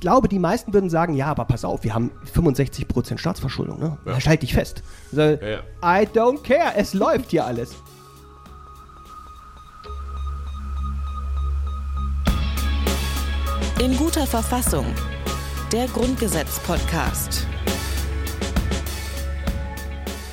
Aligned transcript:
ich 0.00 0.02
glaube, 0.02 0.28
die 0.28 0.38
meisten 0.38 0.72
würden 0.72 0.88
sagen, 0.88 1.12
ja, 1.12 1.26
aber 1.26 1.44
pass 1.44 1.62
auf, 1.62 1.84
wir 1.84 1.92
haben 1.92 2.10
65% 2.34 3.18
Staatsverschuldung, 3.18 3.78
ne? 3.78 3.98
Ja. 4.06 4.18
Halt 4.24 4.40
dich 4.40 4.54
fest. 4.54 4.82
So, 5.12 5.20
ja, 5.20 5.36
ja. 5.46 5.58
I 5.84 6.06
don't 6.06 6.42
care, 6.42 6.72
es 6.74 6.94
läuft 6.94 7.32
hier 7.32 7.44
alles. 7.44 7.74
In 13.78 13.94
guter 13.98 14.26
Verfassung. 14.26 14.86
Der 15.70 15.86
Grundgesetz-Podcast. 15.88 17.46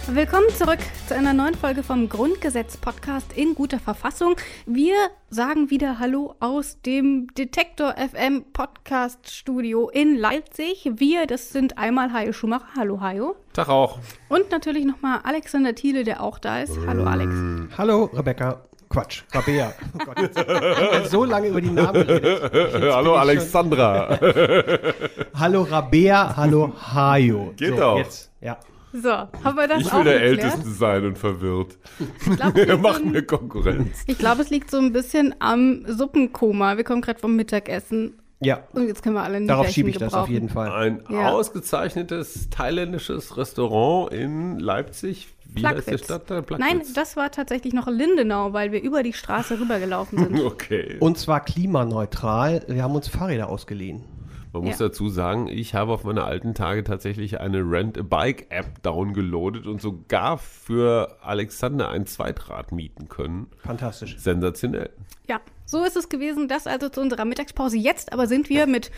Willkommen 0.09 0.49
zurück 0.55 0.79
zu 1.05 1.15
einer 1.15 1.33
neuen 1.33 1.53
Folge 1.53 1.83
vom 1.83 2.07
Grundgesetz-Podcast 2.07 3.33
in 3.35 3.55
guter 3.55 3.77
Verfassung. 3.77 4.37
Wir 4.65 4.95
sagen 5.29 5.69
wieder 5.69 5.99
Hallo 5.99 6.33
aus 6.39 6.81
dem 6.81 7.27
Detektor 7.37 7.93
FM 7.97 8.45
Podcast 8.53 9.29
Studio 9.29 9.89
in 9.89 10.15
Leipzig. 10.15 10.89
Wir, 10.95 11.27
das 11.27 11.49
sind 11.49 11.77
einmal 11.77 12.13
Hajo 12.13 12.31
Schumacher. 12.31 12.67
Hallo 12.77 13.01
Hajo. 13.01 13.35
Tag 13.51 13.67
auch. 13.67 13.99
Und 14.29 14.49
natürlich 14.49 14.85
nochmal 14.85 15.19
Alexander 15.23 15.75
Thiele, 15.75 16.05
der 16.05 16.23
auch 16.23 16.39
da 16.39 16.61
ist. 16.61 16.79
Hallo 16.87 17.03
Alex. 17.03 17.33
Hallo 17.77 18.05
Rebecca. 18.05 18.61
Quatsch, 18.89 19.23
Rabea. 19.33 19.73
Oh 19.93 20.05
Gott, 20.05 20.19
jetzt 20.21 21.11
so 21.11 21.25
lange 21.25 21.49
über 21.49 21.59
die 21.59 21.69
Namen 21.69 22.07
geredet. 22.07 22.51
hallo 22.95 23.15
Alexandra. 23.15 24.17
hallo 25.33 25.63
Rabea, 25.63 26.37
hallo 26.37 26.73
Hajo. 26.93 27.53
Geht 27.57 27.71
so, 27.71 27.75
doch. 27.75 27.97
Jetzt, 27.97 28.31
ja. 28.39 28.57
So, 28.93 29.09
haben 29.09 29.57
wir 29.57 29.67
das 29.67 29.81
Ich 29.81 29.93
will 29.93 30.03
der 30.03 30.19
geklärt? 30.19 30.43
Älteste 30.43 30.69
sein 30.69 31.05
und 31.05 31.17
verwirrt. 31.17 31.77
Ich 31.99 32.37
glaub, 32.37 32.53
Mach 32.81 33.01
mir 33.01 33.23
Konkurrenz. 33.23 34.03
Ich 34.07 34.17
glaube, 34.17 34.41
es 34.41 34.49
liegt 34.49 34.71
so 34.71 34.77
ein 34.77 34.93
bisschen 34.93 35.35
am 35.39 35.83
Suppenkoma. 35.87 36.77
Wir 36.77 36.83
kommen 36.83 37.01
gerade 37.01 37.19
vom 37.19 37.35
Mittagessen. 37.35 38.17
Ja. 38.39 38.63
Und 38.73 38.87
jetzt 38.87 39.01
können 39.01 39.15
wir 39.15 39.23
alle 39.23 39.39
nicht 39.39 39.49
Darauf 39.49 39.69
schiebe 39.69 39.89
ich 39.89 39.95
gebrauchen. 39.95 40.11
das 40.11 40.21
auf 40.21 40.29
jeden 40.29 40.49
Fall. 40.49 40.71
Ein 40.71 41.03
ja. 41.09 41.31
ausgezeichnetes 41.31 42.49
thailändisches 42.49 43.35
Restaurant 43.35 44.13
in 44.13 44.59
Leipzig. 44.59 45.29
Wie 45.45 45.61
Plagwitz. 45.61 45.87
heißt 45.87 45.91
der 45.91 45.97
Stadtteil? 46.05 46.43
Plagwitz. 46.43 46.67
Nein, 46.67 46.81
das 46.93 47.17
war 47.17 47.31
tatsächlich 47.31 47.73
noch 47.73 47.87
Lindenau, 47.87 48.53
weil 48.53 48.71
wir 48.71 48.81
über 48.81 49.01
die 49.01 49.13
Straße 49.13 49.59
rübergelaufen 49.59 50.19
sind. 50.19 50.39
okay. 50.45 50.97
Und 50.99 51.17
zwar 51.17 51.43
klimaneutral. 51.43 52.63
Wir 52.67 52.83
haben 52.83 52.95
uns 52.95 53.07
Fahrräder 53.07 53.49
ausgeliehen. 53.49 54.03
Man 54.53 54.63
muss 54.63 54.79
ja. 54.79 54.87
dazu 54.87 55.09
sagen, 55.09 55.47
ich 55.47 55.75
habe 55.75 55.91
auf 55.91 56.03
meine 56.03 56.23
alten 56.23 56.53
Tage 56.53 56.83
tatsächlich 56.83 57.39
eine 57.39 57.59
Rent-a-Bike-App 57.59 58.81
downgeloadet 58.81 59.67
und 59.67 59.81
sogar 59.81 60.37
für 60.37 61.17
Alexander 61.21 61.89
ein 61.89 62.05
Zweitrad 62.05 62.71
mieten 62.71 63.09
können. 63.09 63.47
Fantastisch. 63.57 64.17
Sensationell. 64.17 64.89
Ja, 65.27 65.41
so 65.65 65.83
ist 65.83 65.97
es 65.97 66.09
gewesen. 66.09 66.47
Das 66.47 66.67
also 66.67 66.89
zu 66.89 67.01
unserer 67.01 67.25
Mittagspause. 67.25 67.77
Jetzt 67.77 68.13
aber 68.13 68.27
sind 68.27 68.49
wir 68.49 68.67
mit, 68.67 68.91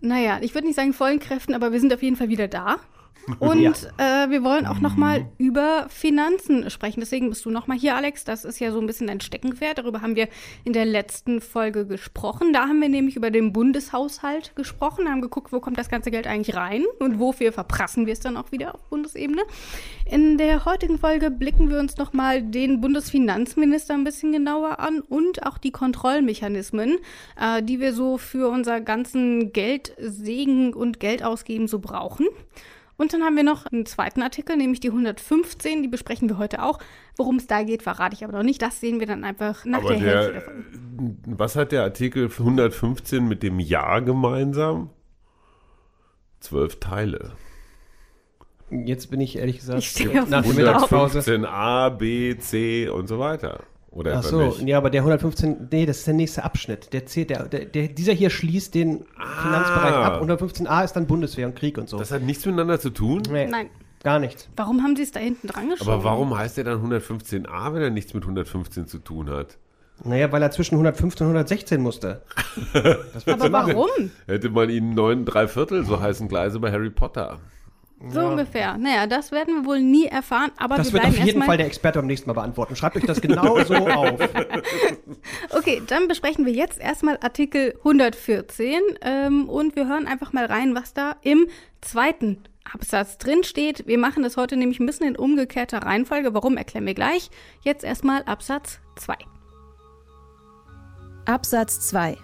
naja, 0.00 0.38
ich 0.42 0.54
würde 0.54 0.66
nicht 0.66 0.76
sagen 0.76 0.92
vollen 0.92 1.20
Kräften, 1.20 1.54
aber 1.54 1.72
wir 1.72 1.80
sind 1.80 1.92
auf 1.92 2.02
jeden 2.02 2.16
Fall 2.16 2.28
wieder 2.28 2.48
da. 2.48 2.76
Und 3.40 3.60
ja. 3.60 4.24
äh, 4.24 4.30
wir 4.30 4.44
wollen 4.44 4.66
auch 4.66 4.80
noch 4.80 4.96
mal 4.96 5.26
über 5.36 5.86
Finanzen 5.88 6.70
sprechen. 6.70 7.00
Deswegen 7.00 7.28
bist 7.28 7.44
du 7.44 7.50
noch 7.50 7.66
mal 7.66 7.76
hier, 7.76 7.96
Alex. 7.96 8.24
Das 8.24 8.44
ist 8.44 8.60
ja 8.60 8.70
so 8.70 8.80
ein 8.80 8.86
bisschen 8.86 9.10
ein 9.10 9.20
Steckenpferd. 9.20 9.78
Darüber 9.78 10.00
haben 10.00 10.14
wir 10.14 10.28
in 10.64 10.72
der 10.72 10.84
letzten 10.84 11.40
Folge 11.40 11.86
gesprochen. 11.86 12.52
Da 12.52 12.68
haben 12.68 12.80
wir 12.80 12.88
nämlich 12.88 13.16
über 13.16 13.30
den 13.30 13.52
Bundeshaushalt 13.52 14.54
gesprochen, 14.54 15.08
haben 15.08 15.22
geguckt, 15.22 15.52
wo 15.52 15.60
kommt 15.60 15.78
das 15.78 15.88
ganze 15.88 16.10
Geld 16.10 16.26
eigentlich 16.26 16.56
rein 16.56 16.84
und 17.00 17.18
wofür 17.18 17.52
verprassen 17.52 18.06
wir 18.06 18.12
es 18.12 18.20
dann 18.20 18.36
auch 18.36 18.52
wieder 18.52 18.74
auf 18.74 18.82
Bundesebene. 18.84 19.42
In 20.08 20.38
der 20.38 20.64
heutigen 20.64 20.98
Folge 20.98 21.30
blicken 21.30 21.68
wir 21.68 21.80
uns 21.80 21.96
noch 21.96 22.12
mal 22.12 22.42
den 22.42 22.80
Bundesfinanzminister 22.80 23.94
ein 23.94 24.04
bisschen 24.04 24.30
genauer 24.30 24.78
an 24.78 25.00
und 25.00 25.44
auch 25.44 25.58
die 25.58 25.72
Kontrollmechanismen, 25.72 26.98
äh, 27.40 27.62
die 27.62 27.80
wir 27.80 27.92
so 27.92 28.18
für 28.18 28.48
unser 28.48 28.80
ganzen 28.80 29.52
Geldsegen 29.52 30.74
und 30.74 31.00
Geldausgeben 31.00 31.66
so 31.66 31.80
brauchen. 31.80 32.26
Und 32.96 33.12
dann 33.12 33.22
haben 33.22 33.36
wir 33.36 33.42
noch 33.42 33.66
einen 33.66 33.84
zweiten 33.84 34.22
Artikel, 34.22 34.56
nämlich 34.56 34.80
die 34.80 34.88
115, 34.88 35.82
die 35.82 35.88
besprechen 35.88 36.28
wir 36.28 36.38
heute 36.38 36.62
auch. 36.62 36.78
Worum 37.16 37.36
es 37.36 37.46
da 37.46 37.62
geht, 37.62 37.82
verrate 37.82 38.14
ich 38.14 38.24
aber 38.24 38.32
noch 38.32 38.42
nicht. 38.42 38.62
Das 38.62 38.80
sehen 38.80 39.00
wir 39.00 39.06
dann 39.06 39.24
einfach 39.24 39.64
nach 39.64 39.80
aber 39.80 39.94
der, 39.94 39.98
der 39.98 40.14
Hälfte 40.14 40.32
davon. 40.32 41.18
Was 41.26 41.56
hat 41.56 41.72
der 41.72 41.82
Artikel 41.82 42.30
115 42.30 43.26
mit 43.26 43.42
dem 43.42 43.60
Jahr 43.60 44.00
gemeinsam? 44.00 44.90
Zwölf 46.40 46.80
Teile. 46.80 47.32
Jetzt 48.70 49.10
bin 49.10 49.20
ich 49.20 49.36
ehrlich 49.36 49.58
gesagt 49.58 49.78
ich 49.78 50.12
nach 50.28 50.42
der 50.42 50.54
Mittagspause. 50.54 51.48
A, 51.48 51.90
B, 51.90 52.36
C 52.38 52.88
und 52.88 53.08
so 53.08 53.18
weiter. 53.18 53.60
Oder 53.96 54.18
Ach 54.18 54.22
so, 54.22 54.42
nicht? 54.42 54.62
ja, 54.62 54.76
aber 54.76 54.90
der 54.90 55.00
115, 55.00 55.68
nee, 55.72 55.86
das 55.86 55.98
ist 55.98 56.06
der 56.06 56.14
nächste 56.14 56.44
Abschnitt. 56.44 56.92
Der 56.92 57.06
zählt, 57.06 57.30
der, 57.30 57.44
der, 57.44 57.64
der 57.64 57.88
dieser 57.88 58.12
hier 58.12 58.28
schließt 58.28 58.74
den 58.74 59.06
ah. 59.18 59.42
Finanzbereich 59.42 59.94
ab. 59.94 60.22
115a 60.22 60.84
ist 60.84 60.92
dann 60.92 61.06
Bundeswehr 61.06 61.46
und 61.46 61.56
Krieg 61.56 61.78
und 61.78 61.88
so. 61.88 61.96
Das 61.98 62.10
hat 62.10 62.20
nichts 62.22 62.44
miteinander 62.44 62.78
zu 62.78 62.90
tun? 62.90 63.22
Nee, 63.30 63.46
Nein. 63.46 63.70
Gar 64.02 64.18
nichts. 64.20 64.48
Warum 64.54 64.82
haben 64.82 64.94
Sie 64.94 65.02
es 65.02 65.10
da 65.10 65.18
hinten 65.18 65.48
dran 65.48 65.70
geschoben? 65.70 65.92
Aber 65.92 66.04
warum 66.04 66.36
heißt 66.36 66.58
der 66.58 66.64
dann 66.64 66.84
115a, 66.84 67.74
wenn 67.74 67.82
er 67.82 67.90
nichts 67.90 68.14
mit 68.14 68.22
115 68.22 68.86
zu 68.86 68.98
tun 68.98 69.30
hat? 69.30 69.56
Naja, 70.04 70.30
weil 70.30 70.42
er 70.42 70.50
zwischen 70.50 70.74
115 70.74 71.26
und 71.26 71.32
116 71.32 71.80
musste. 71.80 72.22
aber 73.26 73.50
warum? 73.50 74.10
Hätte 74.26 74.50
man 74.50 74.68
ihn 74.68 74.94
neun, 74.94 75.24
drei 75.24 75.48
Viertel, 75.48 75.84
so 75.84 76.00
heißen 76.00 76.28
Gleise 76.28 76.60
bei 76.60 76.70
Harry 76.70 76.90
Potter. 76.90 77.38
So 78.08 78.20
ja. 78.20 78.28
ungefähr. 78.28 78.76
Naja, 78.76 79.06
das 79.06 79.32
werden 79.32 79.62
wir 79.62 79.64
wohl 79.64 79.80
nie 79.80 80.04
erfahren, 80.06 80.50
aber 80.58 80.76
das 80.76 80.92
wir 80.92 81.02
wird 81.02 81.06
auf 81.06 81.18
jeden 81.18 81.42
Fall 81.42 81.56
der 81.56 81.66
Experte 81.66 81.98
beim 81.98 82.06
nächsten 82.06 82.28
Mal 82.28 82.34
beantworten. 82.34 82.76
Schreibt 82.76 82.96
euch 82.96 83.04
das 83.04 83.22
genau 83.22 83.62
so 83.64 83.74
auf. 83.74 84.20
Okay, 85.50 85.82
dann 85.86 86.06
besprechen 86.06 86.44
wir 86.44 86.52
jetzt 86.52 86.78
erstmal 86.78 87.18
Artikel 87.22 87.74
114 87.78 88.80
ähm, 89.00 89.48
und 89.48 89.76
wir 89.76 89.88
hören 89.88 90.06
einfach 90.06 90.34
mal 90.34 90.44
rein, 90.44 90.74
was 90.74 90.92
da 90.92 91.16
im 91.22 91.46
zweiten 91.80 92.44
Absatz 92.70 93.16
drin 93.16 93.44
steht. 93.44 93.86
Wir 93.86 93.98
machen 93.98 94.22
das 94.22 94.36
heute 94.36 94.56
nämlich 94.56 94.78
ein 94.78 94.86
bisschen 94.86 95.08
in 95.08 95.16
umgekehrter 95.16 95.78
Reihenfolge. 95.78 96.34
Warum, 96.34 96.58
erklären 96.58 96.86
wir 96.86 96.94
gleich. 96.94 97.30
Jetzt 97.62 97.82
erstmal 97.82 98.24
Absatz 98.24 98.78
2. 98.96 99.14
Absatz 101.24 101.88
2. 101.88 102.18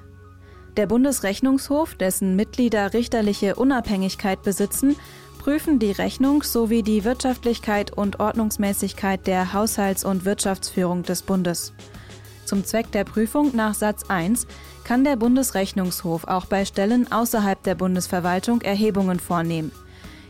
Der 0.77 0.87
Bundesrechnungshof, 0.87 1.95
dessen 1.95 2.37
Mitglieder 2.37 2.95
richterliche 2.95 3.57
Unabhängigkeit 3.57 4.43
besitzen, 4.43 4.97
prüfen 5.43 5.81
die 5.81 5.91
Rechnung 5.91 6.45
sowie 6.45 6.85
die 6.85 7.03
Wirtschaftlichkeit 7.03 7.91
und 7.91 8.21
Ordnungsmäßigkeit 8.21 9.27
der 9.27 9.53
Haushalts- 9.53 10.05
und 10.05 10.25
Wirtschaftsführung 10.25 11.03
des 11.03 11.23
Bundes. 11.23 11.73
Zum 12.45 12.65
Zweck 12.65 12.93
der 12.93 13.03
Prüfung 13.03 13.51
nach 13.57 13.75
Satz 13.75 14.05
1 14.09 14.47
kann 14.85 15.03
der 15.03 15.17
Bundesrechnungshof 15.17 16.29
auch 16.29 16.47
bei 16.47 16.65
Stellen 16.65 17.11
außerhalb 17.11 17.61
der 17.65 17.75
Bundesverwaltung 17.75 18.61
Erhebungen 18.61 19.19
vornehmen. 19.19 19.73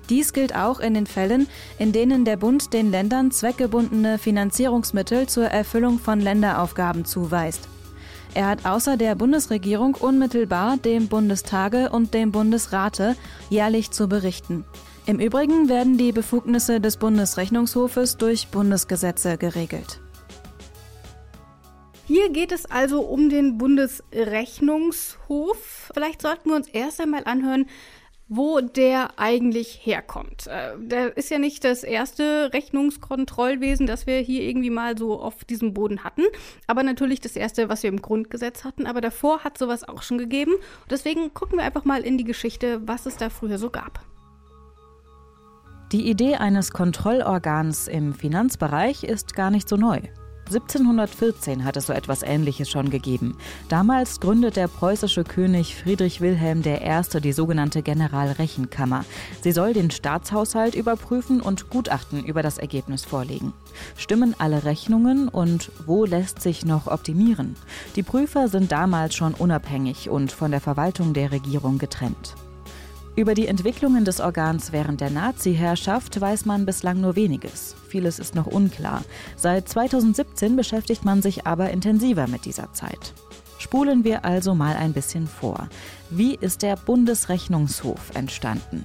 Dies 0.09 0.33
gilt 0.33 0.57
auch 0.57 0.81
in 0.81 0.95
den 0.95 1.07
Fällen, 1.07 1.47
in 1.79 1.93
denen 1.93 2.25
der 2.25 2.39
Bund 2.39 2.73
den 2.73 2.91
Ländern 2.91 3.33
zweckgebundene 3.33 4.17
Finanzierungsmittel 4.17 5.27
zur 5.27 5.45
Erfüllung 5.45 5.99
von 5.99 6.21
Länderaufgaben 6.21 7.05
zuweist. 7.05 7.69
Er 8.33 8.47
hat 8.47 8.65
außer 8.65 8.97
der 8.97 9.15
Bundesregierung 9.15 9.95
unmittelbar 9.95 10.79
dem 10.79 11.09
Bundestage 11.09 11.91
und 11.91 12.15
dem 12.15 12.33
Bundesrate 12.33 13.15
jährlich 13.51 13.91
zu 13.91 14.09
berichten. 14.09 14.65
Im 15.05 15.19
Übrigen 15.19 15.69
werden 15.69 15.99
die 15.99 16.13
Befugnisse 16.13 16.81
des 16.81 16.97
Bundesrechnungshofes 16.97 18.19
durch 18.19 18.47
Bundesgesetze 18.49 19.37
geregelt. 19.37 20.01
Hier 22.07 22.31
geht 22.31 22.53
es 22.53 22.67
also 22.67 23.01
um 23.01 23.29
den 23.29 23.59
Bundesrechnungshof. 23.59 25.91
Vielleicht 25.93 26.23
sollten 26.23 26.51
wir 26.51 26.57
uns 26.57 26.69
erst 26.69 27.01
einmal 27.01 27.25
anhören, 27.25 27.67
wo 28.29 28.61
der 28.61 29.19
eigentlich 29.19 29.81
herkommt. 29.83 30.47
Äh, 30.47 30.75
der 30.79 31.17
ist 31.17 31.31
ja 31.31 31.39
nicht 31.39 31.65
das 31.65 31.83
erste 31.83 32.53
Rechnungskontrollwesen, 32.53 33.89
das 33.89 34.07
wir 34.07 34.21
hier 34.21 34.43
irgendwie 34.43 34.71
mal 34.71 34.97
so 34.97 35.21
auf 35.21 35.45
diesem 35.45 35.75
Boden 35.75 36.05
hatten, 36.05 36.23
aber 36.69 36.85
natürlich 36.85 37.21
das 37.21 37.35
erste, 37.35 37.69
was 37.69 37.83
wir 37.83 37.91
im 37.91 38.01
Grundgesetz 38.01 38.63
hatten. 38.63 38.87
Aber 38.87 39.01
davor 39.01 39.43
hat 39.43 39.59
sowas 39.59 39.83
auch 39.83 40.03
schon 40.03 40.19
gegeben. 40.19 40.53
Deswegen 40.89 41.35
gucken 41.35 41.59
wir 41.59 41.65
einfach 41.65 41.85
mal 41.85 42.03
in 42.03 42.19
die 42.19 42.25
Geschichte, 42.25 42.87
was 42.87 43.07
es 43.07 43.17
da 43.17 43.31
früher 43.31 43.59
so 43.59 43.69
gab. 43.69 44.07
Die 45.93 46.09
Idee 46.09 46.37
eines 46.37 46.71
Kontrollorgans 46.71 47.87
im 47.87 48.15
Finanzbereich 48.15 49.05
ist 49.05 49.35
gar 49.35 49.51
nicht 49.51 49.69
so 49.69 49.77
neu. 49.77 50.01
1714 50.47 51.65
hat 51.65 51.77
es 51.77 51.87
so 51.87 51.93
etwas 51.93 52.23
Ähnliches 52.23 52.71
schon 52.71 52.89
gegeben. 52.89 53.37
Damals 53.69 54.19
gründet 54.19 54.57
der 54.57 54.69
preußische 54.69 55.23
König 55.23 55.77
Friedrich 55.77 56.23
Wilhelm 56.23 56.63
I. 56.65 57.21
die 57.21 57.33
sogenannte 57.33 57.83
Generalrechenkammer. 57.83 59.05
Sie 59.43 59.53
soll 59.53 59.75
den 59.75 59.91
Staatshaushalt 59.91 60.75
überprüfen 60.75 61.43
und 61.43 61.69
Gutachten 61.69 62.25
über 62.25 62.43
das 62.43 62.57
Ergebnis 62.57 63.05
vorlegen. 63.05 63.53
Stimmen 63.95 64.35
alle 64.39 64.65
Rechnungen 64.65 65.29
und 65.29 65.71
wo 65.85 66.07
lässt 66.07 66.41
sich 66.41 66.65
noch 66.65 66.87
optimieren? 66.87 67.55
Die 67.97 68.03
Prüfer 68.03 68.49
sind 68.49 68.73
damals 68.73 69.15
schon 69.15 69.35
unabhängig 69.35 70.09
und 70.09 70.33
von 70.33 70.53
der 70.53 70.63
Verwaltung 70.63 71.13
der 71.13 71.33
Regierung 71.33 71.77
getrennt. 71.77 72.35
Über 73.15 73.35
die 73.35 73.47
Entwicklungen 73.47 74.07
des 74.07 74.21
Organs 74.21 74.73
während 74.73 75.03
der 75.03 75.11
Nazi-Herrschaft 75.11 76.19
weiß 76.19 76.47
man 76.47 76.65
bislang 76.65 77.03
nur 77.03 77.15
weniges. 77.15 77.77
Vieles 77.89 78.19
ist 78.19 78.35
noch 78.35 78.47
unklar. 78.47 79.05
Seit 79.37 79.69
2017 79.69 80.57
beschäftigt 80.57 81.05
man 81.05 81.21
sich 81.21 81.47
aber 81.47 81.71
intensiver 81.71 82.27
mit 82.27 82.47
dieser 82.47 82.73
Zeit. 82.73 83.13
Spulen 83.59 84.03
wir 84.03 84.25
also 84.25 84.55
mal 84.55 84.77
ein 84.77 84.95
bisschen 84.95 85.27
vor. 85.27 85.69
Wie 86.09 86.37
ist 86.37 86.63
der 86.63 86.77
Bundesrechnungshof 86.77 88.15
entstanden? 88.15 88.83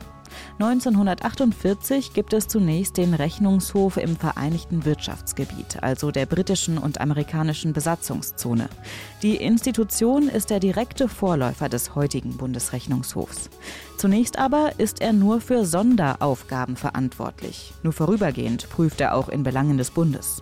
1948 0.60 2.14
gibt 2.14 2.34
es 2.34 2.48
zunächst 2.48 2.98
den 2.98 3.14
Rechnungshof 3.14 3.98
im 3.98 4.16
Vereinigten 4.16 4.86
Wirtschaftsgebiet, 4.86 5.84
also 5.84 6.12
der 6.12 6.26
britischen 6.26 6.78
und 6.78 7.00
amerikanischen 7.00 7.74
Besatzungszone. 7.74 8.70
Die 9.22 9.36
Institution 9.36 10.28
ist 10.28 10.50
der 10.50 10.60
direkte 10.60 11.08
Vorläufer 11.08 11.70
des 11.70 11.96
heutigen 11.96 12.38
Bundesrechnungshofs. 12.38 13.50
Zunächst 13.98 14.38
aber 14.40 14.74
ist 14.78 15.02
er 15.02 15.14
nur 15.14 15.42
für 15.42 15.66
Sonderaufgaben 15.66 16.76
verantwortlich. 16.76 17.74
Nur 17.84 17.94
vorübergehend 17.94 18.70
prüft 18.70 19.02
er 19.02 19.16
auch 19.16 19.30
in 19.30 19.44
Belangen 19.44 19.78
des 19.78 19.92
Bundes. 19.92 20.42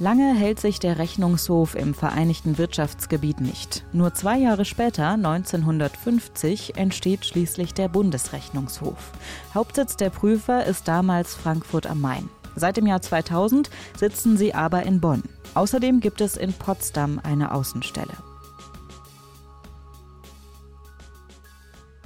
Lange 0.00 0.34
hält 0.34 0.58
sich 0.58 0.78
der 0.78 0.96
Rechnungshof 0.96 1.74
im 1.74 1.92
Vereinigten 1.92 2.56
Wirtschaftsgebiet 2.56 3.42
nicht. 3.42 3.84
Nur 3.92 4.14
zwei 4.14 4.38
Jahre 4.38 4.64
später, 4.64 5.10
1950, 5.10 6.76
entsteht 6.76 7.26
schließlich 7.26 7.74
der 7.74 7.88
Bundesrechnungshof. 7.88 9.12
Hauptsitz 9.52 9.98
der 9.98 10.08
Prüfer 10.08 10.64
ist 10.64 10.88
damals 10.88 11.34
Frankfurt 11.34 11.86
am 11.86 12.00
Main. 12.00 12.30
Seit 12.56 12.78
dem 12.78 12.86
Jahr 12.86 13.02
2000 13.02 13.68
sitzen 13.94 14.38
sie 14.38 14.54
aber 14.54 14.84
in 14.84 15.02
Bonn. 15.02 15.22
Außerdem 15.52 16.00
gibt 16.00 16.22
es 16.22 16.38
in 16.38 16.54
Potsdam 16.54 17.20
eine 17.22 17.52
Außenstelle. 17.52 18.29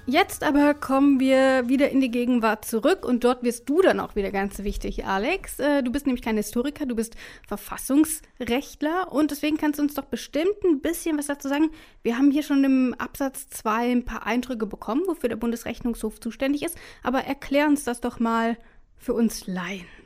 Jetzt 0.07 0.45
aber 0.45 0.75
kommen 0.75 1.19
wir 1.19 1.67
wieder 1.67 1.89
in 1.89 2.03
die 2.03 2.11
Gegenwart 2.11 2.67
zurück 2.67 3.07
und 3.07 3.25
dort 3.25 3.43
wirst 3.43 3.67
du 3.71 3.81
dann 3.81 4.01
auch 4.01 4.17
wieder 4.17 4.31
ganz 4.31 4.59
wichtig, 4.59 5.07
Alex. 5.07 5.59
Äh, 5.59 5.83
du 5.83 5.91
bist 5.91 6.05
nämlich 6.05 6.23
kein 6.23 6.37
Historiker, 6.37 6.85
du 6.85 6.95
bist 6.95 7.17
Verfassungsrechtler 7.49 9.11
und 9.11 9.31
deswegen 9.31 9.57
kannst 9.57 9.79
du 9.79 9.83
uns 9.83 9.95
doch 9.95 10.05
bestimmt 10.05 10.63
ein 10.63 10.83
bisschen 10.83 11.17
was 11.17 11.29
dazu 11.29 11.49
sagen. 11.49 11.71
Wir 12.03 12.19
haben 12.19 12.31
hier 12.31 12.43
schon 12.43 12.65
im 12.65 12.95
Absatz 12.99 13.49
2 13.49 13.93
ein 13.93 14.05
paar 14.05 14.27
Eindrücke 14.27 14.67
bekommen, 14.67 15.05
wofür 15.07 15.31
der 15.31 15.37
Bundesrechnungshof 15.37 16.21
zuständig 16.21 16.65
ist, 16.65 16.77
aber 17.03 17.21
erklär 17.21 17.67
uns 17.67 17.85
das 17.85 18.03
doch 18.03 18.21
mal 18.21 18.59
für 18.99 19.15
uns 19.15 19.47
Laien. 19.47 20.04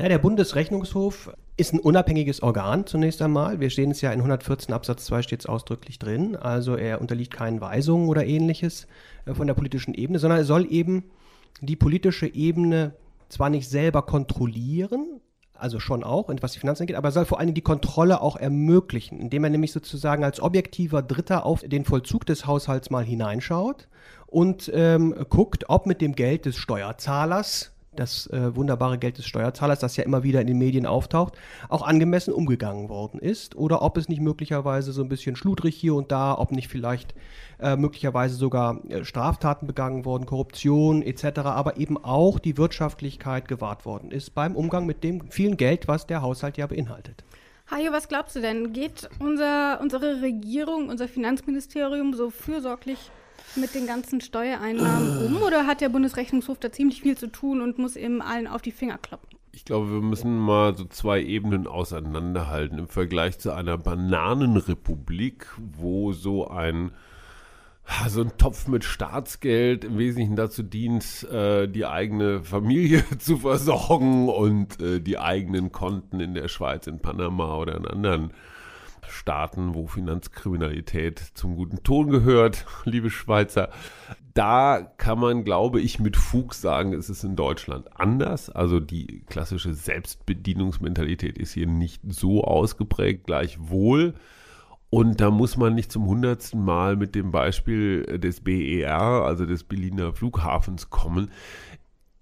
Ja, 0.00 0.08
der 0.08 0.18
Bundesrechnungshof 0.18 1.30
ist 1.58 1.74
ein 1.74 1.78
unabhängiges 1.78 2.42
Organ 2.42 2.86
zunächst 2.86 3.20
einmal. 3.20 3.60
Wir 3.60 3.68
stehen 3.68 3.90
es 3.90 4.00
ja 4.00 4.10
in 4.12 4.20
114 4.20 4.72
Absatz 4.72 5.04
2 5.04 5.20
steht 5.20 5.40
es 5.40 5.46
ausdrücklich 5.46 5.98
drin. 5.98 6.36
Also 6.36 6.74
er 6.74 7.02
unterliegt 7.02 7.34
keinen 7.34 7.60
Weisungen 7.60 8.08
oder 8.08 8.24
ähnliches 8.24 8.86
äh, 9.26 9.34
von 9.34 9.46
der 9.46 9.52
politischen 9.52 9.92
Ebene, 9.92 10.18
sondern 10.18 10.38
er 10.38 10.46
soll 10.46 10.72
eben 10.72 11.04
die 11.60 11.76
politische 11.76 12.26
Ebene 12.26 12.94
zwar 13.28 13.50
nicht 13.50 13.68
selber 13.68 14.00
kontrollieren, 14.00 15.20
also 15.52 15.78
schon 15.80 16.02
auch, 16.02 16.30
was 16.40 16.52
die 16.52 16.60
Finanzen 16.60 16.84
angeht, 16.84 16.96
aber 16.96 17.08
er 17.08 17.12
soll 17.12 17.26
vor 17.26 17.38
allem 17.38 17.52
die 17.52 17.60
Kontrolle 17.60 18.22
auch 18.22 18.36
ermöglichen, 18.36 19.20
indem 19.20 19.44
er 19.44 19.50
nämlich 19.50 19.72
sozusagen 19.72 20.24
als 20.24 20.40
objektiver 20.40 21.02
Dritter 21.02 21.44
auf 21.44 21.60
den 21.60 21.84
Vollzug 21.84 22.24
des 22.24 22.46
Haushalts 22.46 22.88
mal 22.88 23.04
hineinschaut 23.04 23.86
und 24.26 24.70
ähm, 24.72 25.14
guckt, 25.28 25.68
ob 25.68 25.84
mit 25.84 26.00
dem 26.00 26.14
Geld 26.14 26.46
des 26.46 26.56
Steuerzahlers 26.56 27.72
das 27.96 28.28
äh, 28.28 28.54
wunderbare 28.54 28.98
Geld 28.98 29.18
des 29.18 29.26
Steuerzahlers, 29.26 29.80
das 29.80 29.96
ja 29.96 30.04
immer 30.04 30.22
wieder 30.22 30.40
in 30.40 30.46
den 30.46 30.58
Medien 30.58 30.86
auftaucht, 30.86 31.34
auch 31.68 31.82
angemessen 31.82 32.32
umgegangen 32.32 32.88
worden 32.88 33.18
ist 33.18 33.56
oder 33.56 33.82
ob 33.82 33.96
es 33.96 34.08
nicht 34.08 34.20
möglicherweise 34.20 34.92
so 34.92 35.02
ein 35.02 35.08
bisschen 35.08 35.36
schludrig 35.36 35.74
hier 35.76 35.94
und 35.94 36.12
da, 36.12 36.36
ob 36.38 36.52
nicht 36.52 36.68
vielleicht 36.68 37.14
äh, 37.58 37.76
möglicherweise 37.76 38.36
sogar 38.36 38.80
äh, 38.88 39.04
Straftaten 39.04 39.66
begangen 39.66 40.04
worden, 40.04 40.26
Korruption 40.26 41.02
etc., 41.02 41.40
aber 41.40 41.78
eben 41.78 42.02
auch 42.02 42.38
die 42.38 42.56
Wirtschaftlichkeit 42.56 43.48
gewahrt 43.48 43.84
worden 43.84 44.12
ist 44.12 44.34
beim 44.34 44.54
Umgang 44.54 44.86
mit 44.86 45.02
dem 45.02 45.30
vielen 45.30 45.56
Geld, 45.56 45.88
was 45.88 46.06
der 46.06 46.22
Haushalt 46.22 46.56
ja 46.56 46.66
beinhaltet. 46.66 47.24
Hajo, 47.70 47.92
was 47.92 48.08
glaubst 48.08 48.34
du 48.34 48.40
denn? 48.40 48.72
Geht 48.72 49.08
unser, 49.20 49.80
unsere 49.80 50.22
Regierung, 50.22 50.88
unser 50.88 51.06
Finanzministerium 51.06 52.14
so 52.14 52.30
fürsorglich 52.30 53.10
mit 53.56 53.74
den 53.74 53.86
ganzen 53.86 54.20
Steuereinnahmen 54.20 55.26
um 55.26 55.42
oder 55.42 55.66
hat 55.66 55.80
der 55.80 55.88
Bundesrechnungshof 55.88 56.58
da 56.58 56.72
ziemlich 56.72 57.00
viel 57.02 57.16
zu 57.16 57.26
tun 57.28 57.60
und 57.60 57.78
muss 57.78 57.96
eben 57.96 58.22
allen 58.22 58.46
auf 58.46 58.62
die 58.62 58.72
Finger 58.72 58.98
kloppen? 58.98 59.28
Ich 59.52 59.64
glaube, 59.64 59.90
wir 59.90 60.00
müssen 60.00 60.38
mal 60.38 60.76
so 60.76 60.84
zwei 60.84 61.20
Ebenen 61.20 61.66
auseinanderhalten. 61.66 62.78
Im 62.78 62.88
Vergleich 62.88 63.38
zu 63.38 63.52
einer 63.52 63.76
Bananenrepublik, 63.76 65.46
wo 65.58 66.12
so 66.12 66.48
ein 66.48 66.92
so 68.08 68.22
ein 68.22 68.36
Topf 68.38 68.68
mit 68.68 68.84
Staatsgeld 68.84 69.84
im 69.84 69.98
Wesentlichen 69.98 70.36
dazu 70.36 70.62
dient, 70.62 71.24
äh, 71.24 71.66
die 71.66 71.86
eigene 71.86 72.44
Familie 72.44 73.04
zu 73.18 73.38
versorgen 73.38 74.28
und 74.28 74.80
äh, 74.80 75.00
die 75.00 75.18
eigenen 75.18 75.72
Konten 75.72 76.20
in 76.20 76.34
der 76.34 76.46
Schweiz, 76.48 76.86
in 76.86 77.00
Panama 77.00 77.56
oder 77.56 77.76
in 77.76 77.86
anderen 77.86 78.32
Staaten, 79.10 79.74
wo 79.74 79.86
Finanzkriminalität 79.86 81.18
zum 81.34 81.56
guten 81.56 81.82
Ton 81.82 82.08
gehört, 82.10 82.66
liebe 82.84 83.10
Schweizer. 83.10 83.70
Da 84.34 84.80
kann 84.96 85.18
man, 85.18 85.44
glaube 85.44 85.80
ich, 85.80 85.98
mit 85.98 86.16
Fug 86.16 86.54
sagen, 86.54 86.92
es 86.92 87.10
ist 87.10 87.24
in 87.24 87.36
Deutschland 87.36 87.88
anders. 87.98 88.48
Also 88.48 88.80
die 88.80 89.24
klassische 89.26 89.74
Selbstbedienungsmentalität 89.74 91.36
ist 91.36 91.52
hier 91.52 91.66
nicht 91.66 92.00
so 92.06 92.44
ausgeprägt, 92.44 93.26
gleichwohl. 93.26 94.14
Und 94.90 95.20
da 95.20 95.30
muss 95.30 95.56
man 95.56 95.74
nicht 95.74 95.92
zum 95.92 96.06
hundertsten 96.06 96.64
Mal 96.64 96.96
mit 96.96 97.14
dem 97.14 97.30
Beispiel 97.30 98.02
des 98.18 98.40
BER, 98.40 99.00
also 99.00 99.46
des 99.46 99.62
Berliner 99.62 100.12
Flughafens, 100.12 100.90
kommen. 100.90 101.30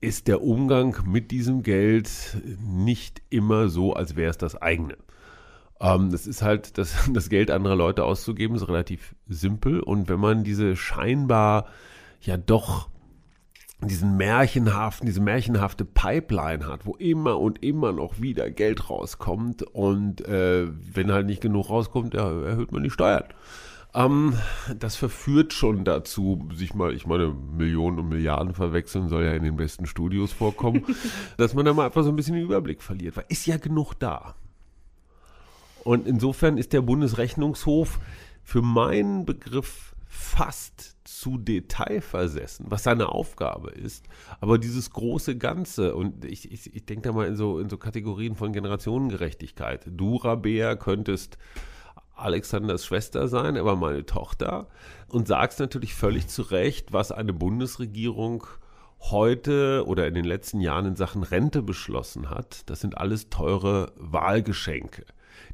Ist 0.00 0.28
der 0.28 0.42
Umgang 0.42 0.96
mit 1.06 1.30
diesem 1.30 1.62
Geld 1.62 2.36
nicht 2.60 3.22
immer 3.30 3.68
so, 3.68 3.94
als 3.94 4.16
wäre 4.16 4.30
es 4.30 4.38
das 4.38 4.60
eigene. 4.60 4.96
Ähm, 5.80 6.10
das 6.10 6.26
ist 6.26 6.42
halt, 6.42 6.78
das, 6.78 6.94
das 7.12 7.28
Geld 7.28 7.50
anderer 7.50 7.76
Leute 7.76 8.04
auszugeben, 8.04 8.56
ist 8.56 8.68
relativ 8.68 9.14
simpel. 9.28 9.80
Und 9.80 10.08
wenn 10.08 10.20
man 10.20 10.44
diese 10.44 10.76
scheinbar 10.76 11.66
ja 12.20 12.36
doch 12.36 12.88
diesen 13.80 14.16
märchenhaften, 14.16 15.06
diese 15.06 15.20
märchenhafte 15.20 15.84
Pipeline 15.84 16.66
hat, 16.66 16.84
wo 16.84 16.94
immer 16.96 17.38
und 17.38 17.62
immer 17.62 17.92
noch 17.92 18.20
wieder 18.20 18.50
Geld 18.50 18.90
rauskommt 18.90 19.62
und 19.62 20.26
äh, 20.26 20.66
wenn 20.68 21.12
halt 21.12 21.26
nicht 21.26 21.40
genug 21.40 21.70
rauskommt, 21.70 22.14
ja, 22.14 22.28
erhöht 22.42 22.72
man 22.72 22.82
die 22.82 22.90
Steuern. 22.90 23.24
Ähm, 23.94 24.34
das 24.76 24.96
verführt 24.96 25.52
schon 25.52 25.84
dazu, 25.84 26.48
sich 26.54 26.74
mal, 26.74 26.92
ich 26.92 27.06
meine, 27.06 27.28
Millionen 27.28 28.00
und 28.00 28.08
Milliarden 28.08 28.52
verwechseln 28.52 29.08
soll 29.08 29.24
ja 29.24 29.32
in 29.32 29.44
den 29.44 29.56
besten 29.56 29.86
Studios 29.86 30.32
vorkommen, 30.32 30.84
dass 31.36 31.54
man 31.54 31.64
da 31.64 31.72
mal 31.72 31.86
einfach 31.86 32.02
so 32.02 32.10
ein 32.10 32.16
bisschen 32.16 32.34
den 32.34 32.44
Überblick 32.44 32.82
verliert, 32.82 33.16
weil 33.16 33.24
ist 33.28 33.46
ja 33.46 33.58
genug 33.58 33.94
da. 33.94 34.34
Und 35.88 36.06
insofern 36.06 36.58
ist 36.58 36.74
der 36.74 36.82
Bundesrechnungshof 36.82 37.98
für 38.42 38.60
meinen 38.60 39.24
Begriff 39.24 39.94
fast 40.04 40.98
zu 41.04 41.38
detailversessen, 41.38 42.66
was 42.68 42.82
seine 42.82 43.08
Aufgabe 43.08 43.70
ist. 43.70 44.04
Aber 44.42 44.58
dieses 44.58 44.90
große 44.90 45.38
Ganze, 45.38 45.94
und 45.94 46.26
ich, 46.26 46.52
ich, 46.52 46.76
ich 46.76 46.84
denke 46.84 47.08
da 47.08 47.12
mal 47.14 47.26
in 47.26 47.36
so, 47.36 47.58
in 47.58 47.70
so 47.70 47.78
Kategorien 47.78 48.34
von 48.34 48.52
Generationengerechtigkeit. 48.52 49.86
Du, 49.86 50.16
Rabea, 50.16 50.76
könntest 50.76 51.38
Alexanders 52.14 52.84
Schwester 52.84 53.26
sein, 53.26 53.56
er 53.56 53.64
war 53.64 53.76
meine 53.76 54.04
Tochter. 54.04 54.68
Und 55.08 55.26
sagst 55.26 55.58
natürlich 55.58 55.94
völlig 55.94 56.28
zu 56.28 56.42
Recht, 56.42 56.92
was 56.92 57.12
eine 57.12 57.32
Bundesregierung 57.32 58.46
heute 59.00 59.84
oder 59.86 60.06
in 60.06 60.12
den 60.12 60.26
letzten 60.26 60.60
Jahren 60.60 60.84
in 60.84 60.96
Sachen 60.96 61.22
Rente 61.22 61.62
beschlossen 61.62 62.28
hat. 62.28 62.68
Das 62.68 62.82
sind 62.82 62.98
alles 62.98 63.30
teure 63.30 63.92
Wahlgeschenke 63.96 65.06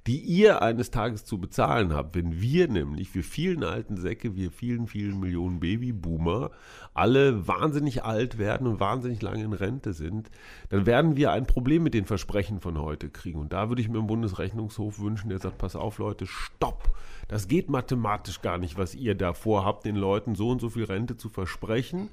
die 0.06 0.18
ihr 0.18 0.60
eines 0.60 0.90
Tages 0.90 1.24
zu 1.24 1.38
bezahlen 1.38 1.94
habt. 1.94 2.14
Wenn 2.14 2.40
wir 2.40 2.68
nämlich, 2.68 3.14
wir 3.14 3.24
vielen 3.24 3.64
alten 3.64 3.96
Säcke, 3.96 4.36
wir 4.36 4.50
vielen, 4.50 4.86
vielen 4.86 5.18
Millionen 5.18 5.60
Babyboomer, 5.60 6.50
alle 6.92 7.48
wahnsinnig 7.48 8.04
alt 8.04 8.36
werden 8.36 8.66
und 8.66 8.80
wahnsinnig 8.80 9.22
lange 9.22 9.44
in 9.44 9.54
Rente 9.54 9.94
sind, 9.94 10.30
dann 10.68 10.84
werden 10.84 11.16
wir 11.16 11.32
ein 11.32 11.46
Problem 11.46 11.82
mit 11.82 11.94
den 11.94 12.04
Versprechen 12.04 12.60
von 12.60 12.78
heute 12.78 13.08
kriegen. 13.08 13.38
Und 13.38 13.54
da 13.54 13.70
würde 13.70 13.80
ich 13.80 13.88
mir 13.88 13.98
im 13.98 14.06
Bundesrechnungshof 14.06 14.98
wünschen, 14.98 15.30
der 15.30 15.38
sagt, 15.38 15.56
pass 15.56 15.74
auf 15.74 15.98
Leute, 15.98 16.26
stopp. 16.26 16.94
Das 17.28 17.48
geht 17.48 17.70
mathematisch 17.70 18.42
gar 18.42 18.58
nicht, 18.58 18.76
was 18.76 18.94
ihr 18.94 19.14
da 19.14 19.32
vorhabt, 19.32 19.86
den 19.86 19.96
Leuten 19.96 20.34
so 20.34 20.50
und 20.50 20.60
so 20.60 20.68
viel 20.68 20.84
Rente 20.84 21.16
zu 21.16 21.30
versprechen 21.30 22.10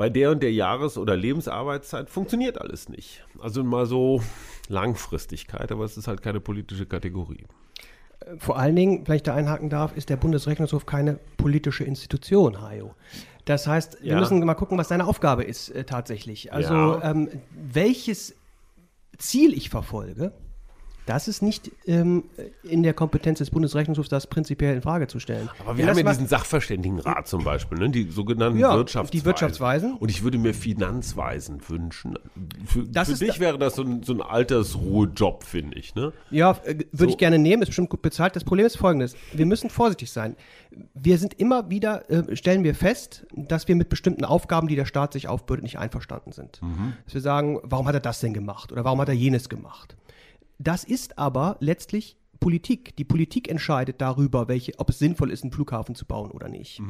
bei 0.00 0.08
der 0.08 0.30
und 0.30 0.42
der 0.42 0.50
Jahres- 0.50 0.96
oder 0.96 1.14
Lebensarbeitszeit 1.14 2.08
funktioniert 2.08 2.58
alles 2.58 2.88
nicht. 2.88 3.22
Also 3.38 3.62
mal 3.62 3.84
so 3.84 4.22
Langfristigkeit, 4.66 5.70
aber 5.70 5.84
es 5.84 5.98
ist 5.98 6.08
halt 6.08 6.22
keine 6.22 6.40
politische 6.40 6.86
Kategorie. 6.86 7.44
Vor 8.38 8.58
allen 8.58 8.74
Dingen, 8.76 9.06
wenn 9.06 9.16
ich 9.16 9.22
da 9.24 9.34
einhaken 9.34 9.68
darf, 9.68 9.94
ist 9.94 10.08
der 10.08 10.16
Bundesrechnungshof 10.16 10.86
keine 10.86 11.18
politische 11.36 11.84
Institution, 11.84 12.62
Hajo. 12.62 12.94
Das 13.44 13.66
heißt, 13.66 13.98
wir 14.00 14.12
ja. 14.12 14.18
müssen 14.18 14.42
mal 14.42 14.54
gucken, 14.54 14.78
was 14.78 14.88
seine 14.88 15.06
Aufgabe 15.06 15.44
ist 15.44 15.68
äh, 15.68 15.84
tatsächlich. 15.84 16.50
Also 16.50 16.72
ja. 16.72 17.10
ähm, 17.10 17.28
welches 17.52 18.34
Ziel 19.18 19.52
ich 19.52 19.68
verfolge, 19.68 20.32
Das 21.10 21.26
ist 21.26 21.42
nicht 21.42 21.72
ähm, 21.88 22.22
in 22.62 22.84
der 22.84 22.94
Kompetenz 22.94 23.38
des 23.40 23.50
Bundesrechnungshofs, 23.50 24.08
das 24.08 24.28
prinzipiell 24.28 24.76
in 24.76 24.80
Frage 24.82 25.08
zu 25.08 25.18
stellen. 25.18 25.50
Aber 25.58 25.76
wir 25.76 25.84
Wenn 25.84 25.90
haben 25.96 26.06
ja 26.06 26.12
diesen 26.12 26.28
Sachverständigenrat 26.28 27.26
zum 27.26 27.42
Beispiel, 27.42 27.78
ne? 27.78 27.90
die 27.90 28.08
sogenannten 28.12 28.60
Ja, 28.60 28.76
Wirtschaftsweisen. 28.76 29.18
die 29.20 29.24
Wirtschaftsweisen. 29.26 29.96
Und 29.96 30.08
ich 30.08 30.22
würde 30.22 30.38
mir 30.38 30.54
Finanzweisen 30.54 31.68
wünschen. 31.68 32.16
Für, 32.64 32.84
Das 32.84 33.08
für 33.10 33.24
dich 33.24 33.40
wäre 33.40 33.58
das 33.58 33.74
so 33.74 33.82
ein, 33.82 34.04
so 34.04 34.12
ein 34.12 34.22
Altersruhejob, 34.22 35.42
finde 35.42 35.76
ich. 35.78 35.96
Ne? 35.96 36.12
Ja, 36.30 36.52
äh, 36.64 36.74
würde 36.76 36.86
So. 36.92 37.04
ich 37.08 37.18
gerne 37.18 37.40
nehmen, 37.40 37.62
ist 37.62 37.70
bestimmt 37.70 37.90
gut 37.90 38.02
bezahlt. 38.02 38.36
Das 38.36 38.44
Problem 38.44 38.66
ist 38.66 38.76
folgendes: 38.76 39.16
Wir 39.32 39.46
müssen 39.46 39.68
vorsichtig 39.68 40.12
sein. 40.12 40.36
Wir 40.94 41.18
sind 41.18 41.34
immer 41.40 41.70
wieder, 41.70 42.08
äh, 42.08 42.36
stellen 42.36 42.62
wir 42.62 42.76
fest, 42.76 43.26
dass 43.34 43.66
wir 43.66 43.74
mit 43.74 43.88
bestimmten 43.88 44.24
Aufgaben, 44.24 44.68
die 44.68 44.76
der 44.76 44.84
Staat 44.86 45.12
sich 45.14 45.26
aufbürdet, 45.26 45.64
nicht 45.64 45.76
einverstanden 45.80 46.30
sind. 46.30 46.60
Dass 47.04 47.14
wir 47.14 47.20
sagen, 47.20 47.58
warum 47.64 47.88
hat 47.88 47.94
er 47.94 48.00
das 48.00 48.20
denn 48.20 48.32
gemacht 48.32 48.70
oder 48.70 48.84
warum 48.84 49.00
hat 49.00 49.08
er 49.08 49.14
jenes 49.14 49.48
gemacht? 49.48 49.96
Das 50.62 50.84
ist 50.84 51.18
aber 51.18 51.56
letztlich 51.60 52.18
Politik. 52.40 52.96
Die 52.96 53.04
Politik 53.04 53.48
entscheidet 53.48 54.00
darüber, 54.00 54.48
welche, 54.48 54.72
ob 54.78 54.88
es 54.88 54.98
sinnvoll 54.98 55.30
ist, 55.30 55.42
einen 55.42 55.52
Flughafen 55.52 55.94
zu 55.94 56.06
bauen 56.06 56.30
oder 56.30 56.48
nicht. 56.48 56.80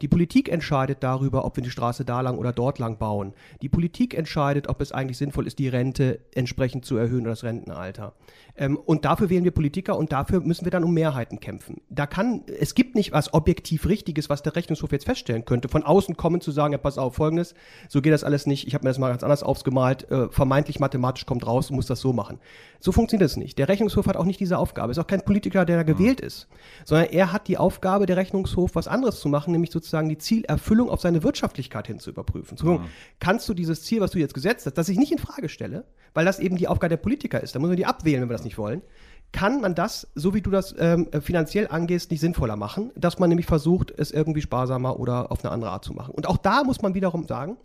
Die 0.00 0.08
Politik 0.08 0.48
entscheidet 0.48 1.02
darüber, 1.02 1.44
ob 1.44 1.56
wir 1.56 1.62
die 1.62 1.70
Straße 1.70 2.04
da 2.04 2.22
lang 2.22 2.38
oder 2.38 2.52
dort 2.52 2.78
lang 2.78 2.98
bauen. 2.98 3.34
Die 3.62 3.68
Politik 3.68 4.14
entscheidet, 4.14 4.68
ob 4.68 4.80
es 4.80 4.92
eigentlich 4.92 5.18
sinnvoll 5.18 5.46
ist, 5.46 5.58
die 5.58 5.68
Rente 5.68 6.20
entsprechend 6.34 6.84
zu 6.84 6.96
erhöhen 6.96 7.22
oder 7.22 7.30
das 7.30 7.44
Rentenalter. 7.44 8.14
Ähm, 8.56 8.76
und 8.76 9.04
dafür 9.04 9.30
wählen 9.30 9.44
wir 9.44 9.50
Politiker 9.50 9.96
und 9.98 10.12
dafür 10.12 10.40
müssen 10.40 10.64
wir 10.64 10.70
dann 10.70 10.84
um 10.84 10.94
Mehrheiten 10.94 11.40
kämpfen. 11.40 11.82
Da 11.90 12.06
kann, 12.06 12.42
es 12.58 12.74
gibt 12.74 12.94
nicht 12.94 13.12
was 13.12 13.34
objektiv 13.34 13.86
Richtiges, 13.86 14.30
was 14.30 14.42
der 14.42 14.56
Rechnungshof 14.56 14.92
jetzt 14.92 15.04
feststellen 15.04 15.44
könnte. 15.44 15.68
Von 15.68 15.82
außen 15.82 16.16
kommen 16.16 16.40
zu 16.40 16.50
sagen, 16.50 16.72
ja, 16.72 16.78
pass 16.78 16.98
auf, 16.98 17.16
folgendes, 17.16 17.54
so 17.88 18.00
geht 18.00 18.12
das 18.12 18.24
alles 18.24 18.46
nicht. 18.46 18.66
Ich 18.66 18.74
habe 18.74 18.84
mir 18.84 18.90
das 18.90 18.98
mal 18.98 19.10
ganz 19.10 19.22
anders 19.22 19.42
aufgemalt. 19.42 20.10
Äh, 20.10 20.28
vermeintlich 20.30 20.80
mathematisch 20.80 21.26
kommt 21.26 21.46
raus 21.46 21.70
und 21.70 21.76
muss 21.76 21.86
das 21.86 22.00
so 22.00 22.12
machen. 22.12 22.38
So 22.80 22.92
funktioniert 22.92 23.30
es 23.30 23.36
nicht. 23.36 23.58
Der 23.58 23.68
Rechnungshof 23.68 24.06
hat 24.06 24.16
auch 24.16 24.24
nicht 24.24 24.40
diese 24.40 24.58
Aufgabe. 24.58 24.93
Ist 24.96 25.02
auch 25.02 25.06
kein 25.06 25.24
Politiker, 25.24 25.64
der 25.64 25.76
da 25.78 25.82
gewählt 25.82 26.20
ist, 26.20 26.48
sondern 26.84 27.08
er 27.10 27.32
hat 27.32 27.48
die 27.48 27.58
Aufgabe, 27.58 28.06
der 28.06 28.16
Rechnungshof 28.16 28.74
was 28.74 28.88
anderes 28.88 29.20
zu 29.20 29.28
machen, 29.28 29.52
nämlich 29.52 29.70
sozusagen 29.70 30.08
die 30.08 30.18
Zielerfüllung 30.18 30.88
auf 30.88 31.00
seine 31.00 31.22
Wirtschaftlichkeit 31.22 31.86
hin 31.86 31.98
zu 31.98 32.10
überprüfen. 32.10 32.56
Zu 32.56 32.66
gucken, 32.66 32.86
kannst 33.20 33.48
du 33.48 33.54
dieses 33.54 33.82
Ziel, 33.82 34.00
was 34.00 34.12
du 34.12 34.18
jetzt 34.18 34.34
gesetzt 34.34 34.66
hast, 34.66 34.74
das 34.74 34.88
ich 34.88 34.98
nicht 34.98 35.12
in 35.12 35.18
Frage 35.18 35.48
stelle, 35.48 35.84
weil 36.14 36.24
das 36.24 36.38
eben 36.38 36.56
die 36.56 36.68
Aufgabe 36.68 36.90
der 36.90 36.96
Politiker 36.98 37.42
ist, 37.42 37.54
da 37.54 37.58
muss 37.58 37.68
man 37.68 37.76
die 37.76 37.86
abwählen, 37.86 38.22
wenn 38.22 38.28
wir 38.28 38.34
das 38.34 38.44
nicht 38.44 38.58
wollen, 38.58 38.82
kann 39.32 39.60
man 39.60 39.74
das, 39.74 40.06
so 40.14 40.32
wie 40.32 40.40
du 40.40 40.50
das 40.50 40.74
ähm, 40.78 41.08
finanziell 41.20 41.66
angehst, 41.68 42.10
nicht 42.12 42.20
sinnvoller 42.20 42.54
machen, 42.54 42.92
dass 42.94 43.18
man 43.18 43.28
nämlich 43.28 43.46
versucht, 43.46 43.90
es 43.90 44.12
irgendwie 44.12 44.40
sparsamer 44.40 45.00
oder 45.00 45.32
auf 45.32 45.44
eine 45.44 45.52
andere 45.52 45.72
Art 45.72 45.84
zu 45.84 45.92
machen. 45.92 46.14
Und 46.14 46.28
auch 46.28 46.36
da 46.36 46.62
muss 46.62 46.82
man 46.82 46.94
wiederum 46.94 47.26
sagen, 47.26 47.56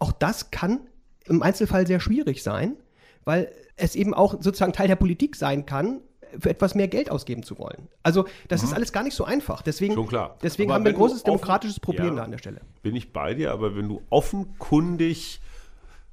auch 0.00 0.10
das 0.10 0.50
kann 0.50 0.80
im 1.26 1.42
Einzelfall 1.42 1.86
sehr 1.86 2.00
schwierig 2.00 2.42
sein, 2.42 2.76
weil 3.24 3.52
es 3.76 3.94
eben 3.94 4.14
auch 4.14 4.34
sozusagen 4.40 4.72
Teil 4.72 4.88
der 4.88 4.96
Politik 4.96 5.36
sein 5.36 5.64
kann, 5.64 6.00
für 6.40 6.50
etwas 6.50 6.74
mehr 6.74 6.88
Geld 6.88 7.10
ausgeben 7.10 7.42
zu 7.42 7.58
wollen. 7.58 7.88
Also 8.02 8.26
das 8.48 8.62
ist 8.62 8.72
alles 8.72 8.92
gar 8.92 9.02
nicht 9.02 9.14
so 9.14 9.24
einfach. 9.24 9.62
Deswegen, 9.62 9.94
Mhm. 9.94 10.08
Deswegen 10.42 10.70
Aber 10.70 10.76
haben 10.76 10.84
wir 10.84 10.92
ein 10.92 10.96
großes 10.96 11.18
offen- 11.22 11.26
demokratisches 11.26 11.80
Problem 11.80 12.08
Ja. 12.08 12.14
da 12.16 12.22
an 12.24 12.30
der 12.30 12.38
Stelle. 12.38 12.60
Bin 12.82 12.94
ich 12.96 13.12
bei 13.12 13.34
dir, 13.34 13.52
aber 13.52 13.76
wenn 13.76 13.88
du 13.88 14.02
offenkundig 14.10 15.40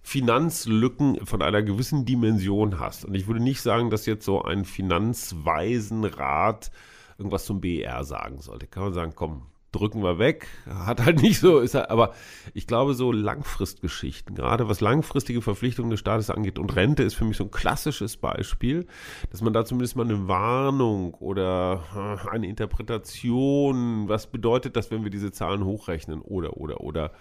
Finanzlücken 0.04 1.24
von 1.26 1.42
einer 1.44 1.62
gewissen 1.62 2.06
Dimension 2.06 2.80
hast, 2.80 3.06
und 3.06 3.14
ich 3.14 3.28
würde 3.28 3.40
nicht 3.42 3.62
sagen, 3.62 3.90
dass 3.92 4.06
jetzt 4.08 4.26
so 4.26 4.42
ein 4.44 4.66
Finanzweisenrat 4.66 6.72
irgendwas 7.18 7.46
zum 7.46 7.62
BER 7.62 8.04
sagen 8.04 8.42
sollte, 8.42 8.66
kann 8.68 8.84
man 8.84 8.94
sagen, 8.94 9.14
komm, 9.16 9.44
drücken 9.72 10.04
wir 10.04 10.20
weg, 10.20 10.48
hat 10.68 11.04
halt 11.06 11.22
nicht 11.22 11.40
so, 11.40 11.60
ist 11.60 11.76
halt, 11.76 11.90
aber 11.90 12.14
ich 12.54 12.68
glaube, 12.68 12.94
so 12.94 13.12
Langfristgeschichten, 13.12 14.36
gerade 14.36 14.68
was 14.68 14.82
langfristige 14.82 15.42
Verpflichtungen 15.42 15.92
des 15.92 16.00
Staates 16.00 16.30
angeht, 16.30 16.60
und 16.60 16.76
Rente 16.76 17.04
ist 17.04 17.14
für 17.14 17.26
mich 17.26 17.38
so 17.38 17.46
ein 17.46 17.52
klassisches 17.52 18.18
Beispiel, 18.18 18.86
dass 19.32 19.42
man 19.42 19.54
da 19.54 19.64
zumindest 19.64 19.96
mal 19.96 20.04
eine 20.04 20.28
Warnung 20.28 21.14
oder 21.16 21.84
äh, 21.96 22.30
eine 22.30 22.48
Interpretation, 22.48 24.10
was 24.10 24.28
bedeutet 24.28 24.76
das, 24.76 24.92
wenn 24.92 25.04
wir 25.04 25.12
diese 25.12 25.32
Zahlen 25.32 25.64
hochrechnen, 25.64 26.22
oder, 26.22 26.58
oder, 26.58 26.82
oder. 26.82 27.12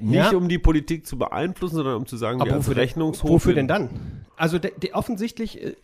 Nicht 0.00 0.14
Ja. 0.32 0.36
um 0.36 0.48
die 0.48 0.58
Politik 0.58 1.06
zu 1.06 1.18
beeinflussen, 1.18 1.76
sondern 1.76 1.96
um 1.96 2.06
zu 2.06 2.16
sagen, 2.16 2.38
wir 2.40 2.52
als 2.52 2.66
wofür, 2.66 2.76
Rechnungshof. 2.76 3.22
denn, 3.28 3.34
wofür 3.34 3.54
denn 3.54 3.68
dann? 3.68 3.90
Also 4.36 4.58
de, 4.58 4.72
de, 4.78 4.92
offensichtlich 4.94 5.62
äh, 5.62 5.74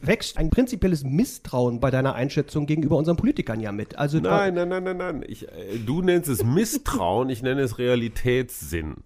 wächst 0.00 0.38
ein 0.38 0.48
prinzipielles 0.50 1.04
Misstrauen 1.04 1.80
bei 1.80 1.90
deiner 1.90 2.14
Einschätzung 2.14 2.66
gegenüber 2.66 2.96
unseren 2.96 3.16
Politikern 3.16 3.60
ja 3.60 3.72
mit. 3.72 3.98
Also 3.98 4.18
Nein, 4.20 4.54
nein, 4.54 4.68
nein, 4.68 4.84
nein, 4.84 4.96
nein. 4.96 5.24
Ich, 5.28 5.46
äh, 5.48 5.78
du 5.84 6.00
nennst 6.02 6.28
es 6.30 6.42
Misstrauen, 6.42 7.28
ich 7.28 7.42
nenne 7.42 7.60
es 7.60 7.78
Realitätssinn. 7.78 8.96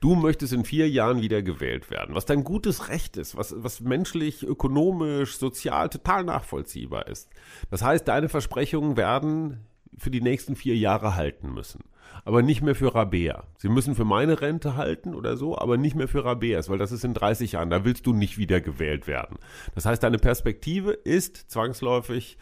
Du 0.00 0.16
möchtest 0.16 0.52
in 0.52 0.64
vier 0.64 0.90
Jahren 0.90 1.22
wieder 1.22 1.42
gewählt 1.42 1.88
werden, 1.88 2.16
was 2.16 2.24
dein 2.24 2.42
gutes 2.42 2.88
Recht 2.88 3.16
ist, 3.16 3.36
was, 3.36 3.54
was 3.56 3.80
menschlich, 3.80 4.42
ökonomisch, 4.42 5.36
sozial 5.36 5.90
total 5.90 6.24
nachvollziehbar 6.24 7.06
ist. 7.06 7.28
Das 7.70 7.82
heißt, 7.82 8.08
deine 8.08 8.28
Versprechungen 8.28 8.96
werden 8.96 9.60
für 9.96 10.10
die 10.10 10.20
nächsten 10.20 10.56
vier 10.56 10.74
Jahre 10.76 11.14
halten 11.14 11.54
müssen. 11.54 11.84
Aber 12.24 12.42
nicht 12.42 12.62
mehr 12.62 12.74
für 12.74 12.94
Rabea. 12.94 13.44
Sie 13.56 13.68
müssen 13.68 13.94
für 13.94 14.04
meine 14.04 14.40
Rente 14.40 14.76
halten 14.76 15.14
oder 15.14 15.36
so, 15.36 15.58
aber 15.58 15.76
nicht 15.76 15.96
mehr 15.96 16.08
für 16.08 16.24
Rabeas, 16.24 16.68
weil 16.68 16.78
das 16.78 16.92
ist 16.92 17.04
in 17.04 17.14
30 17.14 17.52
Jahren. 17.52 17.70
Da 17.70 17.84
willst 17.84 18.06
du 18.06 18.12
nicht 18.12 18.38
wieder 18.38 18.60
gewählt 18.60 19.06
werden. 19.06 19.38
Das 19.74 19.86
heißt, 19.86 20.02
deine 20.02 20.18
Perspektive 20.18 20.92
ist 20.92 21.50
zwangsläufig 21.50 22.38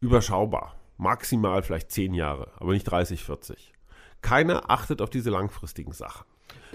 überschaubar. 0.00 0.74
Maximal 0.96 1.62
vielleicht 1.62 1.90
10 1.90 2.14
Jahre, 2.14 2.52
aber 2.56 2.72
nicht 2.72 2.84
30, 2.84 3.24
40. 3.24 3.72
Keiner 4.20 4.70
achtet 4.70 5.02
auf 5.02 5.10
diese 5.10 5.30
langfristigen 5.30 5.92
Sachen. 5.92 6.24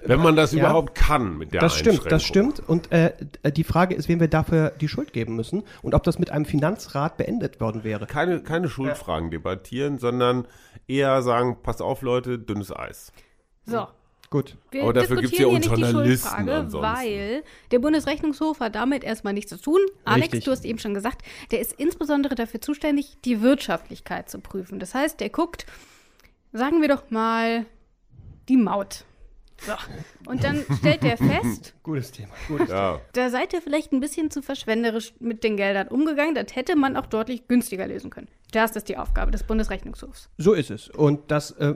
Wenn 0.06 0.20
man 0.22 0.36
das 0.36 0.52
Ja. 0.54 0.60
überhaupt 0.60 0.96
kann 0.96 1.38
mit 1.38 1.54
der 1.54 1.62
Das 1.62 1.76
stimmt, 1.76 2.12
das 2.12 2.24
stimmt. 2.24 2.62
Und 2.68 2.92
äh, 2.92 3.14
die 3.52 3.64
Frage 3.64 3.96
ist, 3.96 4.10
wem 4.10 4.20
wir 4.20 4.28
dafür 4.28 4.72
die 4.80 4.88
Schuld 4.88 5.14
geben 5.14 5.36
müssen 5.36 5.64
und 5.82 5.94
ob 5.96 6.04
das 6.04 6.20
mit 6.20 6.32
einem 6.32 6.46
Finanzrat 6.46 7.18
beendet 7.18 7.60
worden 7.60 7.84
wäre. 7.84 8.06
Keine, 8.08 8.42
keine 8.42 8.70
Schuldfragen 8.70 9.32
debattieren, 9.32 9.98
sondern 9.98 10.48
eher 10.88 11.22
sagen, 11.22 11.58
pass 11.64 11.82
auf 11.82 12.02
Leute, 12.02 12.40
dünnes 12.40 12.76
Eis. 12.76 13.12
So. 13.66 13.88
Gut. 14.30 14.58
Wir 14.70 14.84
Aber 14.84 14.94
dafür 14.94 15.18
gibt's 15.18 15.32
diskutieren 15.32 15.54
ja 15.64 15.76
die 15.76 15.82
Journalisten 15.82 16.48
weil 16.74 17.44
der 17.72 17.80
Bundesrechnungshof 17.80 18.60
hat 18.60 18.76
damit 18.76 19.04
erstmal 19.04 19.34
nichts 19.34 19.50
zu 19.50 19.60
tun. 19.60 19.80
Alex, 20.06 20.26
Richtig. 20.34 20.44
du 20.46 20.52
hast 20.52 20.66
eben 20.66 20.78
schon 20.78 20.94
gesagt, 20.94 21.24
der 21.50 21.60
ist 21.62 21.74
insbesondere 21.74 22.36
dafür 22.36 22.62
zuständig, 22.62 23.18
die 23.26 23.42
Wirtschaftlichkeit 23.42 24.30
zu 24.30 24.40
prüfen. 24.40 24.80
Das 24.80 24.94
heißt, 24.94 25.20
der 25.20 25.30
guckt, 25.30 25.66
sagen 26.54 26.82
wir 26.82 26.90
doch 26.90 27.10
mal, 27.10 27.66
die 28.50 28.58
Maut. 28.58 29.06
So. 29.66 29.74
Und 30.30 30.44
dann 30.44 30.66
stellt 30.80 31.04
der 31.04 31.18
fest, 31.18 31.74
Gutes 31.84 32.12
Thema. 32.12 32.34
Gutes 32.48 32.70
Ja. 32.70 33.02
da 33.14 33.30
seid 33.30 33.54
ihr 33.54 33.62
vielleicht 33.62 33.92
ein 33.92 34.00
bisschen 34.00 34.32
zu 34.32 34.42
verschwenderisch 34.42 35.14
mit 35.20 35.44
den 35.44 35.58
Geldern 35.58 35.88
umgegangen. 35.90 36.36
Das 36.36 36.56
hätte 36.56 36.76
man 36.76 36.96
auch 36.96 37.06
deutlich 37.08 37.48
günstiger 37.48 37.88
lösen 37.88 38.10
können. 38.10 38.28
Das 38.52 38.76
ist 38.76 38.90
die 38.90 38.98
Aufgabe 38.98 39.32
des 39.32 39.44
Bundesrechnungshofs. 39.44 40.30
So 40.38 40.54
ist 40.54 40.72
es. 40.72 40.90
Und 40.90 41.32
das 41.32 41.52
äh, 41.52 41.76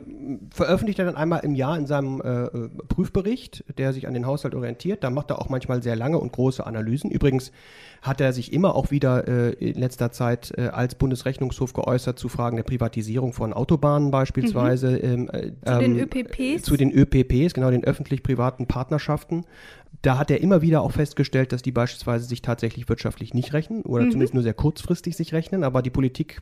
veröffentlicht 0.51 0.97
er 0.99 1.05
dann 1.05 1.15
einmal 1.15 1.41
im 1.41 1.53
Jahr 1.53 1.77
in 1.77 1.85
seinem 1.85 2.21
äh, 2.21 2.69
Prüfbericht, 2.87 3.63
der 3.77 3.93
sich 3.93 4.07
an 4.07 4.13
den 4.13 4.25
Haushalt 4.25 4.55
orientiert. 4.55 5.03
Da 5.03 5.11
macht 5.11 5.29
er 5.29 5.39
auch 5.39 5.49
manchmal 5.49 5.83
sehr 5.83 5.95
lange 5.95 6.17
und 6.17 6.31
große 6.31 6.65
Analysen. 6.65 7.11
Übrigens 7.11 7.51
hat 8.01 8.21
er 8.21 8.33
sich 8.33 8.51
immer 8.53 8.75
auch 8.75 8.89
wieder 8.89 9.27
äh, 9.27 9.51
in 9.53 9.79
letzter 9.79 10.11
Zeit 10.11 10.51
äh, 10.57 10.67
als 10.67 10.95
Bundesrechnungshof 10.95 11.73
geäußert 11.73 12.17
zu 12.17 12.27
Fragen 12.27 12.55
der 12.55 12.63
Privatisierung 12.63 13.33
von 13.33 13.53
Autobahnen 13.53 14.09
beispielsweise. 14.09 14.97
Ähm, 14.97 15.29
äh, 15.31 15.51
Zu 15.65 15.79
den 15.79 15.99
ähm, 15.99 16.09
ÖPPs? 16.11 16.63
Zu 16.63 16.77
den 16.77 16.91
ÖPPs, 16.91 17.53
genau, 17.53 17.69
den 17.69 17.83
öffentlich-privaten 17.83 18.65
Partnerschaften. 18.65 19.45
Da 20.01 20.17
hat 20.17 20.31
er 20.31 20.41
immer 20.41 20.61
wieder 20.61 20.81
auch 20.81 20.91
festgestellt, 20.91 21.51
dass 21.51 21.61
die 21.61 21.71
beispielsweise 21.71 22.25
sich 22.25 22.41
tatsächlich 22.41 22.89
wirtschaftlich 22.89 23.33
nicht 23.33 23.53
rechnen 23.53 23.83
oder 23.83 24.03
zumindest 24.03 24.33
nur 24.33 24.43
sehr 24.43 24.53
kurzfristig 24.53 25.15
sich 25.15 25.33
rechnen. 25.33 25.63
Aber 25.63 25.81
die 25.81 25.89
Politik 25.89 26.41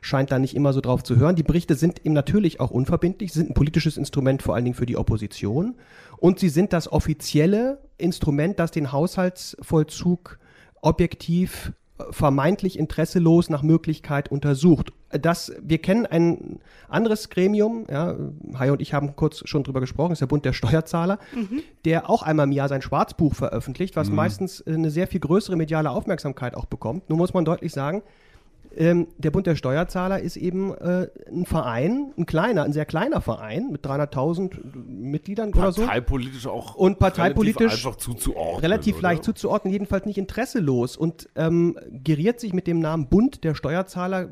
scheint 0.00 0.30
da 0.30 0.38
nicht 0.38 0.54
immer 0.54 0.72
so 0.72 0.80
drauf 0.80 1.02
zu 1.02 1.16
hören. 1.16 1.34
Die 1.34 1.42
Berichte 1.42 1.74
sind 1.74 2.04
ihm 2.04 2.12
natürlich 2.12 2.60
auch 2.60 2.70
unverbindlich, 2.70 3.32
sind 3.32 3.50
ein 3.50 3.54
politisches 3.54 3.96
Instrument 3.96 4.42
vor 4.42 4.54
allen 4.54 4.64
Dingen 4.64 4.76
für 4.76 4.86
die 4.86 4.96
Opposition. 4.96 5.76
Und 6.18 6.38
sie 6.38 6.48
sind 6.48 6.72
das 6.72 6.92
offizielle 6.92 7.80
Instrument, 7.98 8.60
das 8.60 8.70
den 8.70 8.92
Haushaltsvollzug 8.92 10.38
objektiv 10.80 11.72
vermeintlich 12.10 12.78
interesselos 12.78 13.50
nach 13.50 13.62
Möglichkeit 13.62 14.30
untersucht. 14.30 14.92
Das, 15.10 15.52
wir 15.62 15.78
kennen 15.78 16.06
ein 16.06 16.60
anderes 16.88 17.28
Gremium, 17.28 17.86
ja, 17.90 18.16
Hai 18.58 18.72
und 18.72 18.80
ich 18.80 18.94
haben 18.94 19.14
kurz 19.14 19.46
schon 19.46 19.62
drüber 19.62 19.80
gesprochen, 19.80 20.10
das 20.10 20.16
ist 20.16 20.20
der 20.20 20.26
Bund 20.26 20.44
der 20.44 20.54
Steuerzahler, 20.54 21.18
der 21.84 22.08
auch 22.08 22.22
einmal 22.22 22.46
im 22.46 22.52
Jahr 22.52 22.68
sein 22.68 22.82
Schwarzbuch 22.82 23.34
veröffentlicht, 23.34 23.94
was 23.96 24.10
meistens 24.10 24.60
äh, 24.60 24.72
eine 24.72 24.90
sehr 24.90 25.06
viel 25.06 25.20
größere 25.20 25.56
mediale 25.56 25.90
Aufmerksamkeit 25.90 26.54
auch 26.54 26.66
bekommt. 26.66 27.10
Nun 27.10 27.18
muss 27.18 27.34
man 27.34 27.44
deutlich 27.44 27.72
sagen, 27.72 28.02
ähm, 28.76 29.08
der 29.18 29.30
Bund 29.30 29.46
der 29.46 29.56
Steuerzahler 29.56 30.20
ist 30.20 30.36
eben 30.36 30.72
äh, 30.74 31.08
ein 31.30 31.46
Verein, 31.46 32.12
ein 32.16 32.26
kleiner, 32.26 32.64
ein 32.64 32.72
sehr 32.72 32.84
kleiner 32.86 33.20
Verein 33.20 33.70
mit 33.70 33.84
300.000 33.84 34.58
Mitgliedern 34.86 35.52
oder 35.52 35.72
so. 35.72 35.82
Parteipolitisch 35.82 36.46
auch 36.46 36.74
Und 36.74 36.98
parteipolitisch 36.98 37.60
relativ 37.60 37.86
einfach 37.86 37.96
zuzuordnen. 37.96 38.60
relativ 38.60 38.94
oder? 38.96 39.02
leicht 39.02 39.24
zuzuordnen, 39.24 39.72
jedenfalls 39.72 40.06
nicht 40.06 40.18
interesselos 40.18 40.96
und 40.96 41.28
ähm, 41.36 41.78
geriert 41.90 42.40
sich 42.40 42.52
mit 42.52 42.66
dem 42.66 42.80
Namen 42.80 43.08
Bund 43.08 43.44
der 43.44 43.54
Steuerzahler 43.54 44.28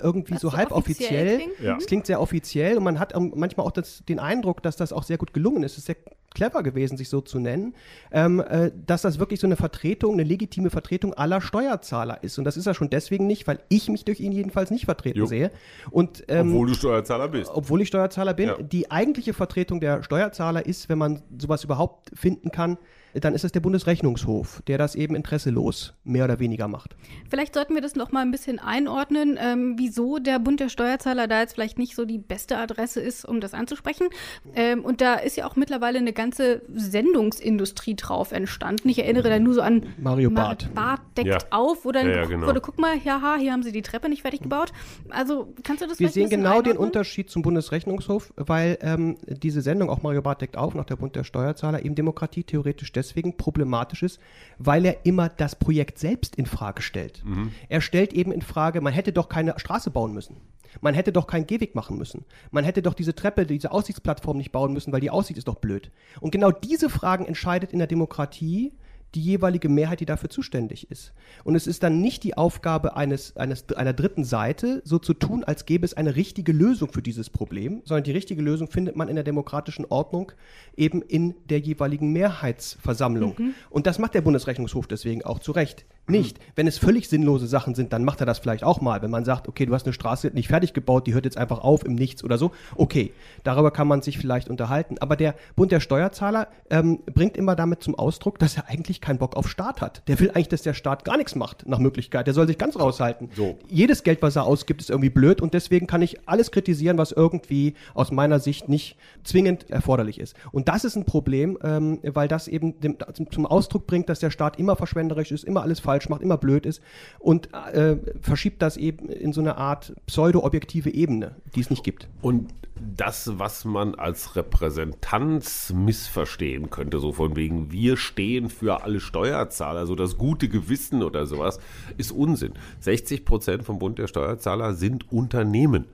irgendwie 0.00 0.34
Was 0.34 0.40
so 0.40 0.50
so 0.50 0.56
halb 0.56 0.70
offiziell 0.72 1.10
offiziell. 1.10 1.36
klingt. 1.38 1.60
Ja. 1.60 1.76
Es 1.76 1.86
klingt 1.86 2.06
sehr 2.06 2.20
offiziell 2.20 2.76
und 2.76 2.84
man 2.84 2.98
hat 2.98 3.12
manchmal 3.16 3.66
auch 3.66 3.72
das, 3.72 4.02
den 4.08 4.18
Eindruck, 4.18 4.62
dass 4.62 4.76
das 4.76 4.92
auch 4.92 5.02
sehr 5.02 5.18
gut 5.18 5.32
gelungen 5.32 5.62
ist. 5.62 5.72
Es 5.72 5.78
ist 5.78 5.86
sehr 5.86 5.96
clever 6.34 6.62
gewesen, 6.62 6.96
sich 6.96 7.08
so 7.08 7.20
zu 7.20 7.38
nennen, 7.38 7.74
ähm, 8.12 8.40
äh, 8.40 8.70
dass 8.86 9.02
das 9.02 9.18
wirklich 9.18 9.40
so 9.40 9.46
eine 9.46 9.56
Vertretung, 9.56 10.14
eine 10.14 10.22
legitime 10.22 10.70
Vertretung 10.70 11.14
aller 11.14 11.40
Steuerzahler 11.40 12.22
ist. 12.22 12.38
Und 12.38 12.44
das 12.44 12.56
ist 12.56 12.66
er 12.66 12.74
schon 12.74 12.90
deswegen 12.90 13.26
nicht, 13.26 13.46
weil 13.46 13.60
ich 13.68 13.88
mich 13.88 14.04
durch 14.04 14.20
ihn 14.20 14.32
jedenfalls 14.32 14.70
nicht 14.70 14.84
vertreten 14.84 15.18
jo. 15.18 15.26
sehe. 15.26 15.50
Und, 15.90 16.24
ähm, 16.28 16.50
obwohl 16.50 16.68
du 16.68 16.74
Steuerzahler 16.74 17.28
bist. 17.28 17.50
Obwohl 17.52 17.82
ich 17.82 17.88
Steuerzahler 17.88 18.34
bin. 18.34 18.48
Ja. 18.48 18.62
Die 18.62 18.90
eigentliche 18.90 19.34
Vertretung 19.34 19.80
der 19.80 20.02
Steuerzahler 20.02 20.64
ist, 20.64 20.88
wenn 20.88 20.98
man 20.98 21.22
sowas 21.38 21.64
überhaupt 21.64 22.10
finden 22.14 22.50
kann, 22.50 22.78
dann 23.14 23.34
ist 23.34 23.44
es 23.44 23.52
der 23.52 23.60
Bundesrechnungshof, 23.60 24.62
der 24.66 24.78
das 24.78 24.94
eben 24.94 25.14
interesselos 25.14 25.94
mehr 26.04 26.24
oder 26.24 26.38
weniger 26.38 26.68
macht. 26.68 26.96
Vielleicht 27.28 27.54
sollten 27.54 27.74
wir 27.74 27.82
das 27.82 27.94
noch 27.94 28.12
mal 28.12 28.20
ein 28.20 28.30
bisschen 28.30 28.58
einordnen, 28.58 29.38
ähm, 29.40 29.74
wieso 29.78 30.18
der 30.18 30.38
Bund 30.38 30.60
der 30.60 30.68
Steuerzahler 30.68 31.26
da 31.26 31.40
jetzt 31.40 31.54
vielleicht 31.54 31.78
nicht 31.78 31.94
so 31.94 32.04
die 32.04 32.18
beste 32.18 32.56
Adresse 32.58 33.00
ist, 33.00 33.24
um 33.24 33.40
das 33.40 33.54
anzusprechen. 33.54 34.08
Ähm, 34.54 34.84
und 34.84 35.00
da 35.00 35.14
ist 35.14 35.36
ja 35.36 35.46
auch 35.46 35.56
mittlerweile 35.56 35.98
eine 35.98 36.12
ganze 36.12 36.62
Sendungsindustrie 36.74 37.96
drauf 37.96 38.32
entstanden. 38.32 38.88
Ich 38.88 38.98
erinnere 38.98 39.28
da 39.28 39.38
nur 39.38 39.54
so 39.54 39.62
an 39.62 39.86
Mario 39.98 40.30
Barth. 40.30 40.72
Barth 40.74 41.00
deckt 41.16 41.28
ja. 41.28 41.38
auf, 41.50 41.84
wo 41.84 41.92
dann 41.92 42.08
ja, 42.08 42.16
ja, 42.16 42.24
genau. 42.24 42.46
wurde, 42.46 42.60
guck 42.60 42.78
mal, 42.78 42.96
ja, 43.04 43.36
hier 43.38 43.52
haben 43.52 43.62
sie 43.62 43.72
die 43.72 43.82
Treppe 43.82 44.08
nicht 44.08 44.22
fertig 44.22 44.40
gebaut. 44.40 44.72
Also 45.10 45.52
kannst 45.62 45.82
du 45.82 45.86
das 45.86 45.98
Wir 45.98 46.08
sehen 46.08 46.30
genau 46.30 46.50
einordnen? 46.50 46.76
den 46.76 46.78
Unterschied 46.78 47.30
zum 47.30 47.42
Bundesrechnungshof, 47.42 48.32
weil 48.36 48.78
ähm, 48.82 49.16
diese 49.26 49.60
Sendung, 49.62 49.90
auch 49.90 50.02
Mario 50.02 50.22
Barth 50.22 50.40
deckt 50.40 50.56
auf, 50.56 50.74
nach 50.74 50.84
der 50.84 50.96
Bund 50.96 51.16
der 51.16 51.24
Steuerzahler, 51.24 51.84
eben 51.84 51.94
Demokratie 51.94 52.44
theoretisch 52.44 52.92
deswegen 53.00 53.36
problematisch 53.36 54.02
ist, 54.02 54.20
weil 54.58 54.84
er 54.84 55.04
immer 55.04 55.28
das 55.28 55.56
Projekt 55.56 55.98
selbst 55.98 56.36
in 56.36 56.46
Frage 56.46 56.82
stellt. 56.82 57.22
Mhm. 57.24 57.52
Er 57.68 57.80
stellt 57.80 58.12
eben 58.12 58.32
in 58.32 58.42
Frage, 58.42 58.80
man 58.80 58.92
hätte 58.92 59.12
doch 59.12 59.28
keine 59.28 59.58
Straße 59.58 59.90
bauen 59.90 60.12
müssen. 60.12 60.36
Man 60.80 60.94
hätte 60.94 61.12
doch 61.12 61.26
keinen 61.26 61.46
Gehweg 61.46 61.74
machen 61.74 61.98
müssen. 61.98 62.24
Man 62.50 62.64
hätte 62.64 62.82
doch 62.82 62.94
diese 62.94 63.14
Treppe, 63.14 63.44
diese 63.44 63.72
Aussichtsplattform 63.72 64.36
nicht 64.36 64.52
bauen 64.52 64.72
müssen, 64.72 64.92
weil 64.92 65.00
die 65.00 65.10
Aussicht 65.10 65.38
ist 65.38 65.48
doch 65.48 65.56
blöd. 65.56 65.90
Und 66.20 66.30
genau 66.30 66.52
diese 66.52 66.88
Fragen 66.88 67.26
entscheidet 67.26 67.72
in 67.72 67.78
der 67.78 67.88
Demokratie 67.88 68.72
die 69.14 69.20
jeweilige 69.20 69.68
Mehrheit, 69.68 70.00
die 70.00 70.06
dafür 70.06 70.30
zuständig 70.30 70.90
ist. 70.90 71.12
Und 71.44 71.54
es 71.54 71.66
ist 71.66 71.82
dann 71.82 72.00
nicht 72.00 72.22
die 72.22 72.36
Aufgabe 72.36 72.96
eines, 72.96 73.36
eines, 73.36 73.68
einer 73.72 73.92
dritten 73.92 74.24
Seite, 74.24 74.82
so 74.84 74.98
zu 74.98 75.14
tun, 75.14 75.44
als 75.44 75.66
gäbe 75.66 75.84
es 75.84 75.94
eine 75.94 76.16
richtige 76.16 76.52
Lösung 76.52 76.92
für 76.92 77.02
dieses 77.02 77.30
Problem, 77.30 77.82
sondern 77.84 78.04
die 78.04 78.12
richtige 78.12 78.42
Lösung 78.42 78.68
findet 78.68 78.96
man 78.96 79.08
in 79.08 79.16
der 79.16 79.24
demokratischen 79.24 79.84
Ordnung 79.86 80.32
eben 80.76 81.02
in 81.02 81.34
der 81.48 81.58
jeweiligen 81.58 82.12
Mehrheitsversammlung. 82.12 83.34
Mhm. 83.38 83.54
Und 83.68 83.86
das 83.86 83.98
macht 83.98 84.14
der 84.14 84.20
Bundesrechnungshof 84.20 84.86
deswegen 84.86 85.24
auch 85.24 85.40
zu 85.40 85.52
Recht 85.52 85.86
nicht. 86.10 86.38
Wenn 86.54 86.66
es 86.66 86.78
völlig 86.78 87.08
sinnlose 87.08 87.46
Sachen 87.46 87.74
sind, 87.74 87.92
dann 87.92 88.04
macht 88.04 88.20
er 88.20 88.26
das 88.26 88.38
vielleicht 88.38 88.64
auch 88.64 88.80
mal. 88.80 89.02
Wenn 89.02 89.10
man 89.10 89.24
sagt, 89.24 89.48
okay, 89.48 89.66
du 89.66 89.74
hast 89.74 89.86
eine 89.86 89.92
Straße 89.92 90.28
nicht 90.28 90.48
fertig 90.48 90.72
gebaut, 90.72 91.06
die 91.06 91.14
hört 91.14 91.24
jetzt 91.24 91.36
einfach 91.36 91.60
auf 91.60 91.84
im 91.84 91.94
Nichts 91.94 92.24
oder 92.24 92.38
so. 92.38 92.52
Okay, 92.76 93.12
darüber 93.44 93.70
kann 93.70 93.88
man 93.88 94.02
sich 94.02 94.18
vielleicht 94.18 94.50
unterhalten. 94.50 94.96
Aber 94.98 95.16
der 95.16 95.34
Bund 95.56 95.72
der 95.72 95.80
Steuerzahler 95.80 96.48
ähm, 96.70 97.00
bringt 97.06 97.36
immer 97.36 97.56
damit 97.56 97.82
zum 97.82 97.94
Ausdruck, 97.94 98.38
dass 98.38 98.56
er 98.56 98.68
eigentlich 98.68 99.00
keinen 99.00 99.18
Bock 99.18 99.36
auf 99.36 99.48
Staat 99.48 99.80
hat. 99.80 100.02
Der 100.08 100.18
will 100.20 100.30
eigentlich, 100.30 100.48
dass 100.48 100.62
der 100.62 100.74
Staat 100.74 101.04
gar 101.04 101.16
nichts 101.16 101.34
macht, 101.34 101.66
nach 101.66 101.78
Möglichkeit. 101.78 102.26
Der 102.26 102.34
soll 102.34 102.46
sich 102.46 102.58
ganz 102.58 102.78
raushalten. 102.78 103.30
So. 103.34 103.58
Jedes 103.68 104.02
Geld, 104.02 104.22
was 104.22 104.36
er 104.36 104.44
ausgibt, 104.44 104.80
ist 104.80 104.90
irgendwie 104.90 105.10
blöd 105.10 105.40
und 105.40 105.54
deswegen 105.54 105.86
kann 105.86 106.02
ich 106.02 106.28
alles 106.28 106.50
kritisieren, 106.50 106.98
was 106.98 107.12
irgendwie 107.12 107.74
aus 107.94 108.10
meiner 108.10 108.40
Sicht 108.40 108.68
nicht 108.68 108.96
zwingend 109.24 109.70
erforderlich 109.70 110.18
ist. 110.18 110.34
Und 110.52 110.68
das 110.68 110.84
ist 110.84 110.96
ein 110.96 111.04
Problem, 111.04 111.58
ähm, 111.62 111.98
weil 112.02 112.28
das 112.28 112.48
eben 112.48 112.80
dem, 112.80 112.96
zum 113.30 113.46
Ausdruck 113.46 113.86
bringt, 113.86 114.08
dass 114.08 114.20
der 114.20 114.30
Staat 114.30 114.58
immer 114.58 114.76
verschwenderisch 114.76 115.32
ist, 115.32 115.44
immer 115.44 115.62
alles 115.62 115.80
falsch 115.80 115.99
falsch 116.00 116.08
macht, 116.08 116.22
immer 116.22 116.38
blöd 116.38 116.66
ist 116.66 116.82
und 117.18 117.52
äh, 117.52 117.96
verschiebt 118.20 118.62
das 118.62 118.76
eben 118.76 119.08
in 119.08 119.32
so 119.32 119.40
eine 119.40 119.56
Art 119.56 119.94
pseudo-objektive 120.06 120.90
Ebene, 120.90 121.36
die 121.54 121.60
es 121.60 121.70
nicht 121.70 121.84
gibt. 121.84 122.08
Und 122.22 122.52
das, 122.96 123.38
was 123.38 123.66
man 123.66 123.94
als 123.94 124.36
Repräsentanz 124.36 125.72
missverstehen 125.74 126.70
könnte, 126.70 126.98
so 126.98 127.12
von 127.12 127.36
wegen, 127.36 127.70
wir 127.70 127.98
stehen 127.98 128.48
für 128.48 128.82
alle 128.82 129.00
Steuerzahler, 129.00 129.86
so 129.86 129.94
das 129.94 130.16
gute 130.16 130.48
Gewissen 130.48 131.02
oder 131.02 131.26
sowas, 131.26 131.58
ist 131.98 132.10
Unsinn. 132.10 132.54
60 132.80 133.24
Prozent 133.26 133.64
vom 133.64 133.78
Bund 133.78 133.98
der 133.98 134.06
Steuerzahler 134.06 134.74
sind 134.74 135.12
Unternehmen. 135.12 135.86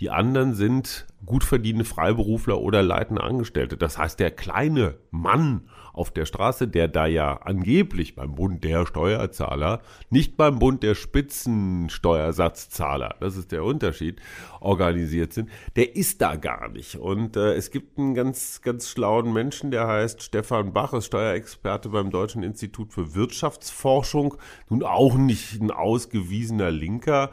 Die 0.00 0.10
anderen 0.10 0.54
sind 0.54 1.06
gut 1.24 1.44
verdienende 1.44 1.84
Freiberufler 1.84 2.60
oder 2.60 2.82
leitende 2.82 3.22
Angestellte. 3.22 3.76
Das 3.76 3.98
heißt, 3.98 4.18
der 4.18 4.32
kleine 4.32 4.96
Mann 5.10 5.68
auf 5.92 6.10
der 6.10 6.26
Straße, 6.26 6.68
der 6.68 6.88
da 6.88 7.06
ja 7.06 7.40
angeblich 7.42 8.14
beim 8.14 8.34
Bund 8.34 8.62
der 8.64 8.86
Steuerzahler, 8.86 9.80
nicht 10.10 10.36
beim 10.36 10.58
Bund 10.58 10.82
der 10.82 10.94
Spitzensteuersatzzahler, 10.94 13.16
das 13.20 13.36
ist 13.36 13.52
der 13.52 13.64
Unterschied, 13.64 14.20
organisiert 14.60 15.32
sind, 15.32 15.48
der 15.76 15.96
ist 15.96 16.20
da 16.22 16.36
gar 16.36 16.68
nicht. 16.68 16.96
Und 16.96 17.36
äh, 17.36 17.54
es 17.54 17.70
gibt 17.70 17.98
einen 17.98 18.14
ganz, 18.14 18.60
ganz 18.62 18.88
schlauen 18.88 19.32
Menschen, 19.32 19.70
der 19.70 19.86
heißt 19.86 20.22
Stefan 20.22 20.72
Bach, 20.72 20.92
ist 20.92 21.06
Steuerexperte 21.06 21.88
beim 21.90 22.10
Deutschen 22.10 22.42
Institut 22.42 22.92
für 22.92 23.14
Wirtschaftsforschung, 23.14 24.34
nun 24.68 24.82
auch 24.82 25.16
nicht 25.16 25.60
ein 25.60 25.70
ausgewiesener 25.70 26.70
Linker, 26.70 27.30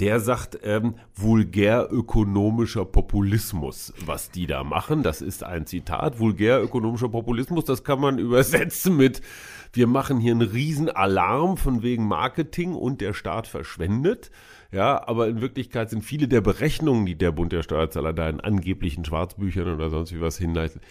der 0.00 0.18
sagt, 0.18 0.58
ähm, 0.62 0.94
vulgär 1.14 1.88
ökonomischer 1.90 2.86
Populismus, 2.86 3.92
was 4.06 4.30
die 4.30 4.46
da 4.46 4.64
machen. 4.64 5.02
Das 5.02 5.20
ist 5.20 5.44
ein 5.44 5.66
Zitat. 5.66 6.18
Vulgär 6.18 6.62
ökonomischer 6.62 7.10
Populismus, 7.10 7.66
das 7.66 7.84
kann 7.84 8.00
man 8.00 8.18
übersetzen 8.18 8.96
mit, 8.96 9.20
wir 9.72 9.86
machen 9.86 10.18
hier 10.18 10.32
einen 10.32 10.48
Riesenalarm 10.48 11.56
von 11.56 11.82
wegen 11.82 12.06
Marketing 12.06 12.74
und 12.74 13.00
der 13.00 13.14
Staat 13.14 13.46
verschwendet. 13.46 14.30
Ja, 14.72 15.06
aber 15.08 15.28
in 15.28 15.40
Wirklichkeit 15.40 15.90
sind 15.90 16.02
viele 16.02 16.28
der 16.28 16.40
Berechnungen, 16.40 17.04
die 17.06 17.16
der 17.16 17.32
Bund 17.32 17.52
der 17.52 17.62
Steuerzahler 17.62 18.12
da 18.12 18.28
in 18.28 18.40
angeblichen 18.40 19.04
Schwarzbüchern 19.04 19.72
oder 19.72 19.90
sonst 19.90 20.14
wie 20.14 20.20
was 20.20 20.38
hinleitet, 20.38 20.82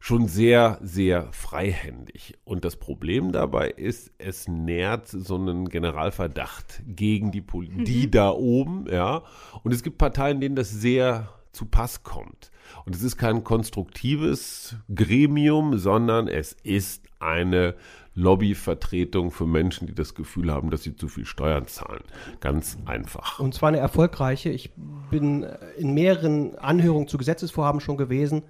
schon 0.00 0.26
sehr, 0.26 0.78
sehr 0.82 1.32
freihändig. 1.32 2.34
Und 2.44 2.64
das 2.64 2.76
Problem 2.76 3.32
dabei 3.32 3.70
ist, 3.70 4.12
es 4.18 4.48
nährt 4.48 5.08
so 5.08 5.36
einen 5.36 5.68
Generalverdacht 5.68 6.82
gegen 6.86 7.30
die, 7.30 7.40
Pol 7.40 7.68
mhm. 7.68 7.84
die 7.84 8.10
da 8.10 8.30
oben, 8.30 8.86
ja. 8.90 9.22
Und 9.62 9.72
es 9.72 9.82
gibt 9.82 9.98
Parteien, 9.98 10.40
denen 10.40 10.56
das 10.56 10.70
sehr 10.70 11.28
zu 11.52 11.66
Pass 11.66 12.02
kommt. 12.02 12.50
Und 12.84 12.94
es 12.94 13.02
ist 13.02 13.16
kein 13.16 13.44
konstruktives 13.44 14.76
Gremium, 14.94 15.78
sondern 15.78 16.28
es 16.28 16.56
ist 16.62 17.06
eine 17.18 17.74
Lobbyvertretung 18.18 19.30
für 19.30 19.46
Menschen, 19.46 19.86
die 19.86 19.94
das 19.94 20.14
Gefühl 20.14 20.52
haben, 20.52 20.70
dass 20.70 20.82
sie 20.82 20.96
zu 20.96 21.08
viel 21.08 21.24
Steuern 21.24 21.66
zahlen. 21.68 22.02
Ganz 22.40 22.76
einfach. 22.84 23.38
Und 23.38 23.54
zwar 23.54 23.68
eine 23.68 23.78
erfolgreiche. 23.78 24.50
Ich 24.50 24.72
bin 25.10 25.46
in 25.76 25.94
mehreren 25.94 26.56
Anhörungen 26.56 27.06
zu 27.06 27.16
Gesetzesvorhaben 27.16 27.80
schon 27.80 27.96
gewesen. 27.96 28.42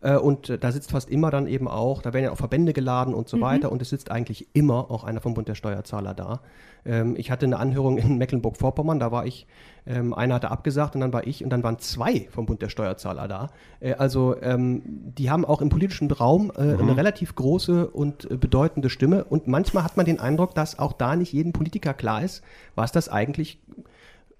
Äh, 0.00 0.16
und 0.16 0.50
äh, 0.50 0.58
da 0.58 0.72
sitzt 0.72 0.90
fast 0.90 1.10
immer 1.10 1.30
dann 1.30 1.46
eben 1.46 1.68
auch, 1.68 2.02
da 2.02 2.12
werden 2.12 2.24
ja 2.24 2.32
auch 2.32 2.36
Verbände 2.36 2.72
geladen 2.72 3.14
und 3.14 3.28
so 3.28 3.36
mhm. 3.36 3.42
weiter. 3.42 3.72
Und 3.72 3.82
es 3.82 3.90
sitzt 3.90 4.10
eigentlich 4.10 4.48
immer 4.52 4.90
auch 4.90 5.04
einer 5.04 5.20
vom 5.20 5.34
Bund 5.34 5.48
der 5.48 5.54
Steuerzahler 5.54 6.14
da. 6.14 6.40
Ähm, 6.84 7.14
ich 7.16 7.30
hatte 7.30 7.46
eine 7.46 7.58
Anhörung 7.58 7.98
in 7.98 8.18
Mecklenburg-Vorpommern, 8.18 8.98
da 8.98 9.12
war 9.12 9.26
ich, 9.26 9.46
ähm, 9.86 10.14
einer 10.14 10.34
hatte 10.36 10.50
abgesagt 10.50 10.94
und 10.94 11.00
dann 11.00 11.12
war 11.12 11.26
ich 11.26 11.44
und 11.44 11.50
dann 11.50 11.62
waren 11.62 11.78
zwei 11.78 12.28
vom 12.30 12.46
Bund 12.46 12.62
der 12.62 12.68
Steuerzahler 12.68 13.28
da. 13.28 13.50
Äh, 13.80 13.94
also 13.94 14.36
ähm, 14.40 14.82
die 14.86 15.30
haben 15.30 15.44
auch 15.44 15.60
im 15.60 15.68
politischen 15.68 16.10
Raum 16.10 16.52
äh, 16.56 16.74
mhm. 16.74 16.80
eine 16.80 16.96
relativ 16.96 17.34
große 17.34 17.88
und 17.88 18.30
äh, 18.30 18.36
bedeutende 18.36 18.90
Stimme. 18.90 19.24
Und 19.24 19.48
manchmal 19.48 19.84
hat 19.84 19.96
man 19.96 20.06
den 20.06 20.20
Eindruck, 20.20 20.54
dass 20.54 20.78
auch 20.78 20.92
da 20.92 21.16
nicht 21.16 21.32
jedem 21.32 21.52
Politiker 21.52 21.94
klar 21.94 22.22
ist, 22.22 22.42
was 22.74 22.92
das 22.92 23.08
eigentlich 23.08 23.60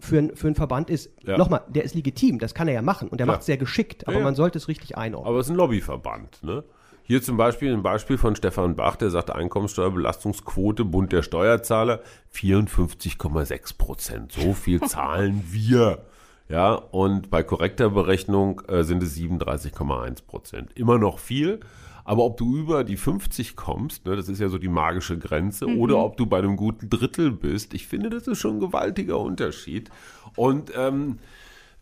für, 0.01 0.19
ein, 0.19 0.37
für 0.37 0.47
einen 0.49 0.57
Verband 0.57 0.91
ist, 0.91 1.11
ja. 1.25 1.37
nochmal, 1.37 1.63
der 1.69 1.85
ist 1.85 1.95
legitim, 1.95 2.39
das 2.39 2.55
kann 2.55 2.69
er 2.69 2.75
ja 2.75 2.83
machen 2.83 3.09
und 3.09 3.19
der 3.19 3.27
macht 3.27 3.41
es 3.41 3.47
sehr 3.47 3.57
geschickt, 3.57 4.07
aber 4.09 4.19
ja, 4.19 4.25
man 4.25 4.35
sollte 4.35 4.59
es 4.59 4.69
richtig 4.69 4.97
einordnen. 4.97 5.29
Aber 5.29 5.41
es 5.41 5.47
ist 5.47 5.51
ein 5.51 5.57
Lobbyverband, 5.57 6.43
ne? 6.43 6.65
Hier 7.03 7.21
zum 7.23 7.37
Beispiel 7.37 7.73
ein 7.73 7.83
Beispiel 7.83 8.19
von 8.19 8.37
Stefan 8.37 8.77
Bach, 8.77 8.95
der 8.95 9.11
sagt 9.11 9.31
Einkommensteuerbelastungsquote 9.31 10.85
Bund 10.85 11.11
der 11.13 11.23
Steuerzahler 11.23 12.03
54,6 12.33 13.77
Prozent. 13.77 14.31
So 14.31 14.53
viel 14.53 14.81
zahlen 14.87 15.43
wir. 15.49 16.05
Ja, 16.49 16.75
und 16.75 17.31
bei 17.31 17.43
korrekter 17.43 17.91
Berechnung 17.91 18.63
äh, 18.69 18.85
sind 18.85 19.03
es 19.03 19.17
37,1 19.17 20.25
Prozent. 20.25 20.71
Immer 20.77 20.99
noch 20.99 21.19
viel, 21.19 21.61
aber 22.05 22.25
ob 22.25 22.37
du 22.37 22.57
über 22.57 22.85
die 22.85 22.97
50 22.97 23.57
kommst, 23.57 24.07
ne, 24.07 24.17
das 24.17 24.29
ist 24.29 24.41
ja 24.41 24.49
so 24.49 24.59
die 24.59 24.69
magische 24.69 25.19
Grenze, 25.19 25.67
mhm. 25.67 25.79
oder 25.79 25.99
ob 25.99 26.17
du 26.17 26.27
bei 26.27 26.39
einem 26.39 26.57
guten 26.57 26.91
Drittel 26.91 27.31
bist, 27.31 27.75
ich 27.75 27.87
finde, 27.87 28.11
das 28.11 28.27
ist 28.27 28.39
schon 28.39 28.57
ein 28.57 28.61
gewaltiger 28.61 29.19
Unterschied. 29.19 29.91
Und 30.37 30.73
ähm, 30.77 31.19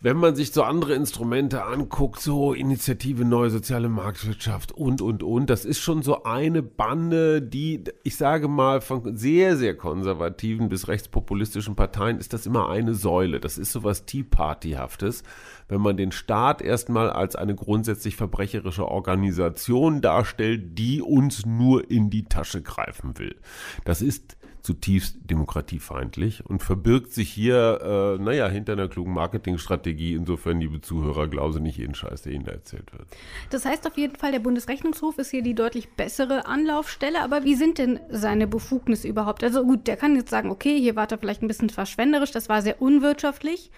wenn 0.01 0.17
man 0.17 0.37
sich 0.37 0.53
so 0.53 0.63
andere 0.63 0.95
Instrumente 0.95 1.65
anguckt, 1.65 2.21
so 2.21 2.53
Initiative 2.53 3.25
Neue 3.25 3.51
Soziale 3.51 3.89
Marktwirtschaft 3.89 4.71
und, 4.71 5.03
und, 5.03 5.25
und, 5.25 5.51
das 5.51 5.65
ist 5.65 5.81
schon 5.81 6.03
so 6.03 6.23
eine 6.23 6.63
Bande, 6.63 7.43
die, 7.43 7.83
ich 8.05 8.17
sage 8.17 8.47
mal, 8.47 8.81
von 8.81 9.17
sehr, 9.17 9.57
sehr 9.57 9.77
konservativen 9.77 10.69
bis 10.69 10.87
rechtspopulistischen 10.87 11.75
Parteien 11.75 12.19
ist 12.19 12.33
das 12.33 12.47
immer 12.47 12.69
eine 12.69 12.95
Säule. 12.95 13.41
Das 13.41 13.59
ist 13.59 13.73
so 13.73 13.83
was 13.83 14.05
Tea 14.05 14.23
Party-haftes, 14.23 15.25
wenn 15.69 15.81
man 15.81 15.97
den 15.97 16.13
Staat 16.13 16.63
erstmal 16.63 17.11
als 17.11 17.37
eine 17.37 17.55
grundsätzlich 17.55 18.17
verbrecherische 18.17 18.87
Organisation 18.87 20.01
darstellt, 20.01 20.79
die 20.79 21.03
uns 21.03 21.47
nur 21.47 21.91
in 21.91 22.11
die 22.11 22.25
Tasche 22.25 22.63
greifen 22.63 23.19
will. 23.19 23.37
Das 23.85 24.03
ist 24.03 24.39
zutiefst 24.63 25.17
demokratiefeindlich 25.23 26.45
und 26.45 26.63
verbirgt 26.63 27.13
sich 27.13 27.31
hier, 27.31 28.19
äh, 28.19 28.23
naja, 28.23 28.49
hinter 28.49 28.73
einer 28.73 28.89
klugen 28.89 29.15
Marketingstrategie. 29.15 30.15
Insofern, 30.15 30.61
liebe 30.61 30.81
Zuhörer, 30.81 31.29
glauben 31.29 31.55
Sie 31.55 31.61
nicht 31.61 31.79
jeden 31.79 31.95
Scheiß, 31.95 32.23
der 32.23 32.33
Ihnen 32.33 32.45
da 32.45 32.53
erzählt 32.53 32.93
wird. 32.93 33.07
Das 33.49 33.65
heißt 33.65 33.87
auf 33.87 33.97
jeden 33.97 34.17
Fall, 34.17 34.33
der 34.33 34.41
Bundesrechnungshof 34.41 35.17
ist 35.17 35.31
hier 35.31 35.43
die 35.43 35.55
deutlich 35.55 35.89
bessere 35.91 36.47
Anlaufstelle. 36.47 37.23
Aber 37.23 37.45
wie 37.45 37.55
sind 37.55 37.79
denn 37.79 37.99
seine 38.11 38.47
Befugnisse 38.47 39.09
überhaupt? 39.09 39.43
Also 39.43 39.65
gut, 39.65 39.87
der 39.87 39.97
kann 39.97 40.17
jetzt 40.17 40.31
sagen, 40.31 40.51
okay, 40.51 40.79
hier 40.79 40.97
war 40.97 41.11
er 41.11 41.19
vielleicht 41.19 41.43
ein 41.43 41.49
bisschen 41.49 41.71
verschwenderisch, 41.71 42.33
das 42.33 42.49
war 42.51 42.61
sehr 42.61 42.83
unwirtschaftlich. 42.83 43.71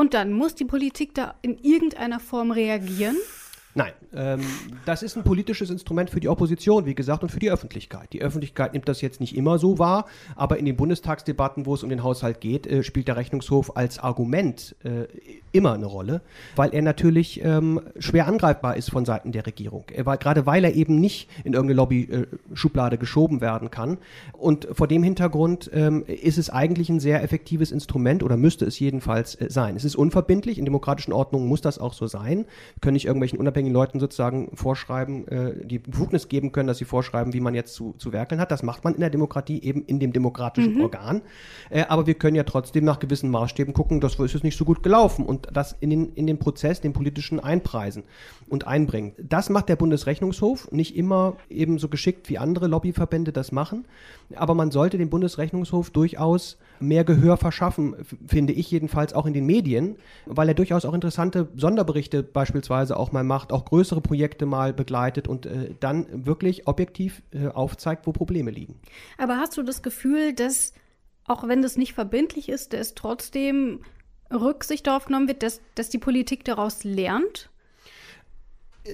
Und 0.00 0.14
dann 0.14 0.32
muss 0.32 0.54
die 0.54 0.64
Politik 0.64 1.12
da 1.12 1.34
in 1.42 1.58
irgendeiner 1.58 2.20
Form 2.20 2.52
reagieren. 2.52 3.18
Nein, 3.74 3.92
ähm, 4.12 4.40
das 4.84 5.04
ist 5.04 5.16
ein 5.16 5.22
politisches 5.22 5.70
Instrument 5.70 6.10
für 6.10 6.18
die 6.18 6.28
Opposition, 6.28 6.86
wie 6.86 6.96
gesagt, 6.96 7.22
und 7.22 7.28
für 7.28 7.38
die 7.38 7.52
Öffentlichkeit. 7.52 8.12
Die 8.12 8.20
Öffentlichkeit 8.20 8.72
nimmt 8.72 8.88
das 8.88 9.00
jetzt 9.00 9.20
nicht 9.20 9.36
immer 9.36 9.60
so 9.60 9.78
wahr, 9.78 10.06
aber 10.34 10.58
in 10.58 10.64
den 10.64 10.76
Bundestagsdebatten, 10.76 11.66
wo 11.66 11.74
es 11.74 11.84
um 11.84 11.88
den 11.88 12.02
Haushalt 12.02 12.40
geht, 12.40 12.66
äh, 12.66 12.82
spielt 12.82 13.06
der 13.06 13.16
Rechnungshof 13.16 13.76
als 13.76 14.00
Argument 14.00 14.74
äh, 14.82 15.06
immer 15.52 15.74
eine 15.74 15.86
Rolle, 15.86 16.20
weil 16.56 16.74
er 16.74 16.82
natürlich 16.82 17.44
ähm, 17.44 17.80
schwer 17.98 18.26
angreifbar 18.26 18.76
ist 18.76 18.90
von 18.90 19.04
Seiten 19.04 19.30
der 19.30 19.46
Regierung. 19.46 19.84
Er 19.92 20.04
war, 20.04 20.16
gerade 20.16 20.46
weil 20.46 20.64
er 20.64 20.74
eben 20.74 20.98
nicht 20.98 21.28
in 21.44 21.52
irgendeine 21.52 21.76
Lobby-Schublade 21.76 22.96
äh, 22.96 22.98
geschoben 22.98 23.40
werden 23.40 23.70
kann. 23.70 23.98
Und 24.32 24.66
vor 24.72 24.88
dem 24.88 25.04
Hintergrund 25.04 25.70
ähm, 25.72 26.04
ist 26.06 26.38
es 26.38 26.50
eigentlich 26.50 26.88
ein 26.88 26.98
sehr 26.98 27.22
effektives 27.22 27.70
Instrument 27.70 28.24
oder 28.24 28.36
müsste 28.36 28.64
es 28.64 28.80
jedenfalls 28.80 29.36
äh, 29.36 29.48
sein. 29.48 29.76
Es 29.76 29.84
ist 29.84 29.94
unverbindlich, 29.94 30.58
in 30.58 30.64
demokratischen 30.64 31.12
Ordnungen 31.12 31.46
muss 31.46 31.60
das 31.60 31.78
auch 31.78 31.92
so 31.92 32.08
sein. 32.08 32.46
Können 32.80 32.94
nicht 32.94 33.06
irgendwelchen 33.06 33.38
unabhängigen 33.38 33.59
unabhängigen 33.60 33.72
Leuten 33.72 34.00
sozusagen 34.00 34.50
vorschreiben, 34.54 35.28
äh, 35.28 35.66
die 35.66 35.78
Befugnis 35.78 36.28
geben 36.28 36.52
können, 36.52 36.66
dass 36.66 36.78
sie 36.78 36.84
vorschreiben, 36.84 37.32
wie 37.32 37.40
man 37.40 37.54
jetzt 37.54 37.74
zu, 37.74 37.94
zu 37.98 38.12
werkeln 38.12 38.40
hat. 38.40 38.50
Das 38.50 38.62
macht 38.62 38.84
man 38.84 38.94
in 38.94 39.00
der 39.00 39.10
Demokratie 39.10 39.62
eben 39.62 39.84
in 39.84 40.00
dem 40.00 40.12
demokratischen 40.12 40.74
mhm. 40.74 40.82
Organ. 40.82 41.22
Äh, 41.68 41.84
aber 41.88 42.06
wir 42.06 42.14
können 42.14 42.36
ja 42.36 42.44
trotzdem 42.44 42.84
nach 42.84 42.98
gewissen 42.98 43.30
Maßstäben 43.30 43.74
gucken, 43.74 44.00
das 44.00 44.18
ist 44.18 44.34
es 44.34 44.42
nicht 44.42 44.56
so 44.56 44.64
gut 44.64 44.82
gelaufen 44.82 45.26
und 45.26 45.48
das 45.52 45.76
in 45.80 45.90
den, 45.90 46.12
in 46.14 46.26
den 46.26 46.38
Prozess, 46.38 46.80
den 46.80 46.92
politischen 46.92 47.40
einpreisen 47.40 48.04
und 48.48 48.66
einbringen. 48.66 49.12
Das 49.18 49.50
macht 49.50 49.68
der 49.68 49.76
Bundesrechnungshof 49.76 50.70
nicht 50.72 50.96
immer 50.96 51.36
eben 51.48 51.78
so 51.78 51.88
geschickt, 51.88 52.28
wie 52.28 52.38
andere 52.38 52.66
Lobbyverbände 52.66 53.32
das 53.32 53.52
machen. 53.52 53.86
Aber 54.34 54.54
man 54.54 54.70
sollte 54.70 54.98
dem 54.98 55.10
Bundesrechnungshof 55.10 55.90
durchaus 55.90 56.56
mehr 56.80 57.04
Gehör 57.04 57.36
verschaffen, 57.36 57.94
finde 58.26 58.52
ich 58.52 58.70
jedenfalls 58.70 59.12
auch 59.12 59.26
in 59.26 59.32
den 59.32 59.46
Medien, 59.46 59.96
weil 60.26 60.48
er 60.48 60.54
durchaus 60.54 60.84
auch 60.84 60.94
interessante 60.94 61.48
Sonderberichte 61.54 62.22
beispielsweise 62.22 62.96
auch 62.96 63.12
mal 63.12 63.24
macht, 63.24 63.52
auch 63.52 63.64
größere 63.64 64.00
Projekte 64.00 64.46
mal 64.46 64.72
begleitet 64.72 65.28
und 65.28 65.46
äh, 65.46 65.74
dann 65.78 66.26
wirklich 66.26 66.66
objektiv 66.66 67.22
äh, 67.32 67.48
aufzeigt, 67.48 68.06
wo 68.06 68.12
Probleme 68.12 68.50
liegen. 68.50 68.80
Aber 69.18 69.36
hast 69.36 69.56
du 69.56 69.62
das 69.62 69.82
Gefühl, 69.82 70.32
dass 70.32 70.72
auch 71.26 71.46
wenn 71.46 71.62
das 71.62 71.76
nicht 71.76 71.92
verbindlich 71.92 72.48
ist, 72.48 72.72
dass 72.72 72.94
trotzdem 72.94 73.80
Rücksicht 74.32 74.86
darauf 74.86 75.06
genommen 75.06 75.28
wird, 75.28 75.42
dass, 75.42 75.60
dass 75.74 75.88
die 75.88 75.98
Politik 75.98 76.44
daraus 76.44 76.84
lernt? 76.84 77.50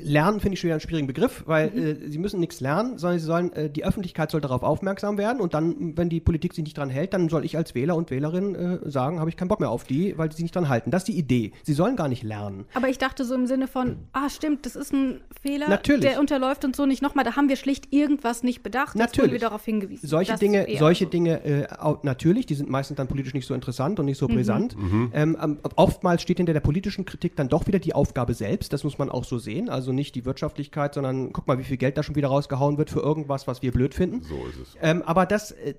Lernen 0.02 0.40
finde 0.40 0.54
ich 0.54 0.60
schon 0.60 0.68
wieder 0.68 0.74
einen 0.74 0.80
schwierigen 0.80 1.06
Begriff, 1.06 1.44
weil 1.46 1.70
mhm. 1.70 1.78
äh, 1.78 2.08
sie 2.08 2.18
müssen 2.18 2.40
nichts 2.40 2.60
lernen, 2.60 2.98
sondern 2.98 3.18
sie 3.18 3.24
sollen, 3.24 3.52
äh, 3.52 3.70
die 3.70 3.84
Öffentlichkeit 3.84 4.30
soll 4.30 4.40
darauf 4.40 4.62
aufmerksam 4.62 5.16
werden 5.16 5.40
und 5.40 5.54
dann, 5.54 5.96
wenn 5.96 6.08
die 6.08 6.20
Politik 6.20 6.54
sich 6.54 6.64
nicht 6.64 6.76
dran 6.76 6.90
hält, 6.90 7.14
dann 7.14 7.28
soll 7.28 7.44
ich 7.44 7.56
als 7.56 7.74
Wähler 7.74 7.94
und 7.94 8.10
Wählerin 8.10 8.54
äh, 8.54 8.90
sagen, 8.90 9.20
habe 9.20 9.30
ich 9.30 9.36
keinen 9.36 9.48
Bock 9.48 9.60
mehr 9.60 9.70
auf 9.70 9.84
die, 9.84 10.18
weil 10.18 10.30
sie 10.30 10.36
sich 10.36 10.44
nicht 10.44 10.56
dran 10.56 10.68
halten. 10.68 10.90
Das 10.90 11.02
ist 11.02 11.08
die 11.08 11.18
Idee. 11.18 11.52
Sie 11.62 11.72
sollen 11.72 11.96
gar 11.96 12.08
nicht 12.08 12.22
lernen. 12.22 12.64
Aber 12.74 12.88
ich 12.88 12.98
dachte 12.98 13.24
so 13.24 13.34
im 13.34 13.46
Sinne 13.46 13.68
von, 13.68 13.96
ah 14.12 14.28
stimmt, 14.28 14.66
das 14.66 14.74
ist 14.76 14.92
ein 14.92 15.20
Fehler, 15.40 15.68
Natürlich. 15.68 16.00
der 16.00 16.20
unterläuft 16.20 16.64
und 16.64 16.74
so 16.74 16.86
nicht 16.86 17.02
nochmal. 17.02 17.24
Da 17.24 17.36
haben 17.36 17.48
wir 17.48 17.56
schlicht 17.56 17.92
irgendwas 17.92 18.42
nicht 18.42 18.62
bedacht. 18.62 18.96
Natürlich. 18.96 19.32
Jetzt 19.32 19.40
wir 19.40 19.48
darauf 19.48 19.64
hingewiesen. 19.64 20.08
Solche 20.08 20.32
das 20.32 20.40
Dinge, 20.40 20.66
solche 20.78 21.04
so. 21.04 21.10
Dinge 21.10 21.44
äh, 21.44 21.66
natürlich, 22.02 22.46
die 22.46 22.54
sind 22.54 22.68
meistens 22.68 22.96
dann 22.96 23.06
politisch 23.06 23.34
nicht 23.34 23.46
so 23.46 23.54
interessant 23.54 24.00
und 24.00 24.06
nicht 24.06 24.18
so 24.18 24.26
mhm. 24.28 24.34
brisant. 24.34 24.76
Mhm. 24.76 25.10
Ähm, 25.14 25.36
ähm, 25.40 25.58
oftmals 25.76 26.22
steht 26.22 26.38
hinter 26.38 26.52
der 26.52 26.60
politischen 26.60 27.04
Kritik 27.04 27.36
dann 27.36 27.48
doch 27.48 27.66
wieder 27.66 27.78
die 27.78 27.94
Aufgabe 27.94 28.34
selbst. 28.34 28.72
Das 28.72 28.82
muss 28.82 28.98
man 28.98 29.10
auch 29.10 29.24
so 29.24 29.38
sehen. 29.38 29.70
Also 29.76 29.92
nicht 29.92 30.14
die 30.14 30.24
Wirtschaft 30.24 30.56
Wirtschaftlichkeit, 30.56 30.94
sondern 30.94 31.32
guck 31.32 31.46
mal, 31.46 31.58
wie 31.58 31.64
viel 31.64 31.76
Geld 31.76 31.98
da 31.98 32.02
schon 32.02 32.14
wieder 32.14 32.28
rausgehauen 32.28 32.78
wird 32.78 32.90
für 32.90 33.00
irgendwas, 33.00 33.46
was 33.46 33.62
wir 33.62 33.72
blöd 33.72 33.94
finden. 33.94 34.22
So 34.22 34.36
ist 34.46 34.58
es. 34.58 34.76
Ähm, 34.80 35.02
aber 35.02 35.26
das, 35.26 35.50
äh, 35.50 35.74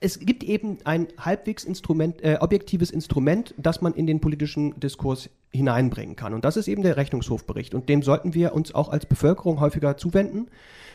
es 0.00 0.20
gibt 0.20 0.44
eben 0.44 0.78
ein 0.84 1.08
halbwegs 1.18 1.64
Instrument, 1.64 2.22
äh, 2.22 2.36
objektives 2.40 2.90
Instrument, 2.90 3.54
das 3.56 3.80
man 3.80 3.94
in 3.94 4.06
den 4.06 4.20
politischen 4.20 4.78
Diskurs 4.80 5.30
hineinbringen 5.50 6.14
kann. 6.14 6.34
Und 6.34 6.44
das 6.44 6.56
ist 6.56 6.68
eben 6.68 6.82
der 6.82 6.96
Rechnungshofbericht. 6.96 7.74
Und 7.74 7.88
dem 7.88 8.02
sollten 8.02 8.34
wir 8.34 8.54
uns 8.54 8.74
auch 8.74 8.90
als 8.90 9.06
Bevölkerung 9.06 9.60
häufiger 9.60 9.96
zuwenden. 9.96 10.48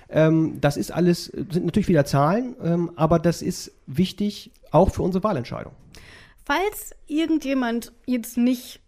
Ähm, 0.10 0.60
das 0.62 0.78
ist 0.78 0.92
alles, 0.92 1.26
sind 1.26 1.66
natürlich 1.66 1.88
wieder 1.88 2.06
Zahlen, 2.06 2.56
ähm, 2.64 2.92
aber 2.96 3.18
das 3.18 3.42
ist 3.42 3.72
wichtig 3.88 4.52
auch 4.70 4.92
für 4.92 5.02
unsere 5.02 5.24
Wahlentscheidung. 5.24 5.74
Falls 6.46 6.92
irgendjemand 7.08 7.94
jetzt 8.06 8.38
nicht 8.38 8.82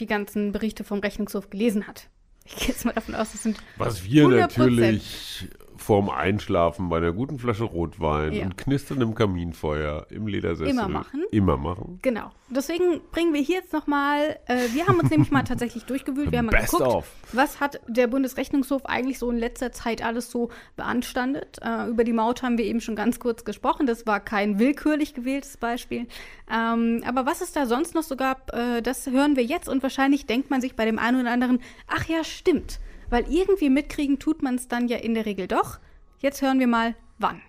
die 0.00 0.06
ganzen 0.06 0.52
Berichte 0.52 0.82
vom 0.82 1.00
Rechnungshof 1.00 1.50
gelesen 1.50 1.86
hat, 1.86 2.08
ich 2.44 2.56
gehe 2.56 2.68
jetzt 2.68 2.84
mal 2.84 2.92
davon 2.92 3.14
aus, 3.14 3.32
das 3.32 3.42
sind. 3.42 3.58
Was 3.76 4.04
wir 4.04 4.24
100%. 4.24 4.36
natürlich 4.38 5.48
vorm 5.82 6.10
Einschlafen 6.10 6.88
bei 6.88 6.98
einer 6.98 7.12
guten 7.12 7.38
Flasche 7.38 7.64
Rotwein 7.64 8.32
ja. 8.32 8.44
und 8.44 8.56
knisterndem 8.56 9.14
Kaminfeuer 9.14 10.06
im 10.10 10.26
Ledersessel 10.26 10.70
immer 10.70 10.88
machen. 10.88 11.24
Immer 11.30 11.56
machen. 11.56 11.98
Genau. 12.02 12.30
Deswegen 12.48 13.00
bringen 13.12 13.32
wir 13.32 13.40
hier 13.40 13.56
jetzt 13.56 13.72
nochmal, 13.72 14.38
äh, 14.46 14.68
wir 14.72 14.86
haben 14.86 14.98
uns 14.98 15.10
nämlich 15.10 15.30
mal 15.30 15.44
tatsächlich 15.44 15.84
durchgewühlt. 15.84 16.32
Wir 16.32 16.38
haben 16.40 16.46
mal 16.46 16.60
geguckt, 16.60 16.82
of. 16.82 17.06
was 17.32 17.60
hat 17.60 17.80
der 17.88 18.06
Bundesrechnungshof 18.08 18.86
eigentlich 18.86 19.18
so 19.18 19.30
in 19.30 19.38
letzter 19.38 19.72
Zeit 19.72 20.04
alles 20.04 20.30
so 20.30 20.50
beanstandet. 20.76 21.58
Äh, 21.62 21.88
über 21.88 22.04
die 22.04 22.12
Maut 22.12 22.42
haben 22.42 22.58
wir 22.58 22.64
eben 22.64 22.80
schon 22.80 22.96
ganz 22.96 23.20
kurz 23.20 23.44
gesprochen. 23.44 23.86
Das 23.86 24.06
war 24.06 24.20
kein 24.20 24.58
willkürlich 24.58 25.14
gewähltes 25.14 25.56
Beispiel. 25.56 26.06
Ähm, 26.52 27.02
aber 27.06 27.26
was 27.26 27.40
es 27.40 27.52
da 27.52 27.66
sonst 27.66 27.94
noch 27.94 28.02
so 28.02 28.16
gab, 28.16 28.52
äh, 28.52 28.82
das 28.82 29.06
hören 29.06 29.36
wir 29.36 29.44
jetzt 29.44 29.68
und 29.68 29.82
wahrscheinlich 29.82 30.26
denkt 30.26 30.50
man 30.50 30.60
sich 30.60 30.76
bei 30.76 30.84
dem 30.84 30.98
einen 30.98 31.20
oder 31.20 31.30
anderen, 31.30 31.60
ach 31.86 32.06
ja, 32.06 32.24
stimmt 32.24 32.80
weil 33.10 33.30
irgendwie 33.30 33.68
mitkriegen 33.68 34.18
tut 34.18 34.42
man 34.42 34.54
es 34.54 34.68
dann 34.68 34.88
ja 34.88 34.96
in 34.96 35.14
der 35.14 35.26
Regel 35.26 35.46
doch. 35.46 35.78
Jetzt 36.20 36.42
hören 36.42 36.58
wir 36.58 36.66
mal, 36.66 36.94
wann. 37.18 37.42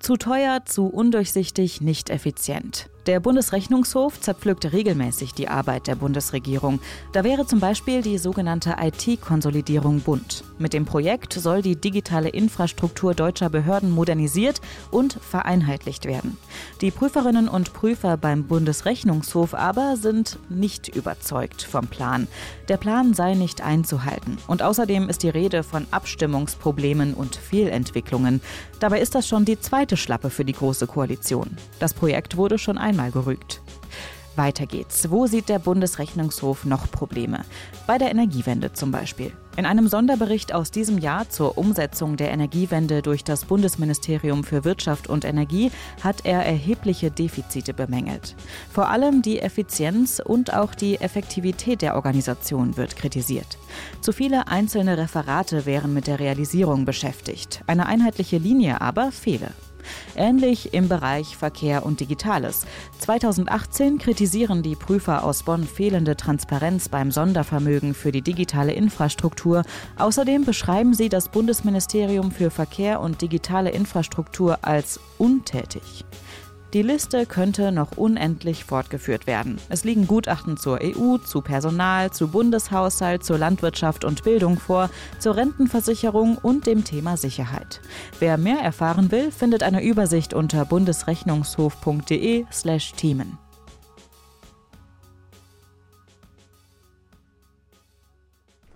Zu 0.00 0.16
teuer, 0.16 0.64
zu 0.64 0.86
undurchsichtig, 0.86 1.80
nicht 1.80 2.10
effizient. 2.10 2.90
Der 3.06 3.20
Bundesrechnungshof 3.20 4.18
zerpflückt 4.18 4.72
regelmäßig 4.72 5.34
die 5.34 5.48
Arbeit 5.48 5.88
der 5.88 5.94
Bundesregierung. 5.94 6.80
Da 7.12 7.22
wäre 7.22 7.46
zum 7.46 7.60
Beispiel 7.60 8.00
die 8.00 8.16
sogenannte 8.16 8.76
IT-Konsolidierung 8.80 10.00
Bund. 10.00 10.42
Mit 10.56 10.72
dem 10.72 10.86
Projekt 10.86 11.34
soll 11.34 11.60
die 11.60 11.76
digitale 11.76 12.30
Infrastruktur 12.30 13.12
deutscher 13.12 13.50
Behörden 13.50 13.90
modernisiert 13.90 14.62
und 14.90 15.18
vereinheitlicht 15.20 16.06
werden. 16.06 16.38
Die 16.80 16.90
Prüferinnen 16.90 17.46
und 17.46 17.74
Prüfer 17.74 18.16
beim 18.16 18.44
Bundesrechnungshof 18.44 19.52
aber 19.52 19.98
sind 19.98 20.38
nicht 20.48 20.88
überzeugt 20.88 21.62
vom 21.62 21.86
Plan. 21.88 22.26
Der 22.68 22.78
Plan 22.78 23.12
sei 23.12 23.34
nicht 23.34 23.60
einzuhalten. 23.60 24.38
Und 24.46 24.62
außerdem 24.62 25.10
ist 25.10 25.22
die 25.22 25.28
Rede 25.28 25.62
von 25.62 25.86
Abstimmungsproblemen 25.90 27.12
und 27.12 27.36
Fehlentwicklungen. 27.36 28.40
Dabei 28.80 29.00
ist 29.00 29.14
das 29.14 29.28
schon 29.28 29.44
die 29.44 29.60
zweite 29.60 29.98
Schlappe 29.98 30.30
für 30.30 30.46
die 30.46 30.54
Große 30.54 30.86
Koalition. 30.86 31.58
Das 31.78 31.92
Projekt 31.92 32.38
wurde 32.38 32.56
schon 32.56 32.78
ein 32.78 32.93
einmal 32.94 33.10
gerügt. 33.10 33.60
Weiter 34.36 34.66
geht's. 34.66 35.10
Wo 35.10 35.26
sieht 35.26 35.48
der 35.48 35.60
Bundesrechnungshof 35.60 36.64
noch 36.64 36.90
Probleme? 36.90 37.44
Bei 37.86 37.98
der 37.98 38.10
Energiewende 38.10 38.72
zum 38.72 38.90
Beispiel. 38.90 39.32
In 39.56 39.66
einem 39.66 39.86
Sonderbericht 39.86 40.52
aus 40.52 40.72
diesem 40.72 40.98
Jahr 40.98 41.28
zur 41.28 41.56
Umsetzung 41.56 42.16
der 42.16 42.32
Energiewende 42.32 43.02
durch 43.02 43.22
das 43.22 43.44
Bundesministerium 43.44 44.42
für 44.42 44.64
Wirtschaft 44.64 45.08
und 45.08 45.24
Energie 45.24 45.70
hat 46.02 46.24
er 46.24 46.44
erhebliche 46.44 47.12
Defizite 47.12 47.74
bemängelt. 47.74 48.34
Vor 48.72 48.88
allem 48.88 49.22
die 49.22 49.38
Effizienz 49.38 50.20
und 50.24 50.52
auch 50.52 50.74
die 50.74 51.00
Effektivität 51.00 51.82
der 51.82 51.94
Organisation 51.94 52.76
wird 52.76 52.96
kritisiert. 52.96 53.58
Zu 54.00 54.12
viele 54.12 54.48
einzelne 54.48 54.98
Referate 54.98 55.66
wären 55.66 55.94
mit 55.94 56.08
der 56.08 56.18
Realisierung 56.18 56.84
beschäftigt. 56.84 57.62
Eine 57.68 57.86
einheitliche 57.86 58.38
Linie 58.38 58.80
aber 58.80 59.12
fehle. 59.12 59.52
Ähnlich 60.16 60.74
im 60.74 60.88
Bereich 60.88 61.36
Verkehr 61.36 61.84
und 61.84 62.00
Digitales. 62.00 62.66
2018 62.98 63.98
kritisieren 63.98 64.62
die 64.62 64.76
Prüfer 64.76 65.24
aus 65.24 65.42
Bonn 65.42 65.64
fehlende 65.64 66.16
Transparenz 66.16 66.88
beim 66.88 67.10
Sondervermögen 67.10 67.94
für 67.94 68.12
die 68.12 68.22
digitale 68.22 68.72
Infrastruktur. 68.72 69.62
Außerdem 69.98 70.44
beschreiben 70.44 70.94
sie 70.94 71.08
das 71.08 71.28
Bundesministerium 71.28 72.30
für 72.30 72.50
Verkehr 72.50 73.00
und 73.00 73.22
digitale 73.22 73.70
Infrastruktur 73.70 74.58
als 74.62 75.00
untätig. 75.18 76.04
Die 76.74 76.82
Liste 76.82 77.24
könnte 77.24 77.70
noch 77.70 77.96
unendlich 77.96 78.64
fortgeführt 78.64 79.28
werden. 79.28 79.60
Es 79.68 79.84
liegen 79.84 80.08
Gutachten 80.08 80.56
zur 80.56 80.80
EU, 80.82 81.18
zu 81.18 81.40
Personal, 81.40 82.10
zu 82.10 82.26
Bundeshaushalt, 82.26 83.24
zur 83.24 83.38
Landwirtschaft 83.38 84.04
und 84.04 84.24
Bildung 84.24 84.58
vor, 84.58 84.90
zur 85.20 85.36
Rentenversicherung 85.36 86.36
und 86.36 86.66
dem 86.66 86.82
Thema 86.82 87.16
Sicherheit. 87.16 87.80
Wer 88.18 88.38
mehr 88.38 88.58
erfahren 88.58 89.12
will, 89.12 89.30
findet 89.30 89.62
eine 89.62 89.84
Übersicht 89.84 90.34
unter 90.34 90.64
bundesrechnungshof.de/themen. 90.64 93.38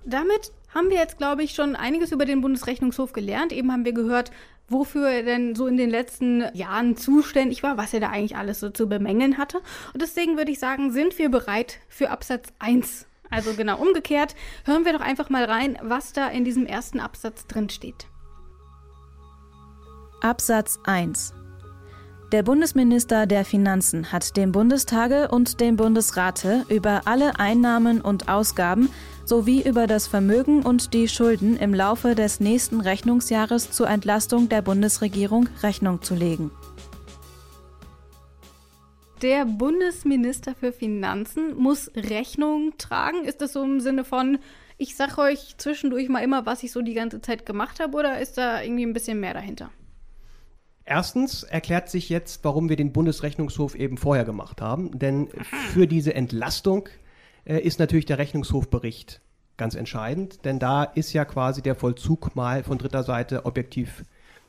Damit 0.05 0.53
haben 0.73 0.91
wir 0.91 0.99
jetzt, 0.99 1.19
glaube 1.19 1.43
ich, 1.43 1.53
schon 1.53 1.75
einiges 1.75 2.13
über 2.13 2.27
den 2.27 2.43
Bundesrechnungshof 2.43 3.13
gelernt. 3.13 3.53
Eben 3.53 3.73
haben 3.73 3.85
wir 3.85 3.93
gehört, 3.93 4.31
wofür 4.69 5.09
er 5.09 5.23
denn 5.23 5.55
so 5.55 5.67
in 5.67 5.77
den 5.77 5.91
letzten 5.91 6.45
Jahren 6.55 6.97
zuständig 6.97 7.63
war, 7.63 7.77
was 7.77 7.95
er 7.95 8.01
da 8.01 8.11
eigentlich 8.11 8.37
alles 8.37 8.61
so 8.61 8.71
zu 8.71 8.89
bemängeln 8.89 9.39
hatte. 9.39 9.59
Und 9.93 10.03
deswegen 10.03 10.37
würde 10.37 10.53
ich 10.53 10.59
sagen, 10.59 10.93
sind 10.93 11.19
wir 11.19 11.31
bereit 11.31 11.79
für 11.89 12.11
Absatz 12.11 12.49
1. 12.59 13.07
Also 13.31 13.55
genau 13.55 13.79
umgekehrt, 13.79 14.35
hören 14.65 14.85
wir 14.85 14.93
doch 14.93 15.01
einfach 15.01 15.29
mal 15.31 15.45
rein, 15.45 15.79
was 15.83 16.13
da 16.13 16.29
in 16.29 16.45
diesem 16.45 16.67
ersten 16.67 17.01
Absatz 17.01 17.47
drin 17.47 17.69
steht. 17.69 18.07
Absatz 20.23 20.79
1 20.85 21.35
der 22.31 22.43
Bundesminister 22.43 23.25
der 23.27 23.43
Finanzen 23.43 24.13
hat 24.13 24.37
dem 24.37 24.53
Bundestage 24.53 25.29
und 25.29 25.61
dem 25.61 25.77
Bundesrate 25.77 26.67
über 26.69 27.03
alle 27.07 27.39
Einnahmen 27.39 28.03
und 28.03 28.29
Ausgaben 28.29 28.91
sowie 29.29 29.63
über 29.63 29.87
das 29.87 30.07
Vermögen 30.07 30.63
und 30.63 30.95
die 30.95 31.07
Schulden 31.07 31.59
im 31.59 31.75
Laufe 31.75 32.15
des 32.15 32.41
nächsten 32.41 32.81
Rechnungsjahres 32.81 33.71
zur 33.71 33.89
Entlastung 33.89 34.49
der 34.49 34.63
Bundesregierung 34.63 35.49
Rechnung 35.63 36.01
zu 36.01 36.15
legen. 36.15 36.51
Der 39.21 39.45
Bundesminister 39.45 40.55
für 40.55 40.73
Finanzen 40.73 41.57
muss 41.57 41.91
Rechnung 41.95 42.73
tragen. 42.79 43.25
Ist 43.25 43.43
das 43.43 43.53
so 43.53 43.63
im 43.63 43.81
Sinne 43.81 44.05
von, 44.05 44.39
ich 44.79 44.97
sage 44.97 45.19
euch 45.19 45.57
zwischendurch 45.59 46.09
mal 46.09 46.21
immer, 46.21 46.47
was 46.47 46.63
ich 46.63 46.73
so 46.73 46.81
die 46.81 46.95
ganze 46.95 47.21
Zeit 47.21 47.45
gemacht 47.45 47.81
habe, 47.81 47.97
oder 47.97 48.21
ist 48.21 48.39
da 48.39 48.63
irgendwie 48.63 48.87
ein 48.87 48.93
bisschen 48.93 49.21
mehr 49.21 49.35
dahinter? 49.35 49.71
Erstens 50.85 51.43
erklärt 51.43 51.91
sich 51.91 52.09
jetzt, 52.09 52.45
warum 52.45 52.71
wir 52.71 52.77
den 52.77 52.93
Bundesrechnungshof 52.95 53.75
eben 53.75 53.99
vorher 53.99 54.25
gemacht 54.25 54.63
haben. 54.63 54.99
Denn 54.99 55.29
für 55.73 55.87
diese 55.87 56.15
Entlastung 56.15 56.89
äh, 57.49 57.59
ist 57.59 57.79
natürlich 57.81 58.07
der 58.07 58.19
Rechnungshofbericht 58.19 59.21
ganz 59.57 59.75
entscheidend. 59.75 60.45
Denn 60.45 60.59
da 60.59 60.85
ist 60.85 61.13
ja 61.13 61.25
quasi 61.25 61.63
der 61.63 61.75
Vollzug 61.75 62.37
mal 62.37 62.63
von 62.63 62.79
dritter 62.79 63.03
Seite 63.03 63.47
objektiv 63.47 64.05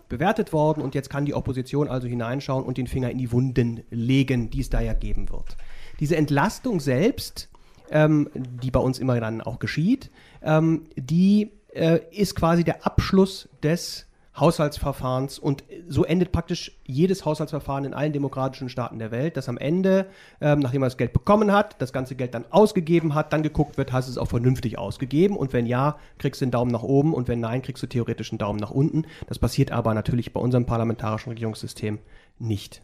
bewertet 0.10 0.54
worden. 0.54 0.82
Und 0.82 0.96
jetzt 0.96 1.10
kann 1.10 1.26
die 1.26 1.34
Opposition 1.34 1.88
also 1.88 2.08
hineinschauen 2.08 2.64
und 2.64 2.78
den 2.78 2.88
Finger 2.88 3.10
in 3.10 3.18
die 3.18 3.32
Wunden 3.32 3.84
legen, 3.90 4.50
die 4.50 4.60
es 4.60 4.70
da 4.70 4.82
ja 4.82 4.94
geben 4.94 5.30
wird. 5.30 5.58
Diese 6.00 6.16
Entlastung 6.16 6.80
selbst, 6.80 7.50
ähm, 7.90 8.30
die 8.36 8.72
bei 8.72 8.80
uns 8.80 9.00
immer 9.00 9.20
dann 9.20 9.42
auch 9.42 9.60
geschieht, 9.60 10.12
ähm, 10.44 10.88
die 10.96 11.52
äh, 11.74 12.00
ist 12.12 12.36
quasi 12.36 12.64
der 12.64 12.86
Abschluss 12.86 13.50
des 13.64 14.09
Haushaltsverfahrens 14.38 15.40
und 15.40 15.64
so 15.88 16.06
endet 16.06 16.32
praktisch 16.32 16.78
jedes 16.86 17.26
Haushaltsverfahren 17.26 17.86
in 17.86 17.94
allen 17.94 18.14
demokratischen 18.14 18.70
Staaten 18.70 19.00
der 19.00 19.12
Welt, 19.12 19.38
dass 19.38 19.50
am 19.50 19.58
Ende, 19.58 20.08
ähm, 20.40 20.60
nachdem 20.60 20.82
man 20.82 20.88
das 20.88 20.98
Geld 20.98 21.14
bekommen 21.14 21.52
hat, 21.52 21.82
das 21.82 21.92
ganze 21.92 22.16
Geld 22.16 22.34
dann 22.34 22.46
ausgegeben 22.50 23.16
hat, 23.16 23.34
dann 23.34 23.44
geguckt 23.44 23.78
wird, 23.78 23.92
hast 23.92 24.08
du 24.08 24.12
es 24.12 24.18
auch 24.18 24.28
vernünftig 24.28 24.78
ausgegeben 24.78 25.36
und 25.36 25.52
wenn 25.52 25.66
ja, 25.66 25.98
kriegst 26.20 26.42
du 26.42 26.46
einen 26.46 26.52
Daumen 26.52 26.72
nach 26.72 26.84
oben 26.84 27.14
und 27.14 27.28
wenn 27.28 27.40
nein, 27.40 27.62
kriegst 27.62 27.84
du 27.84 27.88
theoretisch 27.88 28.32
einen 28.32 28.40
Daumen 28.40 28.60
nach 28.60 28.72
unten. 28.72 29.06
Das 29.28 29.40
passiert 29.40 29.72
aber 29.72 29.94
natürlich 29.94 30.32
bei 30.32 30.40
unserem 30.40 30.66
parlamentarischen 30.66 31.32
Regierungssystem 31.32 32.00
nicht. 32.38 32.82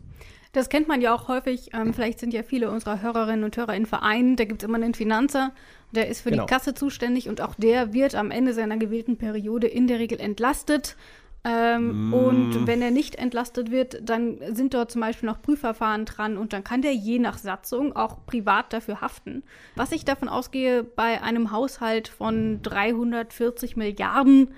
Das 0.56 0.70
kennt 0.70 0.88
man 0.88 1.02
ja 1.02 1.14
auch 1.14 1.28
häufig. 1.28 1.72
Ähm, 1.74 1.94
vielleicht 1.94 2.20
sind 2.20 2.34
ja 2.34 2.42
viele 2.42 2.72
unserer 2.72 3.02
Hörerinnen 3.02 3.44
und 3.44 3.58
Hörer 3.58 3.76
in 3.76 3.86
Vereinen. 3.86 4.38
Da 4.38 4.46
gibt 4.46 4.64
es 4.64 4.68
immer 4.68 4.78
einen 4.78 4.94
Finanzer, 4.94 5.52
der 5.92 6.08
ist 6.08 6.22
für 6.22 6.32
genau. 6.32 6.46
die 6.46 6.50
Kasse 6.50 6.74
zuständig 6.74 7.28
und 7.28 7.42
auch 7.42 7.56
der 7.56 7.94
wird 7.94 8.16
am 8.16 8.32
Ende 8.32 8.54
seiner 8.54 8.78
gewählten 8.78 9.18
Periode 9.18 9.68
in 9.68 9.88
der 9.88 10.00
Regel 10.00 10.18
entlastet. 10.20 10.96
Ähm, 11.48 12.10
mm. 12.10 12.14
Und 12.14 12.68
wenn 12.68 12.82
er 12.82 12.90
nicht 12.90 13.16
entlastet 13.16 13.70
wird, 13.70 14.02
dann 14.10 14.40
sind 14.52 14.74
dort 14.74 14.92
zum 14.92 15.02
Beispiel 15.02 15.30
noch 15.30 15.42
Prüfverfahren 15.44 16.06
dran 16.06 16.38
und 16.38 16.54
dann 16.54 16.64
kann 16.64 16.82
der 16.82 16.94
je 16.94 17.20
nach 17.20 17.38
Satzung 17.38 17.96
auch 17.96 18.26
privat 18.26 18.74
dafür 18.74 19.00
haften. 19.00 19.44
Was 19.76 19.92
ich 19.92 20.06
davon 20.06 20.28
ausgehe, 20.28 20.84
bei 20.84 21.22
einem 21.22 21.52
Haushalt 21.52 22.08
von 22.08 22.62
340 22.64 23.78
Milliarden 23.78 24.50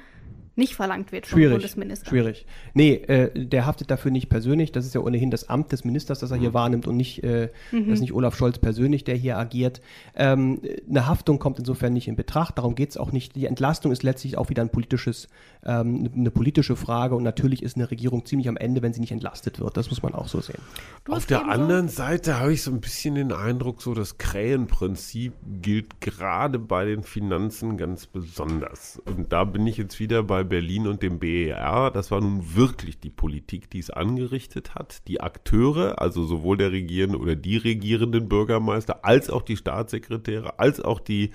nicht 0.58 0.74
verlangt 0.74 1.12
wird 1.12 1.28
vom 1.28 1.38
schwierig, 1.38 1.54
Bundesminister. 1.54 2.10
Schwierig. 2.10 2.48
Nee, 2.74 2.94
äh, 2.94 3.46
der 3.46 3.68
haftet 3.68 3.92
dafür 3.92 4.10
nicht 4.10 4.28
persönlich. 4.28 4.72
Das 4.72 4.88
ist 4.88 4.96
ja 4.96 5.02
ohnehin 5.02 5.30
das 5.30 5.50
Amt 5.50 5.72
des 5.72 5.86
Ministers, 5.86 6.20
das 6.20 6.32
er 6.32 6.38
hier 6.38 6.50
mhm. 6.50 6.56
wahrnimmt 6.56 6.88
und 6.88 6.98
nicht, 6.98 7.24
äh, 7.24 7.52
mhm. 7.72 7.86
das 7.86 7.96
ist 7.96 8.02
nicht 8.02 8.14
Olaf 8.14 8.36
Scholz 8.36 8.58
persönlich, 8.58 9.04
der 9.04 9.16
hier 9.16 9.38
agiert. 9.38 9.82
Ähm, 10.16 10.60
eine 10.90 11.06
Haftung 11.06 11.38
kommt 11.38 11.60
insofern 11.60 11.94
nicht 11.94 12.08
in 12.08 12.16
Betracht. 12.16 12.58
Darum 12.58 12.74
geht 12.74 12.90
es 12.90 12.98
auch 12.98 13.12
nicht. 13.12 13.36
Die 13.36 13.46
Entlastung 13.46 13.92
ist 13.92 14.02
letztlich 14.02 14.38
auch 14.40 14.50
wieder 14.50 14.64
ein 14.64 14.70
politisches, 14.70 15.30
ähm, 15.68 16.10
eine 16.16 16.32
politische 16.32 16.76
Frage 16.76 17.16
und 17.16 17.24
natürlich 17.24 17.62
ist 17.62 17.76
eine 17.76 17.92
Regierung 17.92 18.26
ziemlich 18.26 18.48
am 18.48 18.56
Ende, 18.56 18.82
wenn 18.82 18.94
sie 18.94 19.02
nicht 19.02 19.12
entlastet 19.12 19.60
wird. 19.60 19.76
Das 19.76 19.90
muss 19.90 20.02
man 20.02 20.16
auch 20.16 20.30
so 20.30 20.40
sehen. 20.40 20.62
Auf 21.10 21.26
der 21.26 21.48
anderen 21.48 21.90
so 21.90 21.98
Seite 21.98 22.40
habe 22.40 22.54
ich 22.54 22.64
so 22.64 22.72
ein 22.72 22.80
bisschen 22.80 23.16
den 23.16 23.34
Eindruck, 23.34 23.82
so 23.82 23.94
das 23.94 24.18
Krähenprinzip 24.18 25.34
gilt 25.62 26.00
gerade 26.00 26.58
bei 26.58 26.86
den 26.86 27.04
Finanzen 27.04 27.78
ganz 27.78 28.08
besonders. 28.08 29.02
Und 29.06 29.34
da 29.34 29.44
bin 29.44 29.68
ich 29.68 29.78
jetzt 29.78 30.00
wieder 30.00 30.24
bei 30.24 30.44
Berlin 30.44 30.88
und 30.88 31.04
dem 31.04 31.20
BER. 31.20 31.92
Das 31.92 32.12
war 32.12 32.22
nun 32.22 32.56
wirklich 32.56 33.00
die 33.00 33.10
Politik, 33.10 33.70
die 33.70 33.80
es 33.80 33.90
angerichtet 33.90 34.74
hat. 34.74 35.08
Die 35.08 35.20
Akteure, 35.20 36.02
also 36.02 36.24
sowohl 36.24 36.58
der 36.58 36.72
regierende 36.72 37.18
oder 37.18 37.36
die 37.36 37.58
regierenden 37.58 38.30
Bürgermeister, 38.30 39.04
als 39.04 39.30
auch 39.30 39.42
die 39.42 39.58
Staatssekretäre, 39.58 40.60
als 40.60 40.80
auch 40.80 41.02
die 41.02 41.32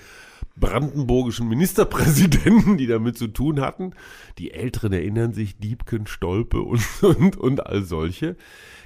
brandenburgischen 0.57 1.49
Ministerpräsidenten, 1.49 2.77
die 2.77 2.87
damit 2.87 3.19
zu 3.19 3.29
tun 3.29 3.61
hatten. 3.61 3.95
Die 4.39 4.53
Älteren 4.53 4.93
erinnern 4.93 5.33
sich, 5.33 5.59
Diebken, 5.59 6.07
Stolpe 6.07 6.61
und, 6.63 6.83
und, 7.03 7.37
und 7.37 7.67
all 7.67 7.83
solche. 7.83 8.37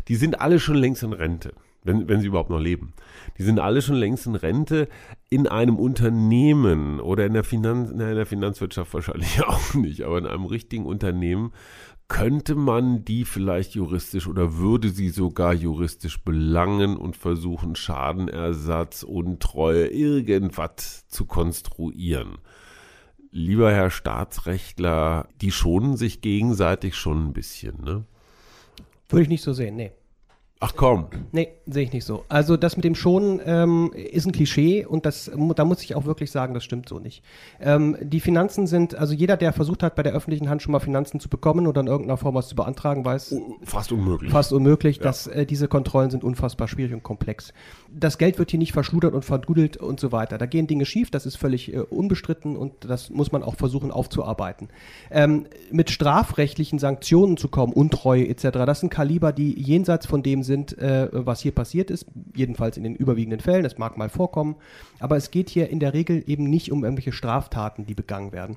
Die 0.08 0.16
sind 0.16 0.40
alle 0.40 0.60
schon 0.60 0.76
längst 0.76 1.02
in 1.02 1.12
Rente 1.12 1.52
wenn, 1.86 2.08
wenn 2.08 2.20
sie 2.20 2.26
überhaupt 2.26 2.50
noch 2.50 2.60
leben. 2.60 2.92
Die 3.38 3.42
sind 3.42 3.60
alle 3.60 3.80
schon 3.80 3.96
längst 3.96 4.26
in 4.26 4.34
Rente 4.34 4.88
in 5.30 5.46
einem 5.46 5.78
Unternehmen 5.78 7.00
oder 7.00 7.24
in 7.24 7.32
der, 7.32 7.44
Finanz, 7.44 7.90
in 7.90 7.98
der 7.98 8.26
Finanzwirtschaft 8.26 8.92
wahrscheinlich 8.92 9.44
auch 9.46 9.74
nicht, 9.74 10.02
aber 10.02 10.18
in 10.18 10.26
einem 10.26 10.44
richtigen 10.44 10.84
Unternehmen 10.84 11.52
könnte 12.08 12.54
man 12.54 13.04
die 13.04 13.24
vielleicht 13.24 13.74
juristisch 13.74 14.28
oder 14.28 14.56
würde 14.56 14.90
sie 14.90 15.08
sogar 15.08 15.52
juristisch 15.52 16.22
belangen 16.22 16.96
und 16.96 17.16
versuchen, 17.16 17.74
Schadenersatz, 17.74 19.02
Untreue, 19.02 19.88
irgendwas 19.88 21.06
zu 21.08 21.24
konstruieren. 21.26 22.38
Lieber 23.30 23.72
Herr 23.72 23.90
Staatsrechtler, 23.90 25.28
die 25.40 25.50
schonen 25.50 25.96
sich 25.96 26.20
gegenseitig 26.20 26.94
schon 26.94 27.28
ein 27.28 27.32
bisschen, 27.32 27.82
ne? 27.82 28.04
Würde 29.08 29.22
ich 29.22 29.28
nicht 29.28 29.42
so 29.42 29.52
sehen, 29.52 29.76
nee. 29.76 29.92
Ach 30.58 30.72
komm. 30.74 31.08
Nee, 31.32 31.48
sehe 31.66 31.82
ich 31.82 31.92
nicht 31.92 32.06
so. 32.06 32.24
Also 32.30 32.56
das 32.56 32.76
mit 32.76 32.84
dem 32.84 32.94
Schonen 32.94 33.42
ähm, 33.44 33.92
ist 33.92 34.24
ein 34.24 34.32
Klischee 34.32 34.86
und 34.86 35.04
das, 35.04 35.30
da 35.54 35.64
muss 35.66 35.82
ich 35.82 35.94
auch 35.94 36.06
wirklich 36.06 36.30
sagen, 36.30 36.54
das 36.54 36.64
stimmt 36.64 36.88
so 36.88 36.98
nicht. 36.98 37.22
Ähm, 37.60 37.98
die 38.00 38.20
Finanzen 38.20 38.66
sind, 38.66 38.94
also 38.94 39.12
jeder, 39.12 39.36
der 39.36 39.52
versucht 39.52 39.82
hat, 39.82 39.96
bei 39.96 40.02
der 40.02 40.14
öffentlichen 40.14 40.48
Hand 40.48 40.62
schon 40.62 40.72
mal 40.72 40.80
Finanzen 40.80 41.20
zu 41.20 41.28
bekommen 41.28 41.66
oder 41.66 41.82
in 41.82 41.88
irgendeiner 41.88 42.16
Form 42.16 42.36
was 42.36 42.48
zu 42.48 42.56
beantragen, 42.56 43.04
weiß. 43.04 43.36
Fast 43.64 43.92
unmöglich. 43.92 44.32
Fast 44.32 44.50
unmöglich, 44.54 44.96
ja. 44.96 45.02
dass 45.02 45.26
äh, 45.26 45.44
diese 45.44 45.68
Kontrollen 45.68 46.10
sind 46.10 46.24
unfassbar 46.24 46.68
schwierig 46.68 46.94
und 46.94 47.02
komplex. 47.02 47.52
Das 47.92 48.16
Geld 48.16 48.38
wird 48.38 48.50
hier 48.50 48.58
nicht 48.58 48.72
verschludert 48.72 49.12
und 49.12 49.26
verdudelt 49.26 49.76
und 49.76 50.00
so 50.00 50.10
weiter. 50.10 50.38
Da 50.38 50.46
gehen 50.46 50.66
Dinge 50.66 50.86
schief, 50.86 51.10
das 51.10 51.26
ist 51.26 51.36
völlig 51.36 51.74
äh, 51.74 51.80
unbestritten 51.80 52.56
und 52.56 52.72
das 52.80 53.10
muss 53.10 53.30
man 53.30 53.42
auch 53.42 53.56
versuchen 53.56 53.90
aufzuarbeiten. 53.90 54.68
Ähm, 55.10 55.48
mit 55.70 55.90
strafrechtlichen 55.90 56.78
Sanktionen 56.78 57.36
zu 57.36 57.48
kommen, 57.48 57.74
Untreue 57.74 58.26
etc., 58.26 58.48
das 58.64 58.80
sind 58.80 58.88
Kaliber, 58.88 59.34
die 59.34 59.52
jenseits 59.60 60.06
von 60.06 60.22
dem 60.22 60.46
sind, 60.46 60.55
äh, 60.64 61.08
was 61.12 61.40
hier 61.40 61.52
passiert 61.52 61.90
ist, 61.90 62.06
jedenfalls 62.34 62.76
in 62.76 62.84
den 62.84 62.94
überwiegenden 62.94 63.40
Fällen, 63.40 63.62
das 63.62 63.78
mag 63.78 63.96
mal 63.96 64.08
vorkommen, 64.08 64.56
aber 64.98 65.16
es 65.16 65.30
geht 65.30 65.50
hier 65.50 65.68
in 65.70 65.80
der 65.80 65.94
Regel 65.94 66.22
eben 66.26 66.44
nicht 66.44 66.72
um 66.72 66.84
irgendwelche 66.84 67.12
Straftaten, 67.12 67.86
die 67.86 67.94
begangen 67.94 68.32
werden. 68.32 68.56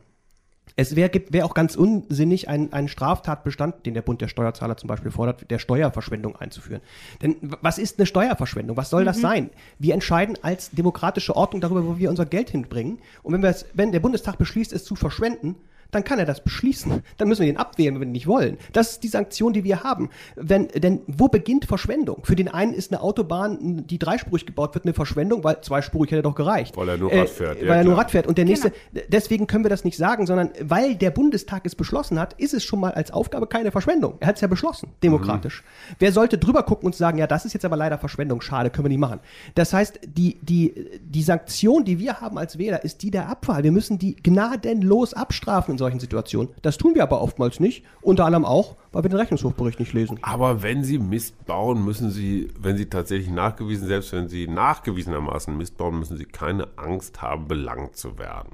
Es 0.76 0.96
wäre 0.96 1.12
wär 1.30 1.46
auch 1.46 1.54
ganz 1.54 1.76
unsinnig, 1.76 2.48
einen, 2.48 2.72
einen 2.74 2.88
Straftatbestand, 2.88 3.86
den 3.86 3.94
der 3.94 4.02
Bund 4.02 4.22
der 4.22 4.28
Steuerzahler 4.28 4.78
zum 4.78 4.88
Beispiel 4.88 5.12
fordert, 5.12 5.50
der 5.50 5.60
Steuerverschwendung 5.60 6.36
einzuführen. 6.36 6.82
Denn 7.22 7.36
was 7.42 7.78
ist 7.78 8.00
eine 8.00 8.06
Steuerverschwendung? 8.06 8.78
Was 8.78 8.90
soll 8.90 9.02
mhm. 9.02 9.08
das 9.08 9.20
sein? 9.20 9.50
Wir 9.78 9.94
entscheiden 9.94 10.38
als 10.42 10.72
demokratische 10.72 11.36
Ordnung 11.36 11.62
darüber, 11.62 11.86
wo 11.86 11.98
wir 11.98 12.10
unser 12.10 12.26
Geld 12.26 12.50
hinbringen. 12.52 13.00
Und 13.24 13.34
wenn, 13.34 13.56
wenn 13.74 13.92
der 13.92 14.00
Bundestag 14.00 14.38
beschließt, 14.38 14.72
es 14.72 14.86
zu 14.86 14.96
verschwenden, 14.96 15.56
dann 15.92 16.04
kann 16.04 16.20
er 16.20 16.26
das 16.26 16.44
beschließen. 16.44 17.04
Dann 17.18 17.28
müssen 17.28 17.42
wir 17.42 17.50
ihn 17.50 17.58
abwehren, 17.58 17.96
wenn 17.96 18.02
wir 18.02 18.08
ihn 18.08 18.12
nicht 18.12 18.28
wollen. 18.28 18.58
Das 18.74 18.92
ist 18.92 19.04
die 19.04 19.08
Sanktion, 19.08 19.54
die 19.54 19.64
wir 19.64 19.84
haben. 19.84 20.10
Wenn, 20.36 20.68
denn 20.68 21.02
wo 21.08 21.28
beginnt 21.28 21.66
Verschwendung? 21.66 22.24
Für 22.24 22.36
den 22.36 22.48
einen 22.48 22.74
ist 22.74 22.92
eine 22.92 23.02
Autobahn, 23.02 23.86
die 23.88 24.00
dreispurig 24.00 24.46
gebaut 24.46 24.76
wird, 24.76 24.86
eine 24.86 24.94
Verschwendung, 24.94 25.44
weil 25.44 25.62
zweispurig 25.62 26.12
hätte 26.12 26.22
doch 26.22 26.36
gereicht. 26.36 26.78
Weil 26.78 26.90
er 26.90 26.98
nur 26.98 27.12
Rad 27.12 27.30
fährt. 27.30 27.58
Äh, 27.58 27.62
weil 27.62 27.68
ja, 27.68 27.76
er 27.76 27.84
nur 27.84 27.98
Rad 27.98 28.12
fährt. 28.12 28.28
Und 28.28 28.38
der 28.38 28.46
nächste, 28.46 28.72
genau. 28.72 29.06
deswegen 29.10 29.48
können 29.48 29.66
wir 29.66 29.70
das 29.70 29.84
nicht 29.84 29.98
sagen, 29.98 30.28
sondern 30.28 30.52
weil 30.62 30.96
der 30.96 31.12
Bundestag 31.12 31.66
es 31.66 31.76
beschlossen 31.76 32.20
hat, 32.20 32.34
ist 32.34 32.54
es 32.54 32.64
schon 32.64 32.80
mal 32.80 32.92
als 32.92 33.12
Aufgabe 33.12 33.48
keine 33.48 33.72
Verschwendung. 33.72 34.16
Er 34.20 34.28
hat 34.28 34.36
es 34.36 34.42
ja 34.42 34.48
beschlossen, 34.48 34.90
demokratisch. 35.04 35.64
Mhm. 35.64 35.96
Wer 36.00 36.12
sollte 36.12 36.38
drüber 36.38 36.64
gucken 36.64 36.88
und 36.88 36.96
sagen, 36.96 37.18
ja, 37.18 37.28
das 37.28 37.46
ist 37.46 37.54
jetzt 37.54 37.66
aber 37.66 37.78
leider 37.78 37.98
Verschwendung, 37.98 38.42
schade, 38.42 38.70
können 38.70 38.86
wir 38.86 38.90
nicht 38.90 39.00
machen. 39.00 39.20
Das 39.56 39.74
heißt, 39.74 40.00
die, 40.06 40.38
die, 40.42 41.00
die 41.02 41.24
Sanktion, 41.24 41.86
die 41.86 42.00
wir 42.00 42.22
haben 42.22 42.38
als 42.38 42.58
Wähler, 42.58 42.84
ist 42.84 43.02
die 43.02 43.12
der 43.12 43.28
Abwahl. 43.30 43.64
Wir 43.64 43.72
müssen 43.72 43.98
die 43.98 44.16
gnadenlos 44.16 45.14
abstrafen 45.14 45.79
solchen 45.80 46.00
Situationen. 46.00 46.54
Das 46.62 46.78
tun 46.78 46.94
wir 46.94 47.02
aber 47.02 47.22
oftmals 47.22 47.60
nicht, 47.60 47.84
unter 48.02 48.26
anderem 48.26 48.46
auch, 48.46 48.76
weil 48.92 49.04
wir 49.04 49.10
den 49.10 49.18
Rechnungshofbericht 49.20 49.80
nicht 49.80 49.94
lesen. 49.94 50.20
Aber 50.22 50.62
wenn 50.62 50.84
Sie 50.84 51.00
Mist 51.00 51.46
bauen, 51.48 51.84
müssen 51.84 52.12
Sie, 52.12 52.50
wenn 52.60 52.78
Sie 52.78 52.86
tatsächlich 52.86 53.32
nachgewiesen, 53.32 53.88
selbst 53.88 54.14
wenn 54.14 54.28
Sie 54.28 54.48
nachgewiesenermaßen 54.48 55.58
Mist 55.58 55.78
bauen, 55.78 55.98
müssen 55.98 56.18
Sie 56.18 56.26
keine 56.26 56.68
Angst 56.78 57.22
haben, 57.24 57.48
belangt 57.48 57.96
zu 57.96 58.20
werden. 58.20 58.50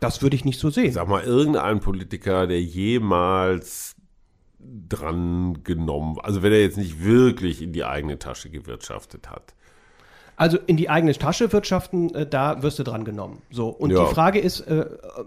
Das 0.00 0.22
würde 0.22 0.36
ich 0.36 0.44
nicht 0.46 0.60
so 0.60 0.70
sehen. 0.70 0.92
Sag 0.92 1.08
mal, 1.08 1.22
irgendein 1.24 1.80
Politiker, 1.80 2.46
der 2.46 2.62
jemals 2.62 3.96
dran 4.88 5.62
genommen? 5.64 6.18
Also 6.22 6.42
wenn 6.42 6.52
er 6.52 6.60
jetzt 6.60 6.78
nicht 6.78 7.02
wirklich 7.02 7.62
in 7.62 7.72
die 7.72 7.84
eigene 7.84 8.18
Tasche 8.18 8.50
gewirtschaftet 8.50 9.30
hat. 9.30 9.54
Also 10.36 10.58
in 10.66 10.76
die 10.76 10.88
eigene 10.88 11.12
Tasche 11.14 11.52
wirtschaften, 11.52 12.14
äh, 12.14 12.26
da 12.26 12.62
wirst 12.62 12.78
du 12.78 12.84
dran 12.84 13.04
genommen. 13.04 13.42
So. 13.50 13.68
Und 13.68 13.90
Ja. 13.90 14.06
die 14.06 14.14
Frage 14.14 14.38
ist, 14.38 14.60
äh, 14.60 14.86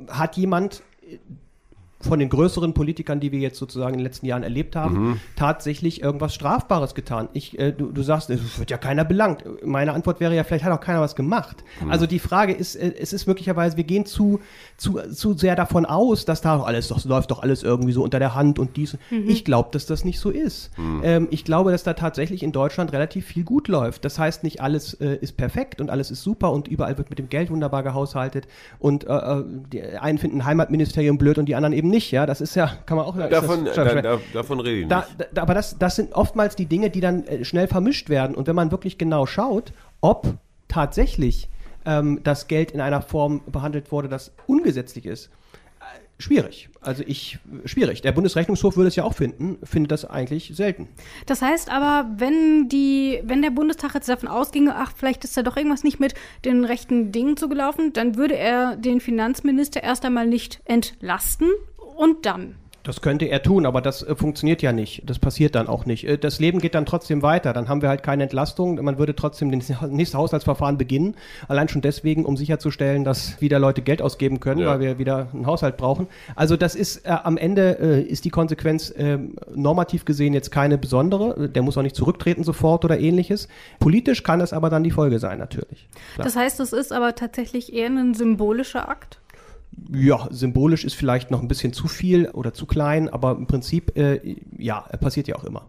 hat 0.10 0.38
jemand 0.38 0.84
von 2.04 2.20
den 2.20 2.30
größeren 2.30 2.74
Politikern, 2.74 3.20
die 3.20 3.32
wir 3.32 3.40
jetzt 3.40 3.58
sozusagen 3.58 3.94
in 3.94 4.00
den 4.00 4.06
letzten 4.06 4.26
Jahren 4.26 4.44
erlebt 4.44 4.76
haben, 4.76 5.20
tatsächlich 5.36 6.02
irgendwas 6.02 6.34
Strafbares 6.34 6.96
getan. 6.96 7.30
Ich, 7.34 7.58
äh, 7.60 7.72
du, 7.72 7.92
du 7.92 8.02
sagst, 8.04 8.30
es 8.30 8.60
wird 8.60 8.72
ja 8.72 8.78
keiner 8.78 9.06
belangt. 9.06 9.44
Meine 9.64 9.94
Antwort 9.94 10.20
wäre 10.20 10.36
ja, 10.36 10.44
vielleicht 10.44 10.64
hat 10.64 10.74
auch 10.74 10.82
keiner 10.82 11.02
was 11.02 11.16
gemacht. 11.16 11.64
Also 11.90 12.06
die 12.06 12.20
Frage 12.20 12.54
ist, 12.54 12.76
äh, 12.76 12.94
es 13.00 13.14
ist 13.14 13.28
möglicherweise, 13.28 13.78
wir 13.78 13.84
gehen 13.84 14.06
zu, 14.06 14.40
zu, 14.78 15.00
zu 15.14 15.34
sehr 15.34 15.56
davon 15.56 15.86
aus, 15.86 16.26
dass 16.26 16.42
da 16.42 16.58
doch 16.58 16.66
alles, 16.66 16.88
das 16.88 17.06
läuft 17.06 17.32
doch 17.32 17.42
alles 17.42 17.64
irgendwie 17.64 17.92
so 17.92 18.04
unter 18.04 18.20
der 18.20 18.36
Hand 18.36 18.60
und 18.60 18.78
dies. 18.78 18.98
Ich 19.10 19.46
glaube, 19.46 19.70
dass 19.72 19.86
das 19.86 20.06
nicht 20.06 20.20
so 20.20 20.30
ist. 20.30 20.72
Ähm, 21.04 21.28
ich 21.32 21.46
glaube, 21.46 21.72
dass 21.72 21.84
da 21.84 21.94
tatsächlich 21.94 22.44
in 22.44 22.52
Deutschland 22.52 22.94
relativ 22.94 23.26
viel 23.26 23.44
gut 23.44 23.68
läuft. 23.68 24.06
Das 24.06 24.20
heißt, 24.20 24.44
nicht 24.44 24.62
alles 24.62 24.94
äh, 24.96 25.18
ist 25.22 25.38
perfekt 25.38 25.82
und 25.82 25.90
alles 25.90 26.12
ist 26.12 26.24
super 26.24 26.52
und 26.52 26.68
überall 26.68 26.98
wird 26.98 27.10
mit 27.10 27.20
dem 27.20 27.30
Geld 27.30 27.50
wunderbar 27.50 27.84
gehaushaltet 27.84 28.48
und 28.80 29.08
äh, 29.08 29.14
äh, 29.14 29.44
die 29.72 29.82
einen 29.84 30.18
finden 30.18 30.42
ein 30.42 30.46
Heimatministerium 30.46 31.18
blöd 31.18 31.38
und 31.38 31.46
die 31.46 31.56
anderen 31.56 31.74
eben 31.74 31.90
nicht. 31.92 32.10
Ja, 32.12 32.26
das 32.26 32.42
ist 32.42 32.56
ja, 32.56 32.78
kann 32.88 32.98
man 32.98 33.06
auch 33.06 33.16
Davon, 33.30 33.66
das- 33.66 33.76
da, 33.76 34.02
da, 34.02 34.20
davon 34.34 34.60
rede 34.60 34.82
ich 34.82 34.88
da, 34.88 35.06
nicht. 35.18 35.30
da, 35.34 35.42
aber 35.44 35.54
das, 35.54 35.78
das 35.78 35.96
sind 35.98 36.14
oftmals 36.14 36.56
die 36.56 36.66
Dinge, 36.66 36.90
die 36.90 37.02
dann 37.02 37.24
äh, 37.28 37.46
schnell 37.46 37.68
vermischt 37.68 38.10
werden. 38.10 38.36
Und 38.36 38.48
wenn 38.48 38.56
man 38.56 38.72
wirklich 38.72 38.98
genau 38.98 39.26
schaut, 39.28 39.74
ob 40.02 40.26
tatsächlich 40.68 41.50
ähm, 41.86 42.22
das 42.24 42.48
Geld 42.48 42.72
in 42.72 42.82
einer 42.82 43.02
Form 43.02 43.42
behandelt 43.46 43.92
wurde, 43.92 44.08
das 44.08 44.32
ungesetzlich 44.48 45.06
ist, 45.06 45.28
äh, 45.80 46.22
schwierig. 46.22 46.70
Also 46.80 47.04
ich, 47.06 47.40
schwierig. 47.66 48.02
Der 48.02 48.12
Bundesrechnungshof 48.12 48.78
würde 48.78 48.88
es 48.88 48.96
ja 48.96 49.04
auch 49.04 49.14
finden, 49.14 49.58
findet 49.64 49.92
das 49.92 50.06
eigentlich 50.06 50.52
selten. 50.56 50.88
Das 51.26 51.42
heißt 51.42 51.70
aber, 51.72 52.10
wenn 52.18 52.70
die, 52.70 53.20
wenn 53.24 53.42
der 53.42 53.50
Bundestag 53.52 53.94
jetzt 53.96 54.08
davon 54.10 54.30
ausginge, 54.30 54.76
ach, 54.76 54.94
vielleicht 54.96 55.24
ist 55.24 55.36
da 55.36 55.44
doch 55.44 55.58
irgendwas 55.58 55.84
nicht 55.84 56.00
mit 56.00 56.14
den 56.46 56.64
rechten 56.66 57.12
Dingen 57.12 57.36
zugelaufen, 57.38 57.94
dann 57.94 58.16
würde 58.16 58.36
er 58.38 58.76
den 58.78 59.02
Finanzminister 59.02 59.84
erst 59.84 60.06
einmal 60.06 60.26
nicht 60.28 60.62
entlasten 60.66 61.50
und 62.02 62.26
dann. 62.26 62.56
Das 62.84 63.02
könnte 63.02 63.26
er 63.26 63.44
tun, 63.44 63.68
aber 63.68 63.80
das 63.80 64.02
äh, 64.02 64.16
funktioniert 64.16 64.64
ja 64.64 64.72
nicht. 64.72 65.04
Das 65.08 65.20
passiert 65.20 65.54
dann 65.54 65.68
auch 65.68 65.86
nicht. 65.86 66.08
Äh, 66.08 66.18
das 66.18 66.40
Leben 66.40 66.58
geht 66.58 66.74
dann 66.74 66.88
trotzdem 66.88 67.22
weiter. 67.22 67.54
Dann 67.54 67.70
haben 67.70 67.84
wir 67.84 67.90
halt 67.90 68.02
keine 68.02 68.24
Entlastung. 68.24 68.84
Man 68.84 68.98
würde 68.98 69.16
trotzdem 69.16 69.52
das 69.52 69.72
nächste 69.88 70.18
Haushaltsverfahren 70.18 70.80
beginnen. 70.80 71.14
Allein 71.48 71.70
schon 71.70 71.82
deswegen, 71.82 72.26
um 72.26 72.38
sicherzustellen, 72.38 73.04
dass 73.04 73.40
wieder 73.40 73.60
Leute 73.60 73.84
Geld 73.84 74.02
ausgeben 74.02 74.40
können, 74.40 74.62
Ja. 74.62 74.70
weil 74.70 74.80
wir 74.80 74.98
wieder 74.98 75.28
einen 75.32 75.46
Haushalt 75.46 75.78
brauchen. 75.78 76.08
Also 76.36 76.58
das 76.58 76.74
ist 76.74 77.06
äh, 77.06 77.10
am 77.12 77.38
Ende 77.38 77.78
äh, 77.80 78.02
ist 78.02 78.26
die 78.26 78.32
Konsequenz 78.32 78.92
ähm, 78.98 79.36
normativ 79.54 80.04
gesehen 80.04 80.34
jetzt 80.34 80.50
keine 80.50 80.80
besondere. 80.80 81.50
Der 81.50 81.62
muss 81.62 81.78
auch 81.78 81.84
nicht 81.84 81.96
zurücktreten 81.96 82.44
sofort 82.44 82.84
oder 82.84 83.00
ähnliches. 83.00 83.48
Politisch 83.80 84.24
kann 84.24 84.40
das 84.40 84.54
aber 84.54 84.72
dann 84.72 84.84
die 84.84 84.90
Folge 84.92 85.20
sein, 85.20 85.38
natürlich. 85.38 85.88
Klar. 86.16 86.26
Das 86.26 86.36
heißt, 86.36 86.60
es 86.60 86.74
ist 86.74 86.92
aber 86.92 87.14
tatsächlich 87.14 87.74
eher 87.74 87.90
ein 87.90 88.16
symbolischer 88.16 88.90
Akt. 88.90 89.20
Ja, 89.94 90.28
symbolisch 90.32 90.84
ist 90.84 90.96
vielleicht 90.96 91.32
noch 91.32 91.42
ein 91.42 91.48
bisschen 91.48 91.74
zu 91.74 91.88
viel 91.88 92.30
oder 92.30 92.54
zu 92.54 92.66
klein, 92.66 93.10
aber 93.10 93.32
im 93.32 93.48
Prinzip, 93.48 93.98
äh, 93.98 94.36
ja, 94.58 94.82
passiert 95.00 95.28
ja 95.28 95.36
auch 95.36 95.44
immer. 95.44 95.68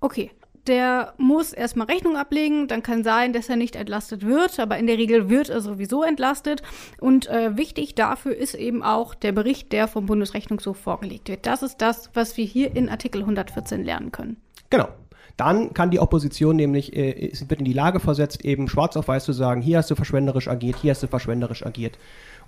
Okay. 0.00 0.30
Der 0.66 1.14
muss 1.16 1.54
erstmal 1.54 1.86
Rechnung 1.86 2.18
ablegen, 2.18 2.68
dann 2.68 2.82
kann 2.82 3.02
sein, 3.02 3.32
dass 3.32 3.48
er 3.48 3.56
nicht 3.56 3.76
entlastet 3.76 4.26
wird, 4.26 4.60
aber 4.60 4.76
in 4.76 4.86
der 4.86 4.98
Regel 4.98 5.30
wird 5.30 5.48
er 5.48 5.62
sowieso 5.62 6.02
entlastet. 6.02 6.62
Und 7.00 7.28
äh, 7.28 7.56
wichtig 7.56 7.94
dafür 7.94 8.36
ist 8.36 8.54
eben 8.54 8.82
auch 8.82 9.14
der 9.14 9.32
Bericht, 9.32 9.72
der 9.72 9.88
vom 9.88 10.04
Bundesrechnungshof 10.04 10.76
vorgelegt 10.76 11.30
wird. 11.30 11.46
Das 11.46 11.62
ist 11.62 11.78
das, 11.78 12.10
was 12.12 12.36
wir 12.36 12.44
hier 12.44 12.76
in 12.76 12.90
Artikel 12.90 13.22
114 13.22 13.82
lernen 13.84 14.12
können. 14.12 14.36
Genau. 14.68 14.88
Dann 15.38 15.72
kann 15.72 15.90
die 15.90 16.00
Opposition 16.00 16.56
nämlich, 16.56 16.94
äh, 16.94 17.30
es 17.30 17.48
wird 17.48 17.60
in 17.60 17.64
die 17.64 17.72
Lage 17.72 17.98
versetzt, 17.98 18.44
eben 18.44 18.68
schwarz 18.68 18.98
auf 18.98 19.08
weiß 19.08 19.24
zu 19.24 19.32
sagen, 19.32 19.62
hier 19.62 19.78
hast 19.78 19.90
du 19.90 19.94
verschwenderisch 19.94 20.48
agiert, 20.48 20.76
hier 20.76 20.90
hast 20.90 21.02
du 21.02 21.06
verschwenderisch 21.06 21.64
agiert 21.64 21.96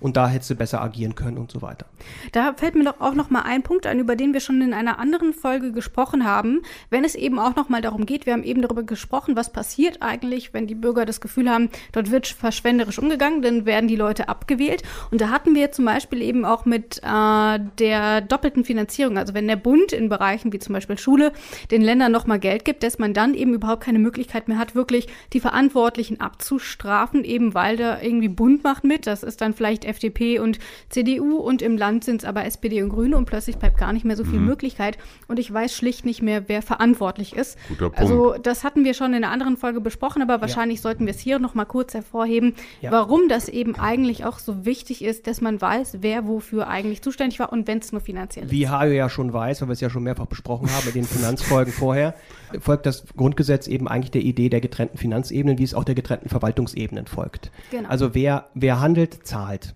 und 0.03 0.17
da 0.17 0.27
hättest 0.27 0.51
du 0.51 0.55
besser 0.55 0.81
agieren 0.81 1.15
können 1.15 1.37
und 1.37 1.49
so 1.49 1.61
weiter. 1.61 1.85
Da 2.33 2.53
fällt 2.53 2.75
mir 2.75 2.83
doch 2.83 2.99
auch 2.99 3.13
noch 3.13 3.29
mal 3.29 3.43
ein 3.43 3.63
Punkt 3.63 3.87
ein, 3.87 3.99
über 3.99 4.17
den 4.17 4.33
wir 4.33 4.41
schon 4.41 4.61
in 4.61 4.73
einer 4.73 4.99
anderen 4.99 5.33
Folge 5.33 5.71
gesprochen 5.71 6.25
haben, 6.25 6.61
wenn 6.89 7.05
es 7.05 7.15
eben 7.15 7.39
auch 7.39 7.55
noch 7.55 7.69
mal 7.69 7.81
darum 7.81 8.05
geht, 8.05 8.25
wir 8.25 8.33
haben 8.33 8.43
eben 8.43 8.61
darüber 8.61 8.83
gesprochen, 8.83 9.37
was 9.37 9.53
passiert 9.53 10.01
eigentlich, 10.01 10.53
wenn 10.53 10.67
die 10.67 10.75
Bürger 10.75 11.05
das 11.05 11.21
Gefühl 11.21 11.49
haben, 11.49 11.69
dort 11.93 12.11
wird 12.11 12.27
verschwenderisch 12.27 12.99
umgegangen, 12.99 13.41
dann 13.41 13.65
werden 13.65 13.87
die 13.87 13.95
Leute 13.95 14.27
abgewählt. 14.27 14.83
Und 15.09 15.21
da 15.21 15.29
hatten 15.29 15.55
wir 15.55 15.71
zum 15.71 15.85
Beispiel 15.85 16.21
eben 16.21 16.43
auch 16.43 16.65
mit 16.65 16.97
äh, 17.01 17.59
der 17.79 18.19
doppelten 18.19 18.65
Finanzierung, 18.65 19.17
also 19.17 19.33
wenn 19.33 19.47
der 19.47 19.55
Bund 19.55 19.93
in 19.93 20.09
Bereichen 20.09 20.51
wie 20.51 20.59
zum 20.59 20.73
Beispiel 20.73 20.97
Schule 20.97 21.31
den 21.71 21.81
Ländern 21.81 22.11
noch 22.11 22.27
mal 22.27 22.39
Geld 22.39 22.65
gibt, 22.65 22.83
dass 22.83 22.99
man 22.99 23.13
dann 23.13 23.33
eben 23.33 23.53
überhaupt 23.53 23.83
keine 23.83 23.99
Möglichkeit 23.99 24.49
mehr 24.49 24.57
hat, 24.57 24.75
wirklich 24.75 25.07
die 25.31 25.39
Verantwortlichen 25.39 26.19
abzustrafen, 26.19 27.23
eben 27.23 27.53
weil 27.53 27.77
da 27.77 28.01
irgendwie 28.01 28.27
Bund 28.27 28.65
macht 28.65 28.83
mit. 28.83 29.07
Das 29.07 29.23
ist 29.23 29.39
dann 29.39 29.53
vielleicht 29.53 29.85
FDP 29.93 30.39
und 30.39 30.59
CDU 30.89 31.37
und 31.37 31.61
im 31.61 31.77
Land 31.77 32.03
sind 32.03 32.21
es 32.21 32.25
aber 32.25 32.45
SPD 32.45 32.81
und 32.81 32.89
Grüne 32.89 33.15
und 33.17 33.25
plötzlich 33.25 33.57
bleibt 33.57 33.77
gar 33.77 33.93
nicht 33.93 34.05
mehr 34.05 34.15
so 34.15 34.23
viel 34.23 34.39
Möglichkeit. 34.39 34.97
Und 35.27 35.39
ich 35.39 35.53
weiß 35.53 35.75
schlicht 35.75 36.05
nicht 36.05 36.21
mehr, 36.21 36.49
wer 36.49 36.61
verantwortlich 36.61 37.35
ist. 37.35 37.57
Guter 37.69 37.89
Punkt. 37.89 37.99
Also 37.99 38.35
das 38.41 38.63
hatten 38.63 38.83
wir 38.83 38.93
schon 38.93 39.13
in 39.13 39.23
einer 39.23 39.31
anderen 39.31 39.57
Folge 39.57 39.81
besprochen, 39.81 40.21
aber 40.21 40.41
wahrscheinlich 40.41 40.81
sollten 40.81 41.05
wir 41.05 41.11
es 41.13 41.19
hier 41.19 41.39
noch 41.39 41.53
mal 41.53 41.65
kurz 41.65 41.93
hervorheben, 41.93 42.55
Ja. 42.81 42.91
warum 42.91 43.29
das 43.29 43.47
eben 43.49 43.75
eigentlich 43.75 44.25
auch 44.25 44.39
so 44.39 44.65
wichtig 44.65 45.03
ist, 45.03 45.27
dass 45.27 45.41
man 45.41 45.61
weiß, 45.61 45.97
wer 46.01 46.27
wofür 46.27 46.67
eigentlich 46.67 47.01
zuständig 47.01 47.39
war 47.39 47.51
und 47.53 47.67
wenn 47.67 47.79
es 47.79 47.91
nur 47.91 48.01
finanziell 48.01 48.45
ist. 48.45 48.51
Wie 48.51 48.67
Hajo 48.67 48.91
ja 48.91 49.09
schon 49.09 49.31
weiß, 49.33 49.61
weil 49.61 49.69
wir 49.69 49.73
es 49.73 49.81
ja 49.81 49.89
schon 49.89 50.03
mehrfach 50.03 50.25
besprochen 50.25 50.69
haben 50.71 50.87
in 50.87 50.93
den 50.93 51.03
Finanzfolgen 51.05 51.71
vorher, 51.73 52.15
folgt 52.59 52.85
das 52.85 53.05
Grundgesetz 53.15 53.67
eben 53.67 53.87
eigentlich 53.87 54.11
der 54.11 54.21
Idee 54.21 54.49
der 54.49 54.61
getrennten 54.61 54.97
Finanzebenen, 54.97 55.57
wie 55.57 55.63
es 55.63 55.73
auch 55.73 55.83
der 55.83 55.95
getrennten 55.95 56.29
Verwaltungsebenen 56.29 57.07
folgt. 57.07 57.51
Genau. 57.71 57.89
Also 57.89 58.13
wer, 58.15 58.47
wer 58.53 58.79
handelt, 58.79 59.25
zahlt. 59.25 59.75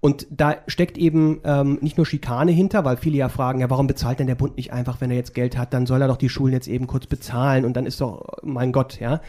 Und 0.00 0.26
da 0.30 0.56
steckt 0.66 0.96
eben 0.96 1.40
ähm, 1.44 1.78
nicht 1.82 1.98
nur 1.98 2.06
Schikane 2.06 2.52
hinter, 2.52 2.86
weil 2.86 2.96
viele 2.96 3.18
ja 3.18 3.28
fragen, 3.28 3.60
ja, 3.60 3.68
warum 3.68 3.86
bezahlt 3.86 4.18
denn 4.18 4.26
der 4.26 4.34
Bund 4.34 4.56
nicht 4.56 4.72
einfach, 4.72 5.00
wenn 5.00 5.10
er 5.10 5.16
jetzt 5.18 5.34
Geld 5.34 5.58
hat, 5.58 5.74
dann 5.74 5.84
soll 5.84 6.00
er 6.00 6.08
doch 6.08 6.16
die 6.16 6.30
Schulen 6.30 6.54
jetzt 6.54 6.68
eben 6.68 6.86
kurz 6.86 7.06
bezahlen 7.06 7.66
und 7.66 7.76
dann 7.76 7.84
ist 7.84 8.00
doch, 8.00 8.38
mein 8.42 8.72
Gott, 8.72 8.98
ja. 8.98 9.20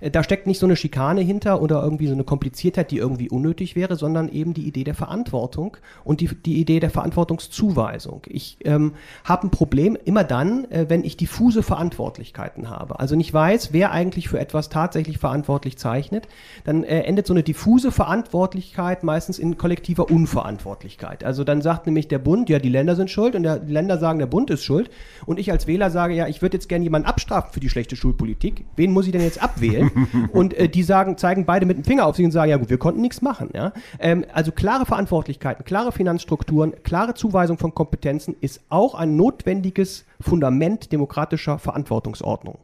Äh, 0.00 0.10
Da 0.10 0.22
steckt 0.22 0.46
nicht 0.46 0.60
so 0.60 0.66
eine 0.66 0.76
Schikane 0.76 1.20
hinter 1.20 1.60
oder 1.60 1.82
irgendwie 1.82 2.06
so 2.06 2.12
eine 2.12 2.22
Kompliziertheit, 2.22 2.92
die 2.92 2.98
irgendwie 2.98 3.28
unnötig 3.28 3.74
wäre, 3.74 3.96
sondern 3.96 4.28
eben 4.28 4.54
die 4.54 4.68
Idee 4.68 4.84
der 4.84 4.94
Verantwortung 4.94 5.76
und 6.04 6.20
die, 6.20 6.28
die 6.28 6.60
Idee 6.60 6.78
der 6.78 6.90
Verantwortungszuweisung. 6.90 8.22
Ich 8.26 8.58
ähm, 8.64 8.92
habe 9.24 9.48
ein 9.48 9.50
Problem 9.50 9.98
immer 10.04 10.22
dann, 10.22 10.70
äh, 10.70 10.86
wenn 10.88 11.02
ich 11.02 11.16
diffuse 11.16 11.64
Verantwortlichkeiten 11.64 12.70
habe. 12.70 13.00
Also 13.00 13.16
nicht 13.16 13.34
weiß, 13.34 13.72
wer 13.72 13.90
eigentlich 13.90 14.28
für 14.28 14.38
etwas 14.38 14.68
tatsächlich 14.68 15.18
verantwortlich 15.18 15.76
zeichnet, 15.76 16.28
dann 16.62 16.84
äh, 16.84 17.00
endet 17.00 17.26
so 17.26 17.34
eine 17.34 17.42
diffuse 17.42 17.90
Verantwortlichkeit 17.90 19.02
meistens 19.02 19.40
in 19.40 19.58
kollektiver 19.58 20.08
Unverantwortlichkeit. 20.20 21.24
Also 21.24 21.44
dann 21.44 21.62
sagt 21.62 21.86
nämlich 21.86 22.08
der 22.08 22.18
Bund, 22.18 22.48
ja, 22.50 22.58
die 22.58 22.68
Länder 22.68 22.94
sind 22.94 23.10
schuld 23.10 23.34
und 23.34 23.42
der, 23.42 23.58
die 23.58 23.72
Länder 23.72 23.98
sagen, 23.98 24.18
der 24.18 24.26
Bund 24.26 24.50
ist 24.50 24.64
schuld. 24.64 24.90
Und 25.24 25.38
ich 25.38 25.50
als 25.50 25.66
Wähler 25.66 25.90
sage, 25.90 26.14
ja, 26.14 26.26
ich 26.28 26.42
würde 26.42 26.56
jetzt 26.56 26.68
gerne 26.68 26.84
jemanden 26.84 27.08
abstrafen 27.08 27.52
für 27.52 27.60
die 27.60 27.70
schlechte 27.70 27.96
Schulpolitik. 27.96 28.66
Wen 28.76 28.92
muss 28.92 29.06
ich 29.06 29.12
denn 29.12 29.22
jetzt 29.22 29.42
abwählen? 29.42 29.90
und 30.32 30.54
äh, 30.54 30.68
die 30.68 30.82
sagen, 30.82 31.16
zeigen 31.16 31.46
beide 31.46 31.64
mit 31.64 31.78
dem 31.78 31.84
Finger 31.84 32.06
auf 32.06 32.16
sich 32.16 32.24
und 32.24 32.32
sagen, 32.32 32.50
ja 32.50 32.58
gut, 32.58 32.70
wir 32.70 32.78
konnten 32.78 33.00
nichts 33.00 33.22
machen. 33.22 33.50
Ja? 33.54 33.72
Ähm, 33.98 34.24
also 34.32 34.52
klare 34.52 34.84
Verantwortlichkeiten, 34.84 35.64
klare 35.64 35.92
Finanzstrukturen, 35.92 36.74
klare 36.82 37.14
Zuweisung 37.14 37.56
von 37.58 37.74
Kompetenzen 37.74 38.36
ist 38.40 38.60
auch 38.68 38.94
ein 38.94 39.16
notwendiges 39.16 40.04
Fundament 40.20 40.92
demokratischer 40.92 41.58
Verantwortungsordnung. 41.58 42.58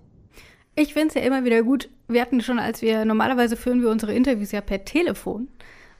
Ich 0.74 0.92
finde 0.92 1.08
es 1.08 1.14
ja 1.14 1.22
immer 1.22 1.44
wieder 1.44 1.62
gut. 1.62 1.88
Wir 2.06 2.20
hatten 2.20 2.42
schon, 2.42 2.58
als 2.58 2.82
wir 2.82 3.06
normalerweise 3.06 3.56
führen 3.56 3.80
wir 3.80 3.88
unsere 3.88 4.12
Interviews 4.12 4.52
ja 4.52 4.60
per 4.60 4.84
Telefon. 4.84 5.48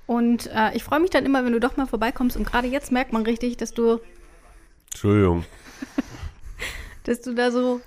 Und 0.07 0.47
äh, 0.55 0.75
ich 0.75 0.85
freue 0.85 1.01
mich 1.01 1.11
dann 1.11 1.27
immer, 1.27 1.45
wenn 1.45 1.53
du 1.53 1.61
doch 1.61 1.77
mal 1.77 1.87
vorbeikommst. 1.87 2.37
Und 2.37 2.47
gerade 2.47 2.69
jetzt 2.69 2.93
merkt 2.93 3.13
man 3.13 3.23
richtig, 3.25 3.57
dass 3.57 3.75
du, 3.75 3.99
Entschuldigung, 4.93 5.45
dass 7.05 7.21
du 7.21 7.35
da 7.35 7.51
so. 7.51 7.81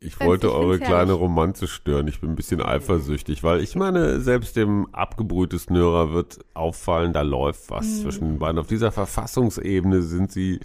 ich 0.00 0.20
wollte 0.20 0.54
eure 0.54 0.78
kleine. 0.78 1.12
Romanze 1.12 1.66
stören. 1.66 2.06
Ich 2.08 2.20
bin 2.20 2.30
ein 2.30 2.36
bisschen 2.36 2.62
eifersüchtig, 2.62 3.42
weil 3.42 3.60
ich 3.60 3.74
meine, 3.74 4.20
selbst 4.20 4.54
dem 4.56 4.86
abgebrühtesten 4.94 5.76
Hörer 5.76 6.12
wird 6.12 6.38
auffallen, 6.54 7.12
da 7.12 7.22
läuft 7.22 7.70
was 7.70 7.86
Mhm. 7.86 8.02
zwischen 8.02 8.24
den 8.26 8.38
beiden. 8.38 8.58
Auf 8.58 8.66
dieser 8.68 8.92
Verfassungsebene 8.92 10.02
sind 10.02 10.30
sie 10.30 10.60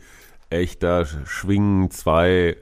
echt, 0.50 0.84
da 0.84 1.06
schwingen 1.06 1.90
zwei, 1.90 2.58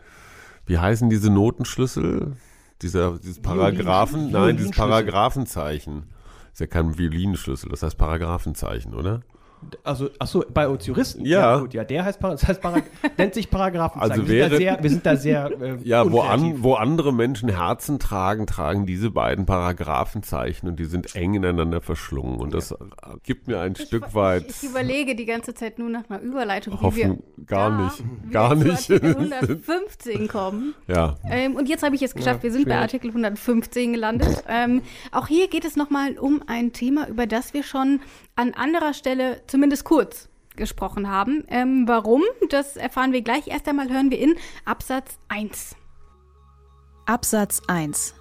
wie 0.65 0.78
heißen 0.78 1.10
diese 1.10 1.30
Notenschlüssel? 1.30 2.38
Dieser, 2.82 3.17
dieses 3.20 3.41
Paragraphen, 3.41 4.32
nein, 4.32 4.58
dieses. 4.58 4.72
Paragraphenzeichen. 4.72 6.04
Ist 6.51 6.59
ja 6.59 6.67
kein 6.67 6.97
Violinschlüssel, 6.97 7.69
das 7.69 7.83
heißt 7.83 7.97
Paragraphenzeichen, 7.97 8.93
oder? 8.93 9.21
Also, 9.84 10.10
achso, 10.19 10.43
bei 10.54 10.67
uns 10.67 10.86
Juristen? 10.86 11.26
Ja. 11.26 11.60
gut, 11.60 11.74
ja, 11.74 11.84
der 11.84 12.04
heißt, 12.06 12.19
das 12.21 12.47
heißt 12.47 12.62
nennt 13.17 13.34
sich 13.34 13.50
Paragraphenzeichen. 13.50 14.12
Also 14.21 14.28
wir, 14.28 14.43
sind 14.43 14.52
da 14.52 14.52
wäre- 14.52 14.58
sehr, 14.58 14.84
wir 14.84 14.89
sind 14.89 15.06
da 15.06 15.15
sehr. 15.15 15.52
Äh, 15.62 15.77
Ja, 15.83 16.10
wo, 16.12 16.21
an, 16.21 16.63
wo 16.63 16.73
andere 16.75 17.13
Menschen 17.13 17.50
Herzen 17.50 18.00
tragen, 18.00 18.48
tragen 18.48 18.85
diese 18.85 19.12
beiden 19.12 19.46
Paragraphenzeichen 19.46 20.67
und 20.69 20.79
die 20.79 20.85
sind 20.85 21.15
eng 21.15 21.33
ineinander 21.35 21.81
verschlungen. 21.81 22.40
Und 22.40 22.54
das 22.54 22.73
gibt 23.23 23.48
mir 23.48 23.60
ein 23.60 23.75
Stück 23.75 24.13
weit 24.15 24.46
Ich, 24.50 24.63
ich 24.63 24.69
überlege 24.69 25.15
die 25.15 25.25
ganze 25.25 25.54
Zeit 25.54 25.77
nur 25.79 25.90
nach 25.90 26.10
einer 26.10 26.21
Überleitung, 26.21 26.73
wie 26.75 26.96
wir 26.96 27.10
Hoffen, 27.10 27.23
gar 27.46 27.83
nicht, 27.83 28.04
gar 28.31 28.58
zu 28.58 28.63
nicht. 28.67 28.92
Artikel 28.92 29.15
115 29.15 30.27
kommen. 30.27 30.73
ja, 30.88 31.15
Ähm, 31.29 31.56
und 31.56 31.69
jetzt 31.69 31.83
habe 31.83 31.96
ich 31.96 32.02
es 32.02 32.13
geschafft. 32.15 32.40
Ja, 32.40 32.44
wir 32.44 32.52
sind 32.52 32.63
bei 32.65 32.71
schwierig. 32.71 32.81
Artikel 32.81 33.08
115 33.10 33.94
gelandet. 33.94 34.44
Ähm, 34.48 34.81
auch 35.12 35.27
hier 35.27 35.48
geht 35.48 35.65
es 35.65 35.75
nochmal 35.75 36.17
um 36.17 36.42
ein 36.48 36.73
Thema, 36.73 37.08
über 37.08 37.27
das 37.27 37.54
wir 37.54 37.63
schon 37.63 38.00
an 38.36 38.54
anderer 38.54 38.94
Stelle 38.94 39.42
zumindest 39.48 39.84
kurz 39.84 40.29
gesprochen 40.56 41.10
haben. 41.10 41.44
Ähm, 41.48 41.88
warum? 41.88 42.23
Das 42.50 42.77
erfahren 42.77 43.13
wir 43.13 43.21
gleich. 43.21 43.48
Erst 43.48 43.67
einmal 43.67 43.90
hören 43.90 44.12
wir 44.12 44.19
in 44.19 44.36
Absatz 44.65 45.17
1. 45.29 45.75
Absatz 47.06 47.62
1. 47.67 48.15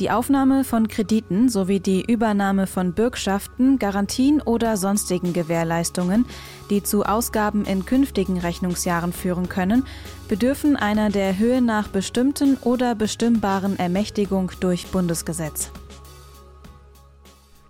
Die 0.00 0.12
Aufnahme 0.12 0.62
von 0.62 0.86
Krediten 0.86 1.48
sowie 1.48 1.80
die 1.80 2.04
Übernahme 2.04 2.68
von 2.68 2.94
Bürgschaften, 2.94 3.80
Garantien 3.80 4.40
oder 4.40 4.76
sonstigen 4.76 5.32
Gewährleistungen, 5.32 6.24
die 6.70 6.84
zu 6.84 7.02
Ausgaben 7.02 7.64
in 7.64 7.84
künftigen 7.84 8.38
Rechnungsjahren 8.38 9.12
führen 9.12 9.48
können, 9.48 9.84
bedürfen 10.28 10.76
einer 10.76 11.10
der 11.10 11.36
Höhe 11.36 11.60
nach 11.60 11.88
bestimmten 11.88 12.56
oder 12.58 12.94
bestimmbaren 12.94 13.76
Ermächtigung 13.76 14.52
durch 14.60 14.86
Bundesgesetz. 14.86 15.72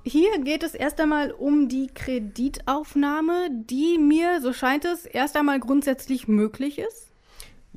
Hier 0.08 0.38
geht 0.38 0.62
es 0.62 0.74
erst 0.74 0.98
einmal 1.00 1.32
um 1.32 1.68
die 1.68 1.88
Kreditaufnahme, 1.88 3.50
die 3.52 3.98
mir, 3.98 4.40
so 4.40 4.54
scheint 4.54 4.86
es, 4.86 5.04
erst 5.04 5.36
einmal 5.36 5.60
grundsätzlich 5.60 6.26
möglich 6.26 6.78
ist. 6.78 7.08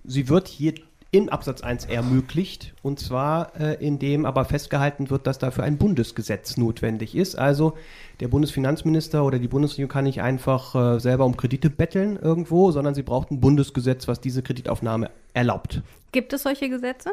Sie 0.05 0.29
wird 0.29 0.47
hier 0.47 0.75
in 1.11 1.27
Absatz 1.27 1.61
1 1.61 1.85
ermöglicht, 1.85 2.73
und 2.83 3.01
zwar 3.01 3.59
äh, 3.59 3.85
indem 3.85 4.25
aber 4.25 4.45
festgehalten 4.45 5.09
wird, 5.09 5.27
dass 5.27 5.39
dafür 5.39 5.65
ein 5.65 5.77
Bundesgesetz 5.77 6.55
notwendig 6.55 7.15
ist. 7.15 7.37
Also 7.37 7.73
der 8.21 8.29
Bundesfinanzminister 8.29 9.25
oder 9.25 9.37
die 9.37 9.49
Bundesregierung 9.49 9.91
kann 9.91 10.05
nicht 10.05 10.21
einfach 10.21 10.73
äh, 10.73 10.99
selber 11.01 11.25
um 11.25 11.35
Kredite 11.35 11.69
betteln 11.69 12.15
irgendwo, 12.15 12.71
sondern 12.71 12.95
sie 12.95 13.03
braucht 13.03 13.29
ein 13.31 13.41
Bundesgesetz, 13.41 14.07
was 14.07 14.21
diese 14.21 14.41
Kreditaufnahme 14.41 15.11
erlaubt. 15.33 15.81
Gibt 16.13 16.31
es 16.31 16.43
solche 16.43 16.69
Gesetze? 16.69 17.11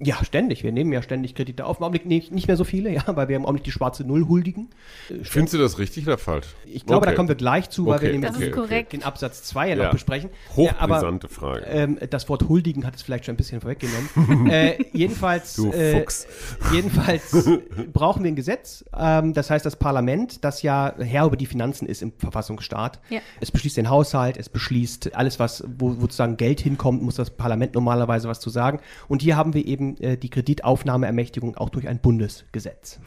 Ja, 0.00 0.24
ständig. 0.24 0.62
Wir 0.62 0.70
nehmen 0.70 0.92
ja 0.92 1.02
ständig 1.02 1.34
Kredite 1.34 1.66
auf. 1.66 1.78
Im 1.78 1.82
Augenblick 1.82 2.06
nicht, 2.06 2.30
nicht 2.30 2.46
mehr 2.46 2.56
so 2.56 2.62
viele, 2.62 2.90
ja, 2.94 3.02
weil 3.08 3.28
wir 3.28 3.34
im 3.34 3.42
Augenblick 3.44 3.64
die 3.64 3.72
schwarze 3.72 4.04
Null 4.04 4.28
huldigen. 4.28 4.68
Äh, 5.10 5.24
findest 5.24 5.54
du 5.54 5.58
das 5.58 5.78
richtig 5.80 6.06
oder 6.06 6.18
falsch? 6.18 6.46
Ich 6.66 6.86
glaube, 6.86 6.98
Okay. 7.02 7.10
da 7.10 7.16
kommen 7.16 7.28
wir 7.28 7.34
gleich 7.34 7.68
zu, 7.70 7.86
weil 7.86 7.96
Okay, 7.96 8.12
wir 8.12 8.18
nämlich 8.30 8.52
korrekt. 8.52 8.92
den 8.92 9.02
Absatz 9.02 9.42
2 9.42 9.70
ja 9.70 9.76
Ja. 9.76 9.84
noch 9.86 9.90
besprechen. 9.92 10.30
Ja, 10.56 10.76
aber 10.78 10.96
Hochbrisante 10.98 11.28
Frage. 11.28 11.64
ähm, 11.66 11.98
das 12.10 12.28
Wort 12.28 12.48
huldigen 12.48 12.86
hat 12.86 12.94
es 12.94 13.02
vielleicht 13.02 13.24
schon 13.24 13.34
ein 13.34 13.36
bisschen 13.36 13.60
vorweggenommen. 13.60 14.46
äh, 14.50 14.78
jedenfalls, 14.92 15.54
Du 15.56 15.72
äh, 15.72 15.98
Fuchs. 15.98 16.28
jedenfalls 16.72 17.48
brauchen 17.92 18.22
wir 18.22 18.30
ein 18.30 18.36
Gesetz. 18.36 18.84
Ähm, 18.96 19.32
das 19.34 19.50
heißt, 19.50 19.66
das 19.66 19.74
Parlament, 19.74 20.44
das 20.44 20.62
ja 20.62 20.94
Herr 20.98 21.26
über 21.26 21.36
die 21.36 21.46
Finanzen 21.46 21.86
ist 21.86 22.02
im 22.02 22.12
Verfassungsstaat, 22.18 23.00
Ja. 23.10 23.18
es 23.40 23.50
beschließt 23.50 23.76
den 23.76 23.90
Haushalt, 23.90 24.36
es 24.36 24.48
beschließt 24.48 25.16
alles, 25.16 25.40
was, 25.40 25.64
wo, 25.76 25.96
wo 25.96 26.02
sozusagen 26.02 26.36
Geld 26.36 26.60
hinkommt, 26.60 27.02
muss 27.02 27.16
das 27.16 27.30
Parlament 27.30 27.74
normalerweise 27.74 28.28
was 28.28 28.38
zu 28.38 28.48
sagen. 28.50 28.78
Und 29.08 29.22
hier 29.22 29.36
haben 29.36 29.54
wir 29.54 29.66
eben 29.66 29.87
äh, 29.96 30.16
die 30.16 30.30
Kreditaufnahmeermächtigung 30.30 31.56
auch 31.56 31.70
durch 31.70 31.88
ein 31.88 32.00
Bundesgesetz. 32.00 33.00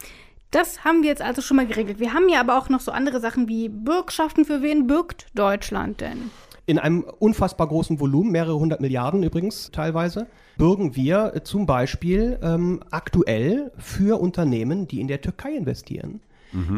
Das 0.51 0.83
haben 0.83 1.01
wir 1.01 1.09
jetzt 1.09 1.21
also 1.21 1.41
schon 1.41 1.57
mal 1.57 1.65
geregelt. 1.65 1.99
Wir 1.99 2.13
haben 2.13 2.27
ja 2.27 2.41
aber 2.41 2.57
auch 2.57 2.67
noch 2.67 2.81
so 2.81 2.91
andere 2.91 3.21
Sachen 3.21 3.47
wie 3.47 3.69
Bürgschaften. 3.69 4.43
Für 4.43 4.61
wen 4.61 4.85
bürgt 4.85 5.27
Deutschland 5.33 6.01
denn? 6.01 6.29
In 6.65 6.77
einem 6.77 7.03
unfassbar 7.19 7.67
großen 7.67 7.99
Volumen, 7.99 8.31
mehrere 8.31 8.59
hundert 8.59 8.81
Milliarden 8.81 9.23
übrigens 9.23 9.71
teilweise, 9.71 10.27
bürgen 10.57 10.95
wir 10.95 11.33
äh, 11.35 11.43
zum 11.43 11.65
Beispiel 11.65 12.37
ähm, 12.43 12.81
aktuell 12.91 13.71
für 13.77 14.19
Unternehmen, 14.21 14.87
die 14.87 14.99
in 15.01 15.07
der 15.07 15.21
Türkei 15.21 15.53
investieren. 15.53 16.21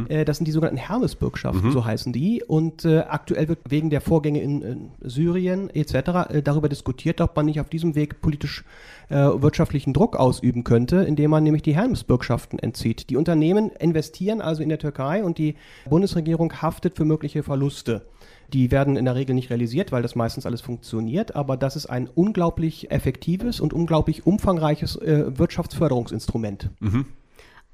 Äh, 0.10 0.26
das 0.26 0.38
sind 0.38 0.46
die 0.46 0.52
sogenannten 0.52 0.80
Hermes-Bürgschaften, 0.80 1.72
so 1.72 1.86
heißen 1.86 2.14
die. 2.14 2.44
Und 2.44 2.86
äh, 2.86 3.00
aktuell 3.00 3.48
wird 3.48 3.60
wegen 3.68 3.90
der 3.90 4.02
Vorgänge 4.02 4.42
in, 4.42 4.62
in 4.62 4.92
Syrien 5.02 5.70
etc. 5.70 5.94
Äh, 6.30 6.42
darüber 6.44 6.70
diskutiert, 6.70 7.22
ob 7.22 7.36
man 7.36 7.46
nicht 7.46 7.60
auf 7.60 7.70
diesem 7.70 7.96
Weg 7.96 8.22
politisch 8.22 8.64
äh, 9.10 9.16
wirtschaftlichen 9.16 9.94
Druck 9.94 10.16
ausüben 10.16 10.64
könnte, 10.64 10.98
indem 10.98 11.32
man 11.32 11.44
nämlich 11.44 11.64
die 11.64 11.76
Hermes-Bürgschaften 11.76 12.60
entzieht. 12.60 13.10
Die 13.10 13.18
Unternehmen 13.18 13.72
investieren 13.72 14.42
also 14.42 14.64
in 14.64 14.70
der 14.70 14.80
Türkei 14.80 15.24
und 15.24 15.38
die 15.38 15.56
Bundesregierung 15.90 16.62
haftet 16.62 16.96
für 16.96 17.06
mögliche 17.06 17.44
Verluste. 17.44 18.06
Die 18.52 18.70
werden 18.72 18.98
in 18.98 19.06
der 19.06 19.16
Regel 19.16 19.34
nicht 19.34 19.50
realisiert, 19.50 19.92
weil 19.92 20.04
das 20.04 20.16
meistens 20.16 20.46
alles 20.46 20.62
funktioniert, 20.62 21.36
aber 21.36 21.58
das 21.58 21.76
ist 21.76 21.88
ein 21.88 22.08
unglaublich 22.14 22.92
effektives 22.92 23.60
und 23.60 23.74
unglaublich 23.74 24.28
umfangreiches 24.28 24.96
äh, 24.98 25.38
Wirtschaftsförderungsinstrument. 25.38 26.70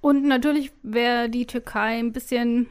Und 0.02 0.24
natürlich 0.24 0.72
wäre 0.84 1.30
die 1.30 1.46
Türkei 1.46 2.00
ein 2.00 2.14
bisschen, 2.14 2.68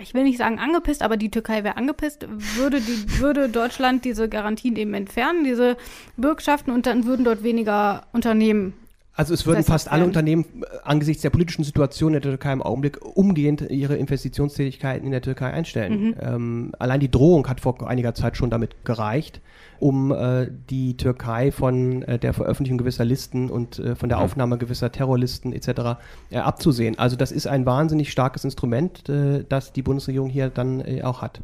ich 0.00 0.12
will 0.14 0.24
nicht 0.24 0.38
sagen 0.38 0.58
angepisst, 0.58 1.02
aber 1.02 1.16
die 1.16 1.30
Türkei 1.30 1.62
wäre 1.64 1.76
angepisst, 1.76 2.26
würde, 2.56 2.80
die, 2.80 3.18
würde 3.20 3.48
Deutschland 3.48 4.04
diese 4.04 4.28
Garantien 4.28 4.76
eben 4.76 4.94
entfernen, 4.94 5.44
diese 5.44 5.76
Bürgschaften, 6.16 6.72
und 6.72 6.86
dann 6.86 7.04
würden 7.04 7.24
dort 7.24 7.42
weniger 7.42 8.06
Unternehmen. 8.12 8.74
Also 9.18 9.34
es 9.34 9.46
würden 9.46 9.56
Das 9.56 9.68
heißt, 9.68 9.84
fast 9.86 9.92
alle 9.92 10.04
Unternehmen 10.04 10.44
äh, 10.62 10.66
angesichts 10.84 11.22
der 11.22 11.30
politischen 11.30 11.64
Situation 11.64 12.14
in 12.14 12.22
der 12.22 12.30
Türkei 12.30 12.52
im 12.52 12.62
Augenblick 12.62 13.04
umgehend 13.04 13.62
ihre 13.68 13.96
Investitionstätigkeiten 13.96 15.04
in 15.04 15.10
der 15.10 15.22
Türkei 15.22 15.52
einstellen. 15.52 16.14
Ähm, 16.20 16.72
allein 16.78 17.00
die 17.00 17.10
Drohung 17.10 17.48
hat 17.48 17.60
vor 17.60 17.84
einiger 17.88 18.14
Zeit 18.14 18.36
schon 18.36 18.48
damit 18.48 18.84
gereicht, 18.84 19.40
um 19.80 20.12
äh, 20.12 20.48
die 20.70 20.96
Türkei 20.96 21.50
von 21.50 22.02
äh, 22.02 22.20
der 22.20 22.32
Veröffentlichung 22.32 22.78
gewisser 22.78 23.04
Listen 23.04 23.50
und 23.50 23.80
äh, 23.80 23.96
von 23.96 24.08
der 24.08 24.20
Aufnahme 24.20 24.56
gewisser 24.56 24.92
Terrorlisten 24.92 25.52
etc. 25.52 25.98
Äh, 26.30 26.38
abzusehen. 26.38 26.96
Also 26.96 27.16
das 27.16 27.32
ist 27.32 27.48
ein 27.48 27.66
wahnsinnig 27.66 28.12
starkes 28.12 28.44
Instrument, 28.44 29.08
äh, 29.08 29.44
das 29.48 29.72
die 29.72 29.82
Bundesregierung 29.82 30.28
hier 30.28 30.48
dann 30.48 30.80
äh, 30.80 31.02
auch 31.02 31.22
hat. 31.22 31.40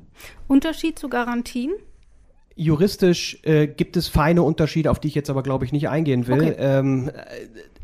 Unterschied 0.47 0.97
zu 0.97 1.09
Garantien? 1.09 1.72
Juristisch 2.57 3.38
äh, 3.42 3.66
gibt 3.66 3.96
es 3.96 4.09
feine 4.09 4.42
Unterschiede, 4.42 4.90
auf 4.90 5.00
die 5.00 5.09
ich 5.09 5.14
jetzt 5.14 5.30
aber, 5.30 5.42
glaube 5.42 5.64
ich, 5.64 5.72
nicht 5.72 5.88
eingehen 5.88 6.26
will. 6.26 6.34
Okay. 6.34 6.55
Ähm, 6.59 7.09
äh, 7.09 7.12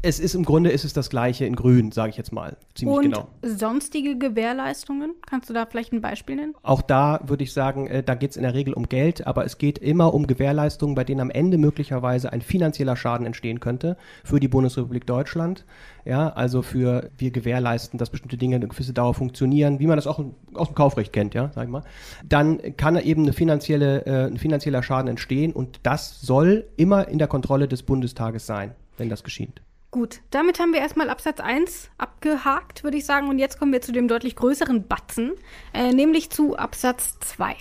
es 0.02 0.18
ist 0.18 0.34
im 0.34 0.44
Grunde 0.44 0.70
ist 0.70 0.84
es 0.84 0.94
das 0.94 1.10
gleiche 1.10 1.44
in 1.44 1.54
Grün, 1.54 1.92
sage 1.92 2.10
ich 2.10 2.16
jetzt 2.16 2.32
mal. 2.32 2.56
Ziemlich 2.74 2.96
und 2.96 3.04
genau. 3.04 3.28
sonstige 3.42 4.16
Gewährleistungen? 4.16 5.12
Kannst 5.26 5.50
du 5.50 5.54
da 5.54 5.66
vielleicht 5.66 5.92
ein 5.92 6.00
Beispiel 6.00 6.36
nennen? 6.36 6.54
Auch 6.62 6.80
da 6.80 7.20
würde 7.26 7.44
ich 7.44 7.52
sagen, 7.52 7.86
äh, 7.86 8.02
da 8.02 8.14
geht 8.14 8.30
es 8.30 8.36
in 8.36 8.42
der 8.42 8.54
Regel 8.54 8.72
um 8.72 8.88
Geld, 8.88 9.26
aber 9.26 9.44
es 9.44 9.58
geht 9.58 9.78
immer 9.78 10.14
um 10.14 10.26
Gewährleistungen, 10.26 10.94
bei 10.94 11.04
denen 11.04 11.20
am 11.20 11.30
Ende 11.30 11.58
möglicherweise 11.58 12.32
ein 12.32 12.40
finanzieller 12.40 12.96
Schaden 12.96 13.26
entstehen 13.26 13.60
könnte 13.60 13.98
für 14.24 14.40
die 14.40 14.48
Bundesrepublik 14.48 15.06
Deutschland. 15.06 15.66
Ja, 16.06 16.30
also 16.30 16.62
für 16.62 17.10
wir 17.18 17.30
gewährleisten, 17.30 17.98
dass 17.98 18.08
bestimmte 18.08 18.38
Dinge 18.38 18.56
eine 18.56 18.68
gewisse 18.68 18.94
Dauer 18.94 19.12
funktionieren, 19.12 19.80
wie 19.80 19.86
man 19.86 19.96
das 19.96 20.06
auch 20.06 20.24
aus 20.54 20.68
dem 20.68 20.74
Kaufrecht 20.74 21.12
kennt, 21.12 21.34
ja, 21.34 21.50
sag 21.54 21.64
ich 21.64 21.70
mal. 21.70 21.82
Dann 22.26 22.76
kann 22.78 22.96
eben 22.96 23.24
eine 23.24 23.34
finanzielle, 23.34 24.06
äh, 24.06 24.26
ein 24.28 24.38
finanzieller 24.38 24.82
Schaden 24.82 25.08
entstehen 25.08 25.52
und 25.52 25.80
das 25.82 26.22
soll 26.22 26.64
immer 26.78 27.08
in 27.08 27.18
der 27.18 27.28
Kontrolle 27.28 27.68
des 27.68 27.82
Bundestages 27.82 28.46
sein, 28.46 28.74
wenn 28.96 29.10
das 29.10 29.24
geschieht. 29.24 29.60
Gut, 29.90 30.20
damit 30.30 30.60
haben 30.60 30.72
wir 30.72 30.80
erstmal 30.80 31.10
Absatz 31.10 31.40
1 31.40 31.90
abgehakt, 31.98 32.84
würde 32.84 32.96
ich 32.96 33.04
sagen. 33.04 33.28
Und 33.28 33.40
jetzt 33.40 33.58
kommen 33.58 33.72
wir 33.72 33.80
zu 33.80 33.90
dem 33.90 34.06
deutlich 34.06 34.36
größeren 34.36 34.86
Batzen, 34.86 35.32
äh, 35.74 35.92
nämlich 35.92 36.30
zu 36.30 36.56
Absatz 36.56 37.18
2. 37.18 37.56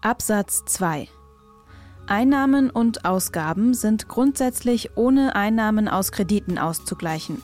Absatz 0.00 0.64
2. 0.66 1.08
Einnahmen 2.06 2.70
und 2.70 3.04
Ausgaben 3.04 3.74
sind 3.74 4.06
grundsätzlich 4.06 4.96
ohne 4.96 5.34
Einnahmen 5.34 5.88
aus 5.88 6.12
Krediten 6.12 6.56
auszugleichen. 6.56 7.42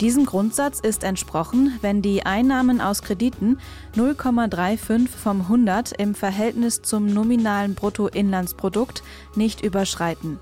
Diesem 0.00 0.26
Grundsatz 0.26 0.80
ist 0.80 1.04
entsprochen, 1.04 1.78
wenn 1.80 2.02
die 2.02 2.26
Einnahmen 2.26 2.80
aus 2.80 3.02
Krediten 3.02 3.58
0,35 3.94 5.08
vom 5.08 5.42
100 5.42 5.92
im 5.92 6.16
Verhältnis 6.16 6.82
zum 6.82 7.06
nominalen 7.06 7.76
Bruttoinlandsprodukt 7.76 9.04
nicht 9.36 9.62
überschreiten. 9.62 10.40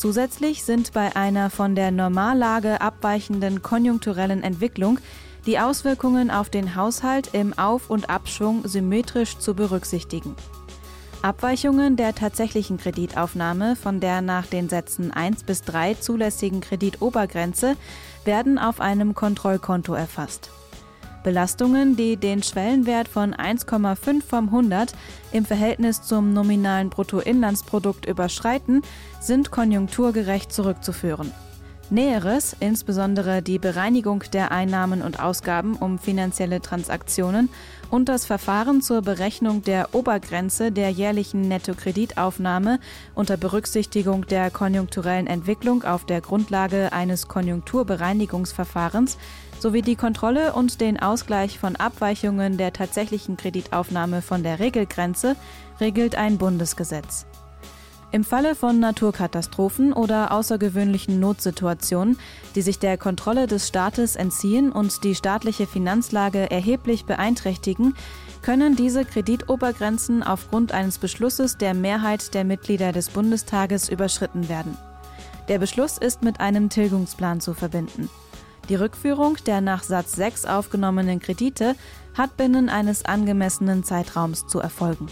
Zusätzlich 0.00 0.64
sind 0.64 0.94
bei 0.94 1.14
einer 1.14 1.50
von 1.50 1.74
der 1.74 1.90
Normallage 1.90 2.80
abweichenden 2.80 3.60
konjunkturellen 3.60 4.42
Entwicklung 4.42 4.98
die 5.44 5.58
Auswirkungen 5.58 6.30
auf 6.30 6.48
den 6.48 6.74
Haushalt 6.74 7.34
im 7.34 7.52
Auf- 7.58 7.90
und 7.90 8.08
Abschwung 8.08 8.66
symmetrisch 8.66 9.36
zu 9.36 9.52
berücksichtigen. 9.52 10.34
Abweichungen 11.20 11.96
der 11.96 12.14
tatsächlichen 12.14 12.78
Kreditaufnahme 12.78 13.76
von 13.76 14.00
der 14.00 14.22
nach 14.22 14.46
den 14.46 14.70
Sätzen 14.70 15.10
1 15.10 15.44
bis 15.44 15.60
3 15.64 15.92
zulässigen 15.92 16.62
Kreditobergrenze 16.62 17.76
werden 18.24 18.58
auf 18.58 18.80
einem 18.80 19.14
Kontrollkonto 19.14 19.92
erfasst. 19.92 20.50
Belastungen, 21.22 21.96
die 21.96 22.16
den 22.16 22.42
Schwellenwert 22.42 23.08
von 23.08 23.34
1,5 23.34 24.22
vom 24.22 24.46
100 24.46 24.92
im 25.32 25.44
Verhältnis 25.44 26.02
zum 26.02 26.32
nominalen 26.32 26.90
Bruttoinlandsprodukt 26.90 28.06
überschreiten, 28.06 28.82
sind 29.20 29.50
konjunkturgerecht 29.50 30.52
zurückzuführen. 30.52 31.32
Näheres, 31.92 32.54
insbesondere 32.60 33.42
die 33.42 33.58
Bereinigung 33.58 34.22
der 34.32 34.52
Einnahmen 34.52 35.02
und 35.02 35.18
Ausgaben 35.18 35.74
um 35.74 35.98
finanzielle 35.98 36.60
Transaktionen 36.60 37.48
und 37.90 38.08
das 38.08 38.26
Verfahren 38.26 38.80
zur 38.80 39.02
Berechnung 39.02 39.62
der 39.64 39.92
Obergrenze 39.92 40.70
der 40.70 40.90
jährlichen 40.90 41.48
Nettokreditaufnahme 41.48 42.78
unter 43.16 43.36
Berücksichtigung 43.36 44.24
der 44.28 44.52
konjunkturellen 44.52 45.26
Entwicklung 45.26 45.82
auf 45.82 46.06
der 46.06 46.20
Grundlage 46.20 46.92
eines 46.92 47.26
Konjunkturbereinigungsverfahrens 47.26 49.18
sowie 49.60 49.82
die 49.82 49.96
Kontrolle 49.96 50.54
und 50.54 50.80
den 50.80 50.98
Ausgleich 50.98 51.58
von 51.58 51.76
Abweichungen 51.76 52.56
der 52.56 52.72
tatsächlichen 52.72 53.36
Kreditaufnahme 53.36 54.22
von 54.22 54.42
der 54.42 54.58
Regelgrenze 54.58 55.36
regelt 55.80 56.14
ein 56.14 56.38
Bundesgesetz. 56.38 57.26
Im 58.12 58.24
Falle 58.24 58.56
von 58.56 58.80
Naturkatastrophen 58.80 59.92
oder 59.92 60.32
außergewöhnlichen 60.32 61.20
Notsituationen, 61.20 62.18
die 62.56 62.62
sich 62.62 62.80
der 62.80 62.98
Kontrolle 62.98 63.46
des 63.46 63.68
Staates 63.68 64.16
entziehen 64.16 64.72
und 64.72 65.04
die 65.04 65.14
staatliche 65.14 65.68
Finanzlage 65.68 66.50
erheblich 66.50 67.04
beeinträchtigen, 67.04 67.94
können 68.42 68.74
diese 68.74 69.04
Kreditobergrenzen 69.04 70.24
aufgrund 70.24 70.72
eines 70.72 70.98
Beschlusses 70.98 71.56
der 71.56 71.74
Mehrheit 71.74 72.34
der 72.34 72.44
Mitglieder 72.44 72.90
des 72.90 73.10
Bundestages 73.10 73.88
überschritten 73.88 74.48
werden. 74.48 74.76
Der 75.48 75.58
Beschluss 75.58 75.98
ist 75.98 76.22
mit 76.22 76.40
einem 76.40 76.68
Tilgungsplan 76.68 77.40
zu 77.40 77.54
verbinden. 77.54 78.08
Die 78.70 78.76
Rückführung 78.76 79.36
der 79.46 79.60
nach 79.60 79.82
Satz 79.82 80.12
6 80.12 80.44
aufgenommenen 80.44 81.18
Kredite 81.18 81.74
hat 82.16 82.36
binnen 82.36 82.68
eines 82.68 83.04
angemessenen 83.04 83.82
Zeitraums 83.82 84.46
zu 84.46 84.60
erfolgen. 84.60 85.08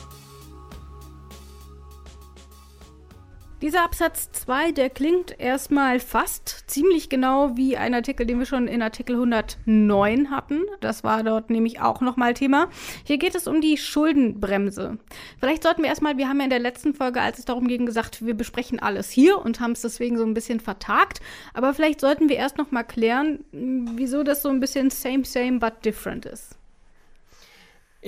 Dieser 3.60 3.82
Absatz 3.82 4.30
2, 4.30 4.70
der 4.70 4.88
klingt 4.88 5.40
erstmal 5.40 5.98
fast 5.98 6.70
ziemlich 6.70 7.08
genau 7.08 7.56
wie 7.56 7.76
ein 7.76 7.92
Artikel, 7.92 8.24
den 8.24 8.38
wir 8.38 8.46
schon 8.46 8.68
in 8.68 8.82
Artikel 8.82 9.16
109 9.16 10.30
hatten. 10.30 10.62
Das 10.78 11.02
war 11.02 11.24
dort 11.24 11.50
nämlich 11.50 11.80
auch 11.80 12.00
nochmal 12.00 12.34
Thema. 12.34 12.68
Hier 13.02 13.18
geht 13.18 13.34
es 13.34 13.48
um 13.48 13.60
die 13.60 13.76
Schuldenbremse. 13.76 14.98
Vielleicht 15.40 15.64
sollten 15.64 15.82
wir 15.82 15.88
erstmal, 15.88 16.18
wir 16.18 16.28
haben 16.28 16.38
ja 16.38 16.44
in 16.44 16.50
der 16.50 16.60
letzten 16.60 16.94
Folge, 16.94 17.20
als 17.20 17.40
es 17.40 17.46
darum 17.46 17.66
ging, 17.66 17.84
gesagt, 17.84 18.24
wir 18.24 18.34
besprechen 18.34 18.78
alles 18.78 19.10
hier 19.10 19.44
und 19.44 19.58
haben 19.58 19.72
es 19.72 19.82
deswegen 19.82 20.18
so 20.18 20.24
ein 20.24 20.34
bisschen 20.34 20.60
vertagt. 20.60 21.20
Aber 21.52 21.74
vielleicht 21.74 22.00
sollten 22.00 22.28
wir 22.28 22.36
erst 22.36 22.58
nochmal 22.58 22.84
klären, 22.84 23.40
wieso 23.50 24.22
das 24.22 24.40
so 24.40 24.50
ein 24.50 24.60
bisschen 24.60 24.90
same, 24.90 25.24
same, 25.24 25.58
but 25.58 25.84
different 25.84 26.26
ist. 26.26 26.57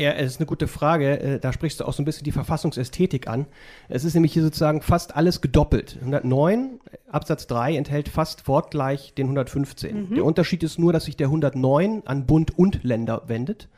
Ja, 0.00 0.12
es 0.12 0.32
ist 0.32 0.40
eine 0.40 0.46
gute 0.46 0.66
Frage. 0.66 1.20
Äh, 1.20 1.40
da 1.40 1.52
sprichst 1.52 1.78
du 1.78 1.84
auch 1.84 1.92
so 1.92 2.00
ein 2.00 2.06
bisschen 2.06 2.24
die 2.24 2.32
Verfassungsästhetik 2.32 3.28
an. 3.28 3.44
Es 3.90 4.02
ist 4.02 4.14
nämlich 4.14 4.32
hier 4.32 4.42
sozusagen 4.42 4.80
fast 4.80 5.14
alles 5.14 5.42
gedoppelt. 5.42 5.98
109 6.00 6.80
Absatz 7.10 7.46
3 7.48 7.76
enthält 7.76 8.08
fast 8.08 8.48
wortgleich 8.48 9.12
den 9.12 9.26
115. 9.26 10.08
Mhm. 10.08 10.14
Der 10.14 10.24
Unterschied 10.24 10.62
ist 10.62 10.78
nur, 10.78 10.94
dass 10.94 11.04
sich 11.04 11.18
der 11.18 11.26
109 11.26 12.04
an 12.06 12.24
Bund 12.24 12.58
und 12.58 12.82
Länder 12.82 13.24
wendet. 13.26 13.68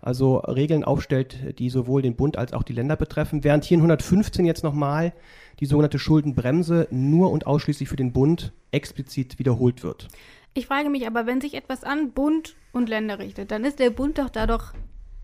Also 0.00 0.38
Regeln 0.38 0.82
aufstellt, 0.82 1.56
die 1.60 1.70
sowohl 1.70 2.02
den 2.02 2.16
Bund 2.16 2.36
als 2.36 2.54
auch 2.54 2.64
die 2.64 2.72
Länder 2.72 2.96
betreffen, 2.96 3.44
während 3.44 3.64
hier 3.64 3.76
in 3.76 3.82
115 3.82 4.46
jetzt 4.46 4.64
nochmal 4.64 5.12
die 5.60 5.66
sogenannte 5.66 6.00
Schuldenbremse 6.00 6.88
nur 6.90 7.30
und 7.30 7.46
ausschließlich 7.46 7.88
für 7.88 7.94
den 7.94 8.12
Bund 8.12 8.52
explizit 8.72 9.38
wiederholt 9.38 9.84
wird. 9.84 10.08
Ich 10.54 10.66
frage 10.66 10.90
mich 10.90 11.06
aber, 11.06 11.26
wenn 11.26 11.40
sich 11.40 11.54
etwas 11.54 11.84
an 11.84 12.10
Bund 12.10 12.56
und 12.72 12.88
Länder 12.88 13.20
richtet, 13.20 13.52
dann 13.52 13.64
ist 13.64 13.78
der 13.78 13.90
Bund 13.90 14.18
doch 14.18 14.28
da 14.28 14.48
doch 14.48 14.72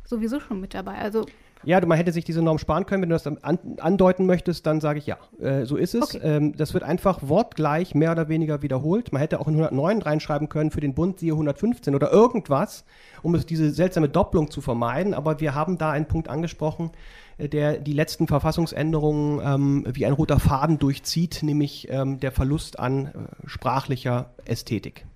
sowieso 0.05 0.41
schon 0.41 0.61
mit 0.61 0.75
dabei. 0.75 0.99
Also 0.99 1.27
ja, 1.67 1.85
man 1.85 1.97
hätte 1.97 2.13
sich 2.13 2.25
diese 2.25 2.43
Norm 2.43 2.59
sparen 2.59 2.87
können. 2.87 3.03
Wenn 3.03 3.09
du 3.09 3.15
das 3.15 3.27
an, 3.27 3.59
andeuten 3.79 4.27
möchtest, 4.27 4.67
dann 4.67 4.81
sage 4.81 4.99
ich 4.99 5.07
ja. 5.07 5.17
Äh, 5.41 5.65
so 5.65 5.77
ist 5.77 5.95
es. 5.95 6.15
Okay. 6.15 6.21
Ähm, 6.23 6.57
das 6.57 6.75
wird 6.75 6.85
einfach 6.85 7.21
wortgleich 7.23 7.95
mehr 7.95 8.13
oder 8.13 8.29
weniger 8.29 8.63
wiederholt. 8.63 9.13
Man 9.13 9.21
hätte 9.21 9.41
auch 9.41 9.49
in 9.49 9.55
109 9.55 10.03
reinschreiben 10.03 10.49
können 10.49 10.71
für 10.71 10.81
den 10.81 10.95
Bund 10.95 11.19
siehe 11.19 11.33
115 11.33 11.95
oder 11.95 12.13
irgendwas, 12.13 12.85
um 13.23 13.35
es 13.35 13.47
diese 13.47 13.71
seltsame 13.71 14.09
Doppelung 14.09 14.51
zu 14.51 14.61
vermeiden. 14.61 15.15
Aber 15.15 15.41
wir 15.41 15.55
haben 15.55 15.79
da 15.79 15.91
einen 15.91 16.07
Punkt 16.07 16.29
angesprochen, 16.29 16.91
äh, 17.39 17.49
der 17.49 17.79
die 17.79 17.93
letzten 17.95 18.27
Verfassungsänderungen 18.27 19.41
ähm, 19.43 19.87
wie 19.91 20.07
ein 20.07 20.13
roter 20.13 20.39
Faden 20.39 20.79
durchzieht, 20.79 21.43
nämlich 21.43 21.89
ähm, 21.91 22.21
der 22.21 22.33
Verlust 22.33 22.79
an 22.79 23.07
äh, 23.07 23.11
sprachlicher 23.49 24.35
Ästhetik. 24.45 25.07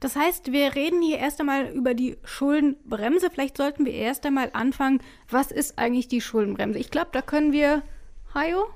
Das 0.00 0.16
heißt, 0.16 0.52
wir 0.52 0.74
reden 0.74 1.00
hier 1.02 1.18
erst 1.18 1.40
einmal 1.40 1.66
über 1.68 1.94
die 1.94 2.18
Schuldenbremse. 2.24 3.30
Vielleicht 3.30 3.56
sollten 3.56 3.86
wir 3.86 3.92
erst 3.92 4.26
einmal 4.26 4.50
anfangen, 4.52 5.00
was 5.30 5.50
ist 5.50 5.78
eigentlich 5.78 6.08
die 6.08 6.20
Schuldenbremse? 6.20 6.78
Ich 6.78 6.90
glaube, 6.90 7.08
da 7.12 7.22
können 7.22 7.52
wir, 7.52 7.82
Hajo? 8.34 8.66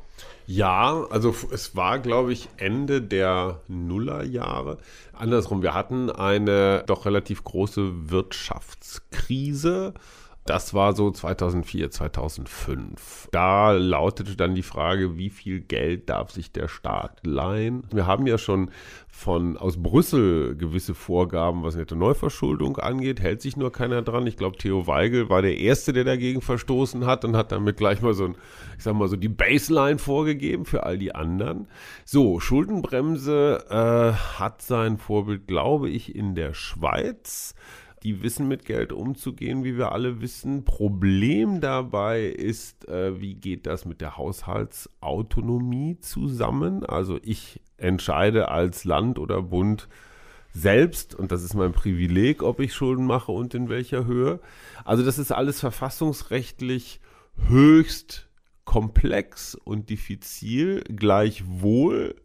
Ja, 0.47 1.07
also 1.11 1.35
es 1.53 1.77
war, 1.77 1.99
glaube 1.99 2.33
ich, 2.33 2.49
Ende 2.57 3.03
der 3.03 3.61
Nullerjahre. 3.69 4.79
Andersrum, 5.13 5.63
wir 5.63 5.75
hatten 5.75 6.11
eine 6.11 6.85
doch 6.87 7.05
relativ 7.05 7.45
große 7.45 8.11
Wirtschaftskrise 8.11 9.95
das 10.49 10.73
war 10.73 10.95
so 10.95 11.11
2004, 11.11 11.91
2005. 11.91 13.29
Da 13.33 13.73
lautete 13.73 14.35
dann 14.35 14.55
die 14.55 14.63
Frage, 14.63 15.19
wie 15.19 15.29
viel 15.29 15.61
Geld 15.61 16.09
darf 16.09 16.31
sich 16.31 16.53
der 16.53 16.69
Staat 16.69 17.21
leihen? 17.23 17.85
Wir 17.93 18.07
haben 18.07 18.27
ja 18.27 18.39
schon 18.39 18.71
von 19.11 19.59
aus 19.59 19.83
Brüssel 19.83 20.57
gewisse 20.57 20.95
Vorgaben, 20.95 21.65
was 21.65 21.77
nette 21.77 21.97
Neuverschuldung 21.97 22.79
angeht, 22.79 23.21
hält 23.21 23.43
sich 23.43 23.57
nur 23.57 23.73
keiner 23.73 24.01
dran. 24.01 24.27
Ich 24.27 24.37
glaube, 24.37 24.57
Theo 24.57 24.87
Weigel 24.87 25.29
war 25.29 25.43
der 25.43 25.59
Erste, 25.59 25.93
der 25.93 26.05
dagegen 26.05 26.41
verstoßen 26.41 27.05
hat 27.05 27.27
und 27.27 27.37
hat 27.37 27.53
damit 27.53 27.77
gleich 27.77 28.01
mal 28.01 28.15
so 28.15 28.27
ein, 28.27 28.37
ich 28.79 28.85
sag 28.85 28.95
mal 28.95 29.09
so 29.09 29.17
die 29.17 29.29
Baseline 29.29 29.99
vorgegeben 29.99 30.65
für 30.65 30.85
all 30.85 30.97
die 30.97 31.15
anderen. 31.15 31.69
So, 32.07 32.41
Schuldenbremse 32.41 33.67
äh, 33.69 34.39
hat 34.39 34.63
sein 34.63 34.97
Vorbild, 34.97 35.47
glaube 35.47 35.91
ich, 35.91 36.15
in 36.15 36.35
der 36.35 36.55
Schweiz 36.55 37.55
die 38.03 38.23
wissen 38.23 38.49
mit 38.49 38.65
Geld 38.65 38.93
umzugehen, 38.93 39.65
wie 39.65 39.77
wir 39.77 39.93
alle 39.93 40.21
wissen. 40.21 40.65
Problem 40.65 41.61
dabei 41.61 42.25
ist, 42.25 42.89
äh, 42.89 43.21
wie 43.21 43.35
geht 43.35 43.67
das 43.67 43.85
mit 43.85 44.01
der 44.01 44.17
Haushaltsautonomie 44.17 45.99
zusammen? 46.01 46.85
Also 46.85 47.19
ich 47.23 47.61
entscheide 47.77 48.51
als 48.51 48.85
Land 48.85 49.19
oder 49.19 49.43
Bund 49.43 49.89
selbst, 50.53 51.15
und 51.15 51.31
das 51.31 51.43
ist 51.43 51.55
mein 51.55 51.73
Privileg, 51.73 52.43
ob 52.43 52.61
ich 52.61 52.75
Schulden 52.75 53.07
mache 53.07 53.33
und 53.33 53.55
in 53.55 53.69
welcher 53.69 54.07
Höhe. 54.07 54.41
Also 54.85 55.05
das 55.05 55.19
ist 55.19 55.33
alles 55.33 55.61
verfassungsrechtlich 55.61 57.01
höchst 57.49 58.29
komplex 58.65 59.55
und 59.55 59.89
diffizil. 59.89 60.83
Gleichwohl 60.85 62.17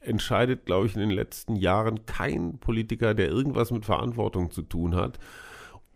entscheidet, 0.00 0.66
glaube 0.66 0.86
ich, 0.86 0.94
in 0.94 1.00
den 1.00 1.10
letzten 1.10 1.56
Jahren 1.56 2.06
kein 2.06 2.58
Politiker, 2.58 3.14
der 3.14 3.28
irgendwas 3.28 3.70
mit 3.70 3.84
Verantwortung 3.84 4.50
zu 4.50 4.62
tun 4.62 4.94
hat, 4.94 5.18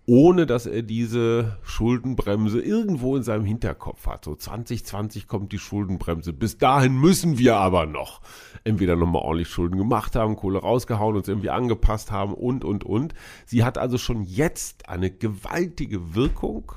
ohne 0.07 0.47
dass 0.47 0.67
er 0.67 0.83
diese 0.83 1.59
Schuldenbremse 1.63 2.61
irgendwo 2.61 3.17
in 3.17 3.23
seinem 3.23 3.45
Hinterkopf 3.45 4.07
hat. 4.07 4.25
So 4.25 4.35
2020 4.35 5.29
kommt 5.29 5.53
die 5.53 5.59
Schuldenbremse. 5.59 6.33
Bis 6.33 6.59
dahin 6.59 6.95
müssen 6.95 7.39
wir 7.39 7.57
aber 7.57 7.87
noch 7.87 8.21
entweder 8.65 8.97
nochmal 8.97 9.23
ordentlich 9.23 9.49
Schulden 9.49 9.79
gemacht 9.79 10.17
haben, 10.17 10.35
Kohle 10.35 10.59
rausgehauen, 10.59 11.17
uns 11.17 11.29
irgendwie 11.29 11.51
angepasst 11.51 12.11
haben 12.11 12.35
und, 12.35 12.65
und, 12.65 12.85
und. 12.85 13.15
Sie 13.47 13.63
hat 13.63 13.79
also 13.79 13.97
schon 13.97 14.25
jetzt 14.25 14.89
eine 14.89 15.11
gewaltige 15.11 16.17
Wirkung 16.17 16.73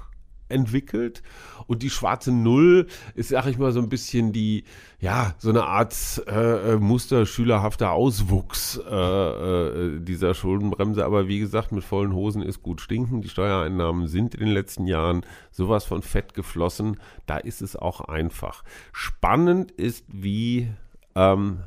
entwickelt. 0.49 1.23
Und 1.67 1.81
die 1.81 1.89
schwarze 1.89 2.31
Null 2.31 2.87
ist, 3.15 3.29
sag 3.29 3.47
ich 3.47 3.57
mal, 3.57 3.71
so 3.71 3.79
ein 3.79 3.89
bisschen 3.89 4.31
die, 4.31 4.63
ja, 4.99 5.33
so 5.37 5.49
eine 5.49 5.65
Art 5.65 5.95
äh, 6.27 6.73
äh 6.73 6.77
musterschülerhafter 6.77 7.91
Auswuchs 7.91 8.79
äh, 8.89 8.95
äh, 8.95 9.99
dieser 9.99 10.33
Schuldenbremse. 10.33 11.03
Aber 11.05 11.27
wie 11.27 11.39
gesagt, 11.39 11.71
mit 11.71 11.83
vollen 11.83 12.13
Hosen 12.13 12.41
ist 12.41 12.61
gut 12.61 12.81
stinken. 12.81 13.21
Die 13.21 13.29
Steuereinnahmen 13.29 14.07
sind 14.07 14.35
in 14.35 14.41
den 14.41 14.53
letzten 14.53 14.85
Jahren 14.87 15.25
sowas 15.51 15.85
von 15.85 16.01
fett 16.01 16.33
geflossen. 16.33 16.97
Da 17.25 17.37
ist 17.37 17.61
es 17.61 17.75
auch 17.75 18.01
einfach. 18.01 18.63
Spannend 18.91 19.71
ist, 19.71 20.05
wie 20.07 20.69
ähm, 21.15 21.59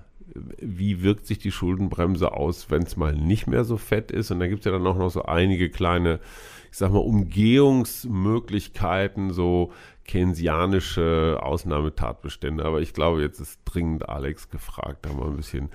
wie 0.61 1.03
wirkt 1.03 1.27
sich 1.27 1.39
die 1.39 1.53
Schuldenbremse 1.53 2.33
aus, 2.33 2.71
wenn 2.71 2.83
es 2.83 2.97
mal 2.97 3.15
nicht 3.15 3.47
mehr 3.47 3.65
so 3.65 3.77
fett 3.77 4.11
ist. 4.11 4.31
Und 4.31 4.41
da 4.41 4.47
gibt 4.47 4.61
es 4.61 4.65
ja 4.67 4.73
dann 4.73 4.87
auch 4.87 4.97
noch 4.97 5.11
so 5.11 5.23
einige 5.23 5.71
kleine 5.71 6.21
ich 6.71 6.79
sag 6.79 6.93
mal, 6.93 6.99
Umgehungsmöglichkeiten, 6.99 9.33
so 9.33 9.73
keynesianische 10.07 11.41
Ausnahmetatbestände. 11.43 12.65
Aber 12.65 12.81
ich 12.81 12.95
glaube, 12.95 13.23
jetzt 13.23 13.41
ist 13.41 13.61
dringend 13.65 14.09
Alex 14.09 14.51
gefragt, 14.51 15.07
da 15.07 15.13
mal 15.13 15.29
ein 15.29 15.37
bisschen 15.37 15.71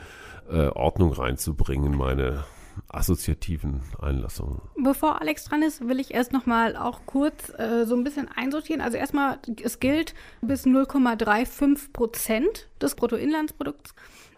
äh, 0.50 0.68
Ordnung 0.68 1.14
reinzubringen 1.14 1.94
in 1.94 1.98
meine 1.98 2.44
assoziativen 2.88 3.82
Einlassungen. 4.02 4.62
Bevor 4.76 5.22
Alex 5.22 5.46
dran 5.46 5.62
ist, 5.62 5.88
will 5.88 6.00
ich 6.00 6.14
erst 6.14 6.34
noch 6.34 6.46
mal 6.46 6.76
auch 6.76 7.02
kurz 7.06 7.50
äh, 7.58 7.86
so 7.86 7.96
ein 7.96 8.04
bisschen 8.04 8.28
einsortieren. 8.28 8.82
Also 8.82 8.98
erstmal, 8.98 9.40
es 9.62 9.80
gilt 9.80 10.14
bis 10.42 10.66
0,35 10.66 11.94
Prozent 11.94 12.68
des 12.82 12.96
Bruttoinlandsprodukts 12.96 13.94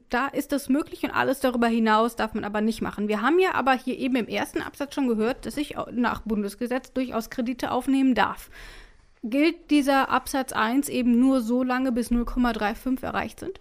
da 0.10 0.28
ist 0.28 0.52
das 0.52 0.70
möglich 0.70 1.04
und 1.04 1.12
alles 1.12 1.40
darüber 1.40 1.68
hinaus 1.68 2.16
darf 2.16 2.34
man 2.34 2.44
aber 2.44 2.62
nicht 2.62 2.82
machen. 2.82 3.08
Wir 3.08 3.22
haben 3.22 3.40
ja 3.40 3.54
aber 3.54 3.74
hier 3.74 3.98
eben 3.98 4.16
im 4.16 4.28
ersten 4.28 4.62
Absatz 4.62 4.94
schon 4.94 5.08
gehört, 5.08 5.46
dass 5.46 5.58
ich 5.58 5.76
nach 5.92 6.22
Bundesgesetz 6.22 6.94
durchaus 6.94 7.30
Kredite 7.30 7.72
aufnehmen 7.72 8.16
darf. 8.16 8.50
Gilt 9.24 9.72
dieser 9.72 10.10
Absatz 10.10 10.52
1 10.52 10.88
eben 10.90 11.20
nur 11.20 11.42
so 11.42 11.64
lange, 11.64 11.92
bis 11.92 12.12
0,35 12.12 13.04
erreicht 13.04 13.40
sind? 13.40 13.60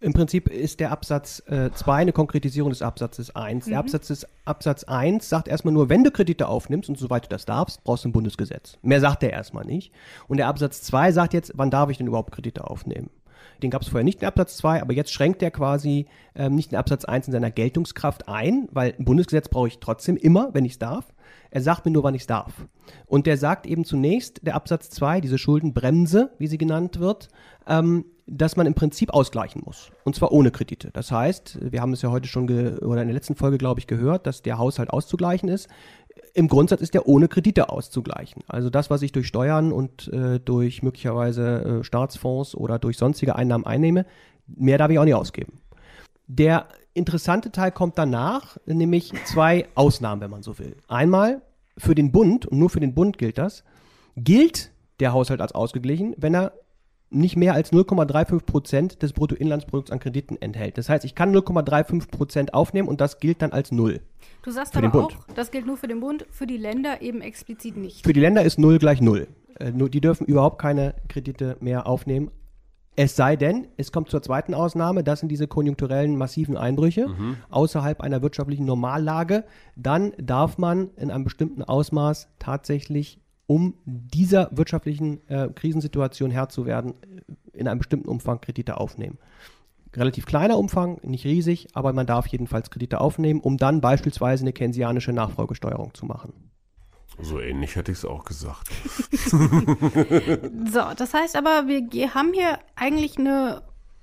Im 0.00 0.12
Prinzip 0.12 0.48
ist 0.48 0.80
der 0.80 0.90
Absatz 0.90 1.42
2 1.46 1.50
äh, 1.50 1.94
eine 1.94 2.12
Konkretisierung 2.12 2.70
des 2.70 2.82
Absatzes 2.82 3.34
1. 3.34 3.66
Mhm. 3.66 3.70
Der 3.70 3.78
Absatz 3.78 4.08
des 4.08 4.26
Absatz 4.44 4.84
1 4.84 5.26
sagt 5.26 5.48
erstmal 5.48 5.72
nur, 5.72 5.88
wenn 5.88 6.04
du 6.04 6.10
Kredite 6.10 6.48
aufnimmst 6.48 6.88
und 6.90 6.98
soweit 6.98 7.24
du 7.24 7.28
das 7.28 7.46
darfst, 7.46 7.82
brauchst 7.82 8.04
du 8.04 8.08
ein 8.08 8.12
Bundesgesetz. 8.12 8.76
Mehr 8.82 9.00
sagt 9.00 9.22
er 9.22 9.30
erstmal 9.30 9.64
nicht. 9.64 9.92
Und 10.28 10.36
der 10.36 10.48
Absatz 10.48 10.82
2 10.82 11.12
sagt 11.12 11.32
jetzt, 11.32 11.52
wann 11.54 11.70
darf 11.70 11.88
ich 11.88 11.96
denn 11.96 12.08
überhaupt 12.08 12.32
Kredite 12.32 12.68
aufnehmen? 12.68 13.08
Den 13.62 13.70
gab 13.70 13.82
es 13.82 13.88
vorher 13.88 14.04
nicht 14.04 14.22
in 14.22 14.28
Absatz 14.28 14.56
2, 14.58 14.82
aber 14.82 14.92
jetzt 14.92 15.12
schränkt 15.12 15.42
er 15.42 15.50
quasi 15.50 16.06
ähm, 16.34 16.54
nicht 16.54 16.72
in 16.72 16.78
Absatz 16.78 17.04
1 17.04 17.28
in 17.28 17.32
seiner 17.32 17.50
Geltungskraft 17.50 18.28
ein, 18.28 18.68
weil 18.70 18.94
ein 18.98 19.04
Bundesgesetz 19.04 19.48
brauche 19.48 19.68
ich 19.68 19.78
trotzdem 19.78 20.16
immer, 20.16 20.50
wenn 20.52 20.64
ich 20.64 20.72
es 20.72 20.78
darf. 20.78 21.12
Er 21.50 21.60
sagt 21.62 21.84
mir 21.84 21.92
nur, 21.92 22.02
wann 22.02 22.14
ich 22.14 22.22
es 22.22 22.26
darf. 22.26 22.66
Und 23.06 23.26
der 23.26 23.36
sagt 23.36 23.66
eben 23.66 23.84
zunächst, 23.84 24.46
der 24.46 24.54
Absatz 24.54 24.90
2, 24.90 25.20
diese 25.20 25.38
Schuldenbremse, 25.38 26.30
wie 26.38 26.46
sie 26.46 26.58
genannt 26.58 27.00
wird, 27.00 27.28
ähm, 27.66 28.04
dass 28.26 28.56
man 28.56 28.66
im 28.66 28.74
Prinzip 28.74 29.10
ausgleichen 29.10 29.62
muss. 29.64 29.92
Und 30.04 30.16
zwar 30.16 30.32
ohne 30.32 30.50
Kredite. 30.50 30.90
Das 30.92 31.12
heißt, 31.12 31.58
wir 31.72 31.80
haben 31.80 31.92
es 31.92 32.02
ja 32.02 32.10
heute 32.10 32.28
schon 32.28 32.46
oder 32.78 33.02
in 33.02 33.08
der 33.08 33.14
letzten 33.14 33.36
Folge, 33.36 33.56
glaube 33.56 33.80
ich, 33.80 33.86
gehört, 33.86 34.26
dass 34.26 34.42
der 34.42 34.58
Haushalt 34.58 34.90
auszugleichen 34.90 35.48
ist. 35.48 35.68
Im 36.36 36.48
Grundsatz 36.48 36.82
ist 36.82 36.92
der 36.92 37.08
ohne 37.08 37.28
Kredite 37.28 37.70
auszugleichen. 37.70 38.42
Also 38.46 38.68
das, 38.68 38.90
was 38.90 39.00
ich 39.00 39.10
durch 39.10 39.26
Steuern 39.26 39.72
und 39.72 40.12
äh, 40.12 40.38
durch 40.38 40.82
möglicherweise 40.82 41.80
äh, 41.80 41.82
Staatsfonds 41.82 42.54
oder 42.54 42.78
durch 42.78 42.98
sonstige 42.98 43.36
Einnahmen 43.36 43.64
einnehme, 43.64 44.04
mehr 44.46 44.76
darf 44.76 44.90
ich 44.90 44.98
auch 44.98 45.04
nicht 45.04 45.14
ausgeben. 45.14 45.54
Der 46.26 46.66
interessante 46.92 47.52
Teil 47.52 47.72
kommt 47.72 47.96
danach, 47.96 48.58
nämlich 48.66 49.14
zwei 49.24 49.66
Ausnahmen, 49.74 50.20
wenn 50.20 50.30
man 50.30 50.42
so 50.42 50.58
will. 50.58 50.76
Einmal 50.88 51.40
für 51.78 51.94
den 51.94 52.12
Bund, 52.12 52.44
und 52.44 52.58
nur 52.58 52.68
für 52.68 52.80
den 52.80 52.94
Bund 52.94 53.16
gilt 53.16 53.38
das, 53.38 53.64
gilt 54.14 54.72
der 55.00 55.14
Haushalt 55.14 55.40
als 55.40 55.52
ausgeglichen, 55.52 56.14
wenn 56.18 56.34
er 56.34 56.52
nicht 57.10 57.36
mehr 57.36 57.54
als 57.54 57.72
0,35 57.72 58.40
Prozent 58.44 59.02
des 59.02 59.12
Bruttoinlandsprodukts 59.12 59.90
an 59.90 60.00
Krediten 60.00 60.36
enthält. 60.40 60.76
Das 60.76 60.88
heißt, 60.88 61.04
ich 61.04 61.14
kann 61.14 61.34
0,35 61.34 62.10
Prozent 62.10 62.54
aufnehmen 62.54 62.88
und 62.88 63.00
das 63.00 63.20
gilt 63.20 63.42
dann 63.42 63.52
als 63.52 63.70
null. 63.70 64.00
Du 64.42 64.50
sagst 64.50 64.72
für 64.72 64.82
aber 64.82 65.04
auch, 65.04 65.12
das 65.34 65.50
gilt 65.50 65.66
nur 65.66 65.76
für 65.76 65.88
den 65.88 66.00
Bund, 66.00 66.26
für 66.30 66.46
die 66.46 66.56
Länder 66.56 67.02
eben 67.02 67.20
explizit 67.20 67.76
nicht. 67.76 68.04
Für 68.04 68.12
die 68.12 68.20
Länder 68.20 68.42
ist 68.42 68.58
null 68.58 68.78
gleich 68.78 69.00
null. 69.00 69.28
Äh, 69.58 69.72
die 69.72 70.00
dürfen 70.00 70.26
überhaupt 70.26 70.60
keine 70.60 70.94
Kredite 71.08 71.56
mehr 71.60 71.86
aufnehmen. 71.86 72.30
Es 72.98 73.14
sei 73.14 73.36
denn, 73.36 73.68
es 73.76 73.92
kommt 73.92 74.08
zur 74.08 74.22
zweiten 74.22 74.54
Ausnahme, 74.54 75.04
das 75.04 75.20
sind 75.20 75.28
diese 75.28 75.46
konjunkturellen 75.46 76.16
massiven 76.16 76.56
Einbrüche 76.56 77.08
mhm. 77.08 77.36
außerhalb 77.50 78.00
einer 78.00 78.22
wirtschaftlichen 78.22 78.64
Normallage. 78.64 79.44
Dann 79.76 80.12
darf 80.16 80.56
man 80.56 80.90
in 80.96 81.10
einem 81.10 81.24
bestimmten 81.24 81.62
Ausmaß 81.62 82.28
tatsächlich 82.38 83.20
um 83.46 83.74
dieser 83.84 84.48
wirtschaftlichen 84.52 85.26
äh, 85.28 85.48
Krisensituation 85.54 86.30
Herr 86.30 86.48
zu 86.48 86.66
werden, 86.66 86.94
äh, 87.02 87.58
in 87.58 87.68
einem 87.68 87.78
bestimmten 87.78 88.08
Umfang 88.08 88.40
Kredite 88.40 88.78
aufnehmen. 88.78 89.18
Relativ 89.94 90.26
kleiner 90.26 90.58
Umfang, 90.58 91.00
nicht 91.02 91.24
riesig, 91.24 91.68
aber 91.72 91.92
man 91.92 92.06
darf 92.06 92.26
jedenfalls 92.26 92.70
Kredite 92.70 93.00
aufnehmen, 93.00 93.40
um 93.40 93.56
dann 93.56 93.80
beispielsweise 93.80 94.42
eine 94.44 94.52
keynesianische 94.52 95.12
Nachfolgesteuerung 95.12 95.94
zu 95.94 96.04
machen. 96.04 96.34
So 97.18 97.40
ähnlich 97.40 97.76
hätte 97.76 97.92
ich 97.92 97.98
es 97.98 98.04
auch 98.04 98.24
gesagt. 98.24 98.68
so, 100.70 100.82
das 100.96 101.14
heißt 101.14 101.34
aber, 101.36 101.66
wir 101.66 102.14
haben 102.14 102.34
hier 102.34 102.58
eigentlich 102.74 103.16
eine 103.16 103.62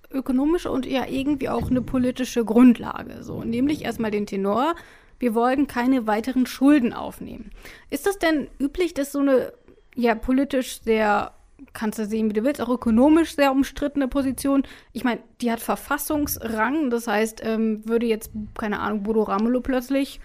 ökonomische 0.10 0.72
und 0.72 0.88
ja 0.88 1.06
irgendwie 1.08 1.50
auch 1.50 1.70
eine 1.70 1.82
politische 1.82 2.44
Grundlage. 2.44 3.24
So, 3.24 3.44
nämlich 3.44 3.84
erstmal 3.84 4.10
den 4.10 4.26
Tenor, 4.26 4.74
wir 5.20 5.36
wollen 5.36 5.68
keine 5.68 6.08
weiteren 6.08 6.46
Schulden 6.46 6.94
aufnehmen. 6.94 7.52
Ist 7.90 8.06
das 8.06 8.20
denn 8.20 8.48
üblich, 8.60 8.94
dass 8.94 9.12
so 9.12 9.20
eine 9.20 9.54
ja 9.96 10.16
politisch 10.16 10.82
sehr 10.82 11.34
kannst 11.72 11.98
du 11.98 12.06
sehen, 12.06 12.30
wie 12.30 12.34
du 12.34 12.44
willst, 12.44 12.62
auch 12.62 12.70
ökonomisch 12.70 13.36
sehr 13.36 13.52
umstrittene 13.52 14.08
Position. 14.08 14.64
Ich 14.92 15.04
meine, 15.04 15.22
die 15.42 15.52
hat 15.52 15.60
Verfassungsrang, 15.60 16.90
das 16.90 17.08
heißt, 17.08 17.42
ähm, 17.44 17.88
würde 17.88 18.06
jetzt, 18.06 18.32
keine 18.58 18.80
Ahnung, 18.80 19.04
Bodo 19.04 19.24
Ramelow 19.24 19.62
plötzlich 19.62 20.20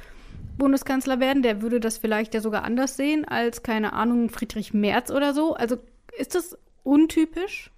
Bundeskanzler 0.59 1.21
werden, 1.21 1.43
der 1.43 1.63
würde 1.63 1.81
das 1.81 1.99
vielleicht 1.99 2.35
ja 2.35 2.41
sogar 2.41 2.65
anders 2.65 2.97
sehen 2.97 3.25
als, 3.25 3.63
keine 3.63 3.93
Ahnung, 3.93 4.29
Friedrich 4.29 4.75
Merz 4.75 5.11
oder 5.11 5.33
so. 5.33 5.55
Also 5.55 5.77
ist 6.19 6.35
das 6.35 6.59
untypisch? 6.83 7.71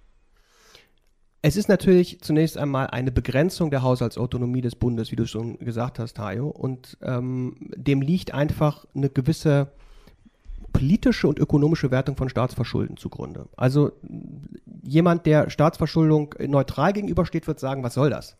Es 1.43 1.57
ist 1.57 1.69
natürlich 1.69 2.21
zunächst 2.21 2.57
einmal 2.57 2.87
eine 2.87 3.11
Begrenzung 3.11 3.71
der 3.71 3.81
Haushaltsautonomie 3.81 4.61
des 4.61 4.75
Bundes, 4.75 5.11
wie 5.11 5.15
du 5.15 5.25
schon 5.25 5.57
gesagt 5.57 5.97
hast, 5.97 6.17
Tayo. 6.17 6.47
Und 6.47 6.97
ähm, 7.01 7.55
dem 7.75 8.01
liegt 8.01 8.33
einfach 8.33 8.85
eine 8.93 9.09
gewisse 9.09 9.71
politische 10.71 11.27
und 11.27 11.39
ökonomische 11.39 11.91
Wertung 11.91 12.15
von 12.15 12.29
Staatsverschulden 12.29 12.95
zugrunde. 12.95 13.47
Also 13.57 13.91
jemand, 14.83 15.25
der 15.25 15.49
Staatsverschuldung 15.49 16.35
neutral 16.47 16.93
gegenübersteht, 16.93 17.47
wird 17.47 17.59
sagen, 17.59 17.83
was 17.83 17.95
soll 17.95 18.09
das? 18.11 18.37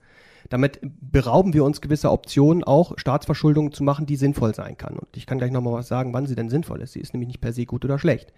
Damit 0.50 0.80
berauben 0.82 1.54
wir 1.54 1.64
uns 1.64 1.82
gewisser 1.82 2.12
Optionen, 2.12 2.64
auch 2.64 2.94
Staatsverschuldung 2.98 3.72
zu 3.72 3.84
machen, 3.84 4.06
die 4.06 4.16
sinnvoll 4.16 4.56
sein 4.56 4.78
kann. 4.78 4.98
Und 4.98 5.08
ich 5.16 5.26
kann 5.26 5.38
gleich 5.38 5.52
nochmal 5.52 5.74
was 5.74 5.88
sagen, 5.88 6.14
wann 6.14 6.26
sie 6.26 6.36
denn 6.36 6.50
sinnvoll 6.50 6.82
ist. 6.82 6.94
Sie 6.94 7.00
ist 7.00 7.14
nämlich 7.14 7.28
nicht 7.28 7.42
per 7.42 7.54
se 7.54 7.66
gut 7.66 7.86
oder 7.86 8.00
schlecht. 8.00 8.34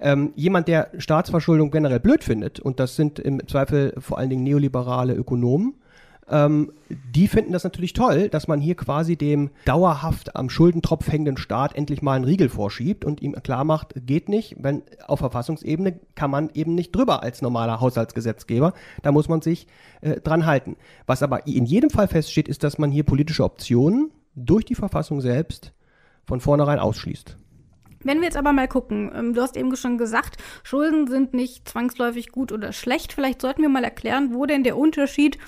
Ähm, 0.00 0.32
jemand, 0.34 0.68
der 0.68 0.90
Staatsverschuldung 0.98 1.70
generell 1.70 2.00
blöd 2.00 2.24
findet, 2.24 2.60
und 2.60 2.80
das 2.80 2.96
sind 2.96 3.18
im 3.18 3.46
Zweifel 3.46 3.94
vor 3.98 4.18
allen 4.18 4.30
Dingen 4.30 4.44
neoliberale 4.44 5.14
Ökonomen, 5.14 5.74
ähm, 6.30 6.72
die 6.88 7.26
finden 7.26 7.52
das 7.52 7.64
natürlich 7.64 7.92
toll, 7.92 8.28
dass 8.28 8.46
man 8.46 8.60
hier 8.60 8.76
quasi 8.76 9.16
dem 9.16 9.50
dauerhaft 9.64 10.36
am 10.36 10.48
Schuldentropf 10.48 11.10
hängenden 11.10 11.36
Staat 11.36 11.74
endlich 11.74 12.02
mal 12.02 12.14
einen 12.14 12.24
Riegel 12.24 12.48
vorschiebt 12.48 13.04
und 13.04 13.20
ihm 13.20 13.32
klar 13.42 13.64
macht, 13.64 13.94
geht 14.06 14.28
nicht, 14.28 14.56
wenn 14.58 14.82
auf 15.06 15.18
Verfassungsebene 15.18 15.98
kann 16.14 16.30
man 16.30 16.50
eben 16.54 16.74
nicht 16.74 16.94
drüber 16.94 17.22
als 17.22 17.42
normaler 17.42 17.80
Haushaltsgesetzgeber. 17.80 18.72
Da 19.02 19.10
muss 19.10 19.28
man 19.28 19.42
sich 19.42 19.66
äh, 20.02 20.20
dran 20.20 20.46
halten. 20.46 20.76
Was 21.06 21.22
aber 21.22 21.46
in 21.46 21.66
jedem 21.66 21.90
Fall 21.90 22.06
feststeht, 22.06 22.48
ist, 22.48 22.62
dass 22.62 22.78
man 22.78 22.92
hier 22.92 23.02
politische 23.02 23.44
Optionen 23.44 24.12
durch 24.36 24.64
die 24.64 24.76
Verfassung 24.76 25.20
selbst 25.20 25.72
von 26.24 26.40
vornherein 26.40 26.78
ausschließt. 26.78 27.36
Wenn 28.02 28.18
wir 28.18 28.24
jetzt 28.24 28.36
aber 28.36 28.52
mal 28.52 28.68
gucken, 28.68 29.10
ähm, 29.14 29.34
du 29.34 29.42
hast 29.42 29.56
eben 29.56 29.76
schon 29.76 29.98
gesagt, 29.98 30.38
Schulden 30.62 31.06
sind 31.06 31.34
nicht 31.34 31.68
zwangsläufig 31.68 32.30
gut 32.32 32.50
oder 32.50 32.72
schlecht. 32.72 33.12
Vielleicht 33.12 33.42
sollten 33.42 33.60
wir 33.60 33.68
mal 33.68 33.84
erklären, 33.84 34.34
wo 34.34 34.46
denn 34.46 34.62
der 34.62 34.78
Unterschied 34.78 35.38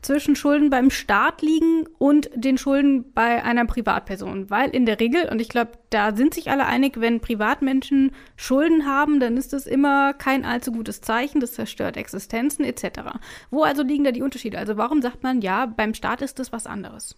zwischen 0.00 0.34
Schulden 0.34 0.70
beim 0.70 0.90
Staat 0.90 1.42
liegen 1.42 1.86
und 1.98 2.30
den 2.34 2.56
Schulden 2.56 3.12
bei 3.12 3.42
einer 3.42 3.66
Privatperson. 3.66 4.48
Weil 4.48 4.70
in 4.70 4.86
der 4.86 5.00
Regel, 5.00 5.28
und 5.28 5.40
ich 5.40 5.50
glaube, 5.50 5.72
da 5.90 6.16
sind 6.16 6.32
sich 6.32 6.50
alle 6.50 6.64
einig, 6.64 7.00
wenn 7.00 7.20
Privatmenschen 7.20 8.12
Schulden 8.36 8.86
haben, 8.86 9.20
dann 9.20 9.36
ist 9.36 9.52
das 9.52 9.66
immer 9.66 10.14
kein 10.14 10.46
allzu 10.46 10.72
gutes 10.72 11.02
Zeichen, 11.02 11.40
das 11.40 11.52
zerstört 11.52 11.96
Existenzen 11.98 12.64
etc. 12.64 13.18
Wo 13.50 13.64
also 13.64 13.82
liegen 13.82 14.04
da 14.04 14.12
die 14.12 14.22
Unterschiede? 14.22 14.58
Also 14.58 14.78
warum 14.78 15.02
sagt 15.02 15.22
man, 15.22 15.42
ja, 15.42 15.66
beim 15.66 15.92
Staat 15.92 16.22
ist 16.22 16.38
das 16.38 16.52
was 16.52 16.66
anderes? 16.66 17.16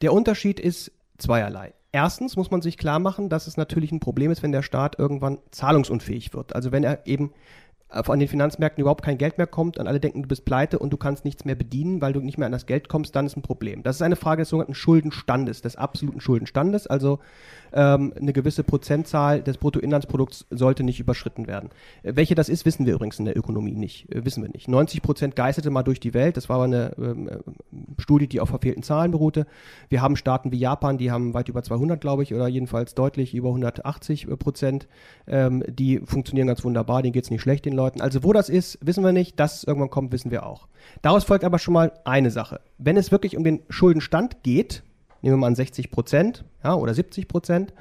Der 0.00 0.12
Unterschied 0.12 0.58
ist 0.58 0.90
zweierlei. 1.18 1.74
Erstens 1.94 2.34
muss 2.34 2.50
man 2.50 2.60
sich 2.60 2.76
klar 2.76 2.98
machen, 2.98 3.28
dass 3.28 3.46
es 3.46 3.56
natürlich 3.56 3.92
ein 3.92 4.00
Problem 4.00 4.32
ist, 4.32 4.42
wenn 4.42 4.50
der 4.50 4.62
Staat 4.62 4.98
irgendwann 4.98 5.38
zahlungsunfähig 5.52 6.34
wird. 6.34 6.52
Also 6.52 6.72
wenn 6.72 6.82
er 6.82 7.06
eben 7.06 7.32
an 7.94 8.18
den 8.18 8.28
Finanzmärkten 8.28 8.80
überhaupt 8.80 9.04
kein 9.04 9.18
Geld 9.18 9.38
mehr 9.38 9.46
kommt 9.46 9.78
und 9.78 9.86
alle 9.86 10.00
denken, 10.00 10.22
du 10.22 10.28
bist 10.28 10.44
pleite 10.44 10.78
und 10.78 10.92
du 10.92 10.96
kannst 10.96 11.24
nichts 11.24 11.44
mehr 11.44 11.54
bedienen, 11.54 12.00
weil 12.00 12.12
du 12.12 12.20
nicht 12.20 12.38
mehr 12.38 12.46
an 12.46 12.52
das 12.52 12.66
Geld 12.66 12.88
kommst, 12.88 13.14
dann 13.14 13.26
ist 13.26 13.36
ein 13.36 13.42
Problem. 13.42 13.82
Das 13.82 13.96
ist 13.96 14.02
eine 14.02 14.16
Frage 14.16 14.42
des 14.42 14.48
sogenannten 14.48 14.74
Schuldenstandes, 14.74 15.62
des 15.62 15.76
absoluten 15.76 16.20
Schuldenstandes. 16.20 16.86
Also 16.86 17.20
ähm, 17.72 18.12
eine 18.18 18.32
gewisse 18.32 18.64
Prozentzahl 18.64 19.42
des 19.42 19.58
Bruttoinlandsprodukts 19.58 20.46
sollte 20.50 20.82
nicht 20.82 21.00
überschritten 21.00 21.46
werden. 21.46 21.70
Äh, 22.02 22.12
welche 22.16 22.34
das 22.34 22.48
ist, 22.48 22.64
wissen 22.64 22.86
wir 22.86 22.94
übrigens 22.94 23.18
in 23.18 23.24
der 23.24 23.36
Ökonomie 23.36 23.74
nicht. 23.74 24.12
Äh, 24.12 24.24
wissen 24.24 24.42
wir 24.42 24.50
nicht. 24.50 24.68
90 24.68 25.02
Prozent 25.02 25.36
geisterte 25.36 25.70
mal 25.70 25.82
durch 25.82 26.00
die 26.00 26.14
Welt. 26.14 26.36
Das 26.36 26.48
war 26.48 26.56
aber 26.56 26.64
eine 26.64 26.92
ähm, 26.98 27.28
äh, 27.28 27.38
Studie, 28.00 28.28
die 28.28 28.40
auf 28.40 28.48
verfehlten 28.48 28.82
Zahlen 28.82 29.10
beruhte. 29.10 29.46
Wir 29.88 30.02
haben 30.02 30.16
Staaten 30.16 30.52
wie 30.52 30.58
Japan, 30.58 30.98
die 30.98 31.10
haben 31.10 31.34
weit 31.34 31.48
über 31.48 31.62
200, 31.62 32.00
glaube 32.00 32.22
ich, 32.22 32.34
oder 32.34 32.48
jedenfalls 32.48 32.94
deutlich 32.94 33.34
über 33.34 33.48
180 33.48 34.28
äh, 34.28 34.36
Prozent. 34.36 34.88
Ähm, 35.26 35.62
die 35.68 35.98
funktionieren 35.98 36.46
ganz 36.46 36.64
wunderbar, 36.64 37.02
denen 37.02 37.12
geht 37.12 37.24
es 37.24 37.30
nicht 37.30 37.42
schlecht, 37.42 37.64
den 37.64 37.72
Leuten. 37.72 37.83
Also 37.98 38.22
wo 38.22 38.32
das 38.32 38.48
ist, 38.48 38.78
wissen 38.80 39.04
wir 39.04 39.12
nicht. 39.12 39.38
Dass 39.38 39.58
es 39.58 39.64
irgendwann 39.64 39.90
kommt, 39.90 40.12
wissen 40.12 40.30
wir 40.30 40.46
auch. 40.46 40.68
Daraus 41.02 41.24
folgt 41.24 41.44
aber 41.44 41.58
schon 41.58 41.74
mal 41.74 41.92
eine 42.04 42.30
Sache. 42.30 42.60
Wenn 42.78 42.96
es 42.96 43.12
wirklich 43.12 43.36
um 43.36 43.44
den 43.44 43.62
Schuldenstand 43.68 44.42
geht, 44.42 44.82
nehmen 45.22 45.36
wir 45.36 45.40
mal 45.40 45.46
an 45.48 45.54
60 45.54 45.90
Prozent 45.90 46.44
ja, 46.62 46.74
oder 46.74 46.94
70 46.94 47.28
Prozent, 47.28 47.72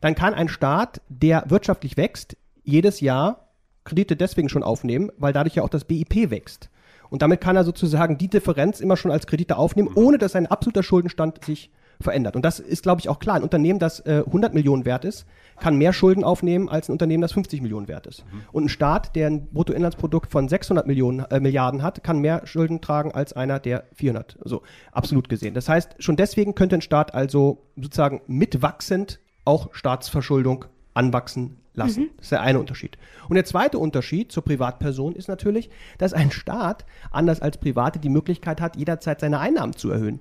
dann 0.00 0.14
kann 0.14 0.34
ein 0.34 0.48
Staat, 0.48 1.00
der 1.08 1.44
wirtschaftlich 1.48 1.96
wächst, 1.96 2.36
jedes 2.62 3.00
Jahr 3.00 3.48
Kredite 3.84 4.16
deswegen 4.16 4.48
schon 4.48 4.62
aufnehmen, 4.62 5.10
weil 5.18 5.32
dadurch 5.32 5.56
ja 5.56 5.62
auch 5.62 5.68
das 5.68 5.84
BIP 5.84 6.30
wächst. 6.30 6.70
Und 7.10 7.22
damit 7.22 7.40
kann 7.40 7.56
er 7.56 7.64
sozusagen 7.64 8.18
die 8.18 8.28
Differenz 8.28 8.80
immer 8.80 8.96
schon 8.96 9.10
als 9.10 9.26
Kredite 9.26 9.56
aufnehmen, 9.56 9.90
ohne 9.94 10.18
dass 10.18 10.32
sein 10.32 10.46
absoluter 10.46 10.82
Schuldenstand 10.82 11.44
sich 11.44 11.70
verändert. 12.04 12.36
Und 12.36 12.44
das 12.44 12.60
ist, 12.60 12.84
glaube 12.84 13.00
ich, 13.00 13.08
auch 13.08 13.18
klar. 13.18 13.36
Ein 13.36 13.42
Unternehmen, 13.42 13.80
das 13.80 14.00
äh, 14.00 14.22
100 14.24 14.54
Millionen 14.54 14.84
wert 14.84 15.04
ist, 15.04 15.26
kann 15.58 15.76
mehr 15.76 15.92
Schulden 15.92 16.22
aufnehmen 16.22 16.68
als 16.68 16.88
ein 16.88 16.92
Unternehmen, 16.92 17.22
das 17.22 17.32
50 17.32 17.60
Millionen 17.60 17.88
wert 17.88 18.06
ist. 18.06 18.24
Mhm. 18.24 18.40
Und 18.52 18.64
ein 18.64 18.68
Staat, 18.68 19.16
der 19.16 19.28
ein 19.28 19.46
Bruttoinlandsprodukt 19.46 20.30
von 20.30 20.48
600 20.48 20.86
Millionen, 20.86 21.20
äh, 21.30 21.40
Milliarden 21.40 21.82
hat, 21.82 22.04
kann 22.04 22.20
mehr 22.20 22.46
Schulden 22.46 22.80
tragen 22.80 23.12
als 23.12 23.32
einer, 23.32 23.58
der 23.58 23.84
400. 23.94 24.38
So, 24.44 24.62
absolut 24.92 25.28
gesehen. 25.28 25.54
Das 25.54 25.68
heißt, 25.68 25.96
schon 25.98 26.16
deswegen 26.16 26.54
könnte 26.54 26.76
ein 26.76 26.82
Staat 26.82 27.14
also 27.14 27.66
sozusagen 27.76 28.20
mitwachsend 28.26 29.20
auch 29.44 29.74
Staatsverschuldung 29.74 30.66
anwachsen 30.94 31.56
lassen. 31.74 32.04
Mhm. 32.04 32.10
Das 32.16 32.26
ist 32.26 32.32
der 32.32 32.42
eine 32.42 32.60
Unterschied. 32.60 32.98
Und 33.28 33.34
der 33.34 33.44
zweite 33.44 33.78
Unterschied 33.78 34.32
zur 34.32 34.44
Privatperson 34.44 35.14
ist 35.14 35.28
natürlich, 35.28 35.70
dass 35.98 36.12
ein 36.12 36.30
Staat, 36.30 36.84
anders 37.10 37.40
als 37.40 37.58
Private, 37.58 37.98
die 37.98 38.08
Möglichkeit 38.08 38.60
hat, 38.60 38.76
jederzeit 38.76 39.20
seine 39.20 39.40
Einnahmen 39.40 39.74
zu 39.74 39.90
erhöhen. 39.90 40.20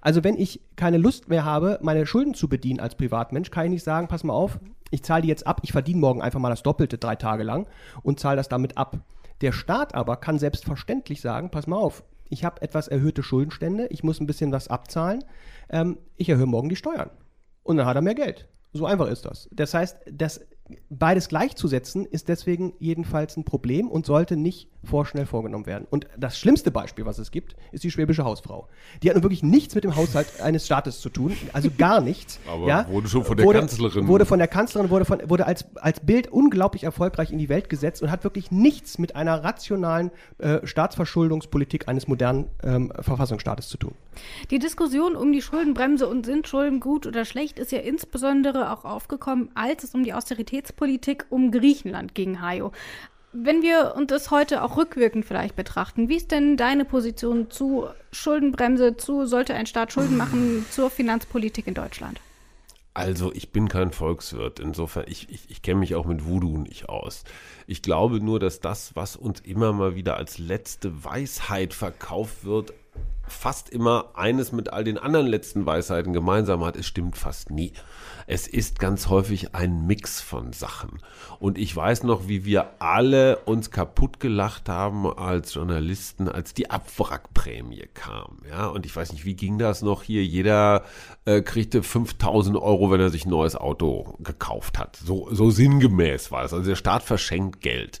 Also 0.00 0.24
wenn 0.24 0.36
ich 0.36 0.60
keine 0.76 0.98
Lust 0.98 1.28
mehr 1.28 1.44
habe, 1.44 1.78
meine 1.82 2.06
Schulden 2.06 2.34
zu 2.34 2.48
bedienen 2.48 2.80
als 2.80 2.94
Privatmensch, 2.94 3.50
kann 3.50 3.66
ich 3.66 3.70
nicht 3.70 3.84
sagen, 3.84 4.08
pass 4.08 4.24
mal 4.24 4.34
auf, 4.34 4.58
ich 4.90 5.02
zahle 5.02 5.22
die 5.22 5.28
jetzt 5.28 5.46
ab, 5.46 5.60
ich 5.62 5.72
verdiene 5.72 6.00
morgen 6.00 6.22
einfach 6.22 6.40
mal 6.40 6.50
das 6.50 6.62
Doppelte 6.62 6.98
drei 6.98 7.16
Tage 7.16 7.42
lang 7.42 7.66
und 8.02 8.20
zahle 8.20 8.36
das 8.36 8.48
damit 8.48 8.76
ab. 8.76 8.98
Der 9.40 9.52
Staat 9.52 9.94
aber 9.94 10.16
kann 10.16 10.38
selbstverständlich 10.38 11.20
sagen, 11.20 11.50
pass 11.50 11.66
mal 11.66 11.76
auf, 11.76 12.04
ich 12.28 12.44
habe 12.44 12.62
etwas 12.62 12.88
erhöhte 12.88 13.22
Schuldenstände, 13.22 13.86
ich 13.88 14.04
muss 14.04 14.20
ein 14.20 14.26
bisschen 14.26 14.52
was 14.52 14.68
abzahlen, 14.68 15.24
ähm, 15.70 15.98
ich 16.16 16.28
erhöhe 16.28 16.46
morgen 16.46 16.68
die 16.68 16.76
Steuern. 16.76 17.10
Und 17.62 17.76
dann 17.76 17.86
hat 17.86 17.96
er 17.96 18.02
mehr 18.02 18.14
Geld. 18.14 18.48
So 18.72 18.86
einfach 18.86 19.08
ist 19.08 19.24
das. 19.24 19.48
Das 19.52 19.74
heißt, 19.74 19.98
das 20.12 20.46
beides 20.88 21.28
gleichzusetzen 21.28 22.06
ist 22.06 22.28
deswegen 22.28 22.74
jedenfalls 22.78 23.36
ein 23.36 23.44
Problem 23.44 23.88
und 23.88 24.06
sollte 24.06 24.36
nicht 24.36 24.68
vorschnell 24.84 25.26
vorgenommen 25.26 25.66
werden. 25.66 25.86
Und 25.90 26.06
das 26.16 26.38
schlimmste 26.38 26.70
Beispiel, 26.70 27.04
was 27.04 27.18
es 27.18 27.30
gibt, 27.30 27.54
ist 27.72 27.84
die 27.84 27.90
schwäbische 27.90 28.24
Hausfrau. 28.24 28.68
Die 29.02 29.08
hat 29.08 29.14
nun 29.14 29.22
wirklich 29.22 29.42
nichts 29.42 29.74
mit 29.74 29.84
dem 29.84 29.96
Haushalt 29.96 30.26
eines 30.42 30.66
Staates 30.66 31.00
zu 31.00 31.10
tun, 31.10 31.36
also 31.52 31.70
gar 31.76 32.00
nichts. 32.00 32.40
Aber 32.46 32.66
ja? 32.66 32.88
wurde 32.88 33.08
schon 33.08 33.24
von 33.24 33.36
der 33.36 33.46
wurde, 33.46 33.58
Kanzlerin. 33.58 34.08
Wurde 34.08 34.26
von 34.26 34.38
der 34.38 34.48
Kanzlerin, 34.48 34.90
wurde, 34.90 35.04
von, 35.04 35.28
wurde 35.28 35.46
als, 35.46 35.64
als 35.76 36.00
Bild 36.00 36.28
unglaublich 36.28 36.84
erfolgreich 36.84 37.30
in 37.30 37.38
die 37.38 37.48
Welt 37.48 37.68
gesetzt 37.68 38.02
und 38.02 38.10
hat 38.10 38.24
wirklich 38.24 38.50
nichts 38.50 38.98
mit 38.98 39.16
einer 39.16 39.44
rationalen 39.44 40.10
äh, 40.38 40.66
Staatsverschuldungspolitik 40.66 41.88
eines 41.88 42.08
modernen 42.08 42.46
ähm, 42.62 42.92
Verfassungsstaates 43.00 43.68
zu 43.68 43.76
tun. 43.76 43.94
Die 44.50 44.58
Diskussion 44.58 45.16
um 45.16 45.32
die 45.32 45.42
Schuldenbremse 45.42 46.08
und 46.08 46.26
sind 46.26 46.48
Schulden 46.48 46.80
gut 46.80 47.06
oder 47.06 47.24
schlecht 47.24 47.58
ist 47.58 47.72
ja 47.72 47.78
insbesondere 47.78 48.72
auch 48.72 48.84
aufgekommen, 48.84 49.50
als 49.54 49.84
es 49.84 49.94
um 49.94 50.02
die 50.04 50.12
Austeritätspolitik 50.12 51.26
um 51.30 51.50
Griechenland 51.50 52.14
ging, 52.14 52.40
Hajo. 52.40 52.72
Wenn 53.32 53.62
wir 53.62 53.94
uns 53.96 54.08
das 54.08 54.32
heute 54.32 54.64
auch 54.64 54.76
rückwirkend 54.76 55.24
vielleicht 55.24 55.54
betrachten, 55.54 56.08
wie 56.08 56.16
ist 56.16 56.32
denn 56.32 56.56
deine 56.56 56.84
Position 56.84 57.48
zu 57.48 57.86
Schuldenbremse, 58.10 58.96
zu 58.96 59.24
sollte 59.24 59.54
ein 59.54 59.66
Staat 59.66 59.92
Schulden 59.92 60.16
machen, 60.16 60.66
zur 60.70 60.90
Finanzpolitik 60.90 61.68
in 61.68 61.74
Deutschland? 61.74 62.20
Also 62.92 63.32
ich 63.32 63.52
bin 63.52 63.68
kein 63.68 63.92
Volkswirt, 63.92 64.58
insofern, 64.58 65.04
ich, 65.06 65.30
ich, 65.30 65.48
ich 65.48 65.62
kenne 65.62 65.78
mich 65.78 65.94
auch 65.94 66.06
mit 66.06 66.26
Voodoo 66.26 66.58
nicht 66.58 66.88
aus. 66.88 67.22
Ich 67.68 67.82
glaube 67.82 68.18
nur, 68.20 68.40
dass 68.40 68.58
das, 68.58 68.96
was 68.96 69.14
uns 69.14 69.38
immer 69.40 69.72
mal 69.72 69.94
wieder 69.94 70.16
als 70.16 70.38
letzte 70.38 71.04
Weisheit 71.04 71.72
verkauft 71.72 72.44
wird, 72.44 72.74
fast 73.28 73.70
immer 73.70 74.10
eines 74.14 74.50
mit 74.50 74.72
all 74.72 74.82
den 74.82 74.98
anderen 74.98 75.28
letzten 75.28 75.64
Weisheiten 75.66 76.12
gemeinsam 76.12 76.64
hat, 76.64 76.74
es 76.74 76.86
stimmt 76.86 77.16
fast 77.16 77.50
nie. 77.50 77.72
Es 78.32 78.46
ist 78.46 78.78
ganz 78.78 79.08
häufig 79.08 79.56
ein 79.56 79.88
Mix 79.88 80.20
von 80.20 80.52
Sachen. 80.52 81.00
Und 81.40 81.58
ich 81.58 81.74
weiß 81.74 82.04
noch, 82.04 82.28
wie 82.28 82.44
wir 82.44 82.80
alle 82.80 83.38
uns 83.38 83.72
kaputt 83.72 84.20
gelacht 84.20 84.68
haben 84.68 85.04
als 85.04 85.54
Journalisten, 85.54 86.28
als 86.28 86.54
die 86.54 86.70
Abwrackprämie 86.70 87.88
kam. 87.92 88.38
Ja, 88.48 88.68
und 88.68 88.86
ich 88.86 88.94
weiß 88.94 89.14
nicht, 89.14 89.24
wie 89.24 89.34
ging 89.34 89.58
das 89.58 89.82
noch 89.82 90.04
hier? 90.04 90.24
Jeder 90.24 90.84
äh, 91.24 91.42
kriegte 91.42 91.82
5000 91.82 92.56
Euro, 92.56 92.92
wenn 92.92 93.00
er 93.00 93.10
sich 93.10 93.26
ein 93.26 93.30
neues 93.30 93.56
Auto 93.56 94.16
gekauft 94.20 94.78
hat. 94.78 94.94
So, 94.94 95.26
so 95.32 95.50
sinngemäß 95.50 96.30
war 96.30 96.44
es. 96.44 96.52
Also 96.52 96.68
der 96.68 96.76
Staat 96.76 97.02
verschenkt 97.02 97.60
Geld 97.62 97.98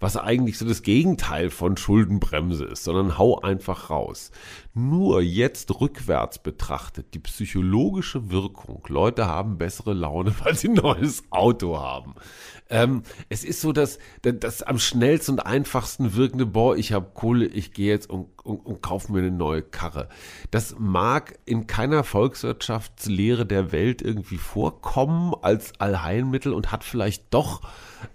was 0.00 0.16
eigentlich 0.16 0.56
so 0.56 0.66
das 0.66 0.82
Gegenteil 0.82 1.50
von 1.50 1.76
Schuldenbremse 1.76 2.64
ist, 2.64 2.84
sondern 2.84 3.18
hau 3.18 3.38
einfach 3.40 3.90
raus. 3.90 4.30
Nur 4.72 5.20
jetzt 5.20 5.78
rückwärts 5.78 6.38
betrachtet, 6.38 7.12
die 7.12 7.18
psychologische 7.18 8.30
Wirkung, 8.30 8.82
Leute 8.88 9.26
haben 9.26 9.58
bessere 9.70 9.94
Laune, 9.94 10.34
weil 10.44 10.56
sie 10.56 10.68
ein 10.68 10.74
neues 10.74 11.22
Auto 11.30 11.78
haben. 11.78 12.14
Ähm, 12.72 13.02
es 13.28 13.42
ist 13.44 13.60
so, 13.60 13.72
dass 13.72 13.98
das 14.22 14.62
am 14.62 14.78
schnellsten 14.78 15.32
und 15.32 15.40
einfachsten 15.40 16.14
wirkende, 16.14 16.46
boah, 16.46 16.76
ich 16.76 16.92
habe 16.92 17.10
Kohle, 17.14 17.46
ich 17.46 17.72
gehe 17.72 17.88
jetzt 17.88 18.08
und, 18.08 18.28
und, 18.44 18.64
und 18.64 18.80
kaufe 18.80 19.12
mir 19.12 19.18
eine 19.20 19.32
neue 19.32 19.62
Karre. 19.62 20.08
Das 20.52 20.76
mag 20.78 21.38
in 21.46 21.66
keiner 21.66 22.04
Volkswirtschaftslehre 22.04 23.44
der 23.44 23.72
Welt 23.72 24.02
irgendwie 24.02 24.38
vorkommen 24.38 25.34
als 25.42 25.72
Allheilmittel 25.80 26.52
und 26.52 26.70
hat 26.70 26.84
vielleicht 26.84 27.34
doch 27.34 27.62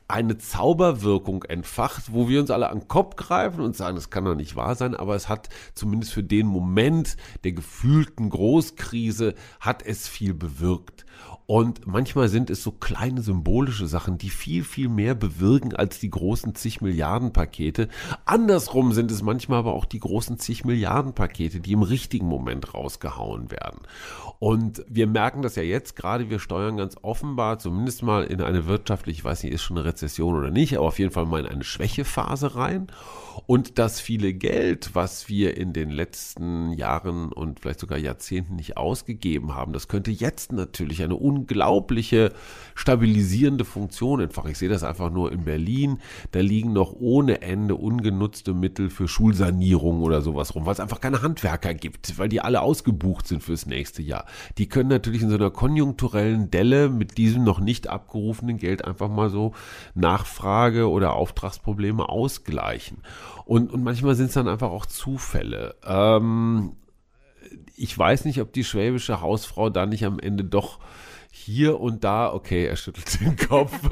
eine 0.08 0.38
Zauberwirkung 0.38 1.43
entfacht, 1.43 2.14
wo 2.14 2.30
wir 2.30 2.39
uns 2.39 2.49
alle 2.49 2.70
an 2.70 2.80
den 2.80 2.88
Kopf 2.88 3.18
greifen 3.18 3.60
und 3.60 3.76
sagen, 3.76 3.95
das 3.95 4.10
kann 4.10 4.24
doch 4.24 4.36
nicht 4.36 4.56
wahr 4.56 4.76
sein, 4.76 4.95
aber 4.95 5.16
es 5.16 5.28
hat 5.28 5.49
zumindest 5.74 6.14
für 6.14 6.24
den 6.24 6.47
Moment 6.47 7.18
der 7.43 7.51
gefühlten 7.51 8.30
Großkrise 8.30 9.36
hat 9.60 9.86
es 9.86 10.08
viel 10.08 10.34
bewirkt. 10.34 11.06
Und 11.48 11.86
manchmal 11.86 12.28
sind 12.28 12.50
es 12.50 12.64
so 12.64 12.72
kleine 12.72 13.22
symbolische 13.22 13.86
Sachen, 13.86 14.18
die 14.18 14.30
viel, 14.30 14.64
viel 14.64 14.89
mehr 14.89 15.14
bewirken 15.14 15.76
als 15.76 16.00
die 16.00 16.10
großen 16.10 16.56
zig 16.56 16.82
Milliarden 16.82 17.34
Pakete. 17.34 17.88
Andersrum 18.26 18.93
sind 18.93 19.12
es 19.12 19.22
manchmal 19.22 19.60
aber 19.60 19.74
auch 19.74 19.86
die 19.86 20.00
großen 20.00 20.39
zig 20.39 20.66
Milliarden 20.66 21.14
Pakete, 21.14 21.60
die 21.60 21.74
im 21.74 21.84
richtigen 21.84 22.28
Moment 22.28 22.74
rausgehauen 22.74 23.52
werden. 23.52 23.82
Und 24.39 24.84
wir 24.89 25.08
merken 25.08 25.43
das 25.43 25.56
ja 25.56 25.64
jetzt 25.64 25.96
gerade, 25.96 26.30
wir 26.30 26.39
steuern 26.39 26.78
ganz 26.78 26.98
offenbar 27.02 27.60
zumindest 27.60 28.02
mal 28.04 28.24
in 28.24 28.41
eine 28.41 28.66
wirtschaftliche, 28.66 29.20
ich 29.20 29.26
weiß 29.26 29.43
nicht, 29.43 29.54
ist 29.54 29.64
schon 29.64 29.78
eine 29.78 29.86
Rezession 29.86 30.36
oder 30.36 30.52
nicht, 30.52 30.78
aber 30.78 30.88
auf 30.88 31.00
jeden 31.00 31.12
Fall 31.12 31.26
mal 31.26 31.41
in 31.41 31.48
eine 31.48 31.64
Schwächephase 31.64 32.56
rein. 32.56 32.88
Und 33.48 33.80
das 33.80 34.00
viele 34.00 34.34
Geld, 34.34 34.91
was 34.93 35.30
wir 35.30 35.58
in 35.58 35.74
den 35.74 35.89
letzten 35.89 36.72
Jahren 36.72 37.32
und 37.32 37.60
vielleicht 37.60 37.80
sogar 37.80 37.98
Jahrzehnten 37.98 38.56
nicht 38.56 38.78
ausgegeben 38.78 39.56
haben, 39.56 39.74
das 39.74 39.88
könnte 39.88 40.12
jetzt 40.12 40.52
natürlich 40.52 41.04
eine 41.04 41.16
unglaubliche 41.36 42.32
stabilisierende 42.76 43.64
Funktion 43.64 44.20
entfachen. 44.20 44.52
Ich 44.52 44.58
sehe 44.58 44.70
das 44.70 44.84
einfach 44.84 45.10
nur 45.10 45.32
in 45.32 45.46
Berlin. 45.46 46.00
Da 46.32 46.42
liegen 46.42 46.74
noch 46.74 46.94
ohne 46.94 47.42
Ende 47.42 47.76
ungenutzte 47.76 48.54
Mittel 48.54 48.90
für 48.90 49.08
Schulsanierung 49.08 50.02
oder 50.02 50.22
sowas 50.22 50.56
rum, 50.56 50.66
weil 50.66 50.74
es 50.74 50.80
einfach 50.82 51.00
keine 51.00 51.22
Handwerker 51.22 51.74
gibt, 51.74 52.18
weil 52.18 52.28
die 52.28 52.42
alle 52.42 52.62
ausgebucht 52.62 53.28
sind 53.28 53.44
fürs 53.44 53.66
nächste 53.66 54.02
Jahr. 54.02 54.26
Die 54.58 54.68
können 54.68 54.90
natürlich 54.90 55.22
in 55.22 55.30
so 55.30 55.36
einer 55.36 55.52
konjunkturellen 55.52 56.52
Delle 56.52 56.90
mit 56.90 57.18
diesem 57.18 57.44
noch 57.44 57.60
nicht 57.60 57.88
abgerufenen 57.88 58.58
Geld 58.58 58.84
einfach 58.84 59.10
mal 59.10 59.30
so 59.30 59.54
Nachfrage 59.94 60.90
oder 60.90 61.14
Auftragsprobleme 61.14 62.10
ausgleichen. 62.10 62.98
Und, 63.46 63.72
und 63.72 63.84
manchmal 63.84 64.16
sind 64.16 64.28
es 64.28 64.34
dann 64.34 64.50
einfach 64.50 64.72
auch 64.72 64.86
Zufälle. 64.86 65.76
Ähm, 65.86 66.74
ich 67.78 67.98
weiß 67.98 68.26
nicht, 68.26 68.42
ob 68.42 68.54
die 68.54 68.64
schwäbische 68.64 69.22
Hausfrau 69.22 69.70
da 69.70 69.86
nicht 69.86 70.06
am 70.06 70.20
Ende 70.20 70.44
doch 70.44 70.80
hier 71.46 71.80
und 71.80 72.04
da, 72.04 72.34
okay, 72.34 72.66
er 72.66 72.76
schüttelt 72.76 73.20
den 73.22 73.38
Kopf. 73.38 73.72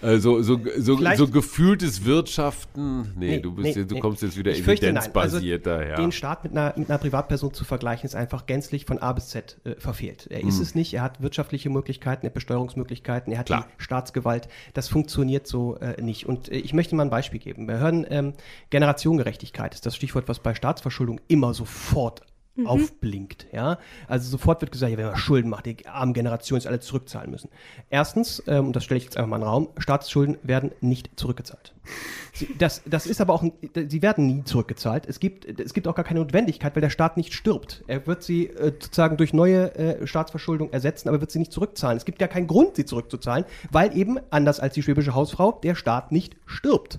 also 0.00 0.40
so, 0.40 0.60
so, 0.78 1.14
so 1.16 1.28
gefühltes 1.28 2.04
Wirtschaften, 2.04 3.12
nee, 3.16 3.36
nee 3.36 3.40
du 3.40 3.52
bist 3.52 3.76
nee, 3.76 3.84
du 3.84 3.94
nee. 3.96 4.00
kommst 4.00 4.22
jetzt 4.22 4.38
wieder 4.38 4.52
evidenzbasiert 4.52 5.66
also 5.66 5.80
daher. 5.80 5.96
Den 5.96 6.12
Staat 6.12 6.44
mit 6.44 6.52
einer, 6.52 6.74
mit 6.76 6.88
einer 6.88 6.98
Privatperson 6.98 7.52
zu 7.52 7.64
vergleichen, 7.64 8.06
ist 8.06 8.14
einfach 8.14 8.46
gänzlich 8.46 8.84
von 8.84 8.98
A 8.98 9.12
bis 9.12 9.30
Z 9.30 9.58
äh, 9.64 9.74
verfehlt. 9.80 10.28
Er 10.30 10.44
ist 10.44 10.56
hm. 10.56 10.62
es 10.62 10.74
nicht, 10.76 10.94
er 10.94 11.02
hat 11.02 11.20
wirtschaftliche 11.22 11.70
Möglichkeiten, 11.70 12.24
er 12.24 12.28
hat 12.28 12.34
Besteuerungsmöglichkeiten, 12.34 13.32
er 13.32 13.40
hat 13.40 13.46
Klar. 13.46 13.66
die 13.76 13.82
Staatsgewalt. 13.82 14.48
Das 14.74 14.88
funktioniert 14.88 15.48
so 15.48 15.74
äh, 15.78 16.00
nicht. 16.00 16.24
Und 16.26 16.52
äh, 16.52 16.58
ich 16.58 16.72
möchte 16.72 16.94
mal 16.94 17.02
ein 17.02 17.10
Beispiel 17.10 17.40
geben. 17.40 17.66
Wir 17.66 17.78
hören 17.78 18.06
ähm, 18.10 18.34
Generationengerechtigkeit, 18.70 19.74
ist 19.74 19.86
das 19.86 19.96
Stichwort, 19.96 20.28
was 20.28 20.38
bei 20.38 20.54
Staatsverschuldung 20.54 21.20
immer 21.26 21.52
sofort 21.52 22.22
mhm. 22.60 22.66
aufblinkt. 22.66 23.46
Ja? 23.52 23.78
Also 24.08 24.30
sofort 24.30 24.60
wird 24.60 24.72
gesagt, 24.72 24.92
ja, 24.92 24.98
wenn 24.98 25.06
man 25.06 25.16
Schulden 25.16 25.50
macht, 25.50 25.66
die 25.66 25.86
armen 25.86 26.12
Generationen 26.12 26.66
alle 26.66 26.80
zurückzahlen 26.80 27.30
müssen. 27.30 27.50
Erstens, 27.90 28.42
ähm, 28.46 28.68
und 28.68 28.76
das 28.76 28.84
stelle 28.84 28.98
ich 28.98 29.04
jetzt 29.04 29.16
einfach 29.16 29.28
mal 29.28 29.36
in 29.36 29.42
den 29.42 29.48
Raum, 29.48 29.68
Staatsschulden 29.78 30.38
werden 30.42 30.72
nicht 30.80 31.10
zurückgezahlt. 31.16 31.74
Das, 32.58 32.82
das 32.86 33.06
ist 33.06 33.20
aber 33.20 33.34
auch, 33.34 33.44
sie 33.74 34.02
werden 34.02 34.26
nie 34.26 34.44
zurückgezahlt. 34.44 35.06
Es 35.06 35.20
gibt, 35.20 35.60
es 35.60 35.74
gibt 35.74 35.86
auch 35.88 35.94
gar 35.94 36.04
keine 36.04 36.20
Notwendigkeit, 36.20 36.74
weil 36.74 36.80
der 36.80 36.90
Staat 36.90 37.16
nicht 37.16 37.34
stirbt. 37.34 37.84
Er 37.86 38.06
wird 38.06 38.22
sie 38.22 38.46
äh, 38.46 38.72
sozusagen 38.80 39.16
durch 39.16 39.32
neue 39.32 39.74
äh, 39.74 40.06
Staatsverschuldung 40.06 40.72
ersetzen, 40.72 41.08
aber 41.08 41.20
wird 41.20 41.30
sie 41.30 41.38
nicht 41.38 41.52
zurückzahlen. 41.52 41.96
Es 41.96 42.04
gibt 42.04 42.20
ja 42.20 42.28
keinen 42.28 42.46
Grund, 42.46 42.76
sie 42.76 42.84
zurückzuzahlen, 42.84 43.44
weil 43.70 43.96
eben, 43.96 44.18
anders 44.30 44.60
als 44.60 44.74
die 44.74 44.82
schwäbische 44.82 45.14
Hausfrau, 45.14 45.52
der 45.62 45.74
Staat 45.74 46.12
nicht 46.12 46.36
stirbt. 46.46 46.98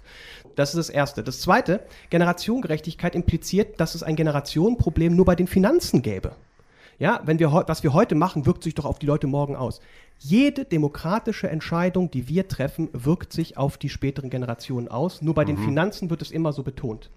Das 0.56 0.70
ist 0.70 0.78
das 0.78 0.90
Erste. 0.90 1.24
Das 1.24 1.40
Zweite, 1.42 1.82
Generationengerechtigkeit 2.10 3.16
impliziert, 3.16 3.80
dass 3.80 3.96
es 3.96 4.04
ein 4.04 4.16
Generationenproblem 4.16 5.16
nur 5.16 5.26
bei 5.26 5.36
den 5.36 5.48
Finanzen 5.48 6.02
gäbe. 6.02 6.36
Ja, 7.02 7.20
wenn 7.26 7.40
wir, 7.40 7.52
was 7.52 7.82
wir 7.82 7.94
heute 7.94 8.14
machen, 8.14 8.46
wirkt 8.46 8.62
sich 8.64 8.76
doch 8.76 8.86
auf 8.86 9.00
die 9.00 9.08
Leute 9.08 9.26
morgen 9.26 9.56
aus. 9.56 9.82
Jede 10.20 10.66
demokratische 10.66 11.50
Entscheidung, 11.50 12.12
die 12.12 12.30
wir 12.30 12.48
treffen, 12.48 12.90
wirkt 12.94 13.34
sich 13.34 13.58
auf 13.58 13.80
die 13.80 13.90
späteren 13.90 14.30
Generationen 14.30 14.88
aus. 14.88 15.24
Nur 15.24 15.34
bei 15.34 15.42
mhm. 15.42 15.48
den 15.48 15.58
Finanzen 15.58 16.12
wird 16.12 16.22
es 16.22 16.30
immer 16.30 16.54
so 16.54 16.62
betont. 16.62 17.10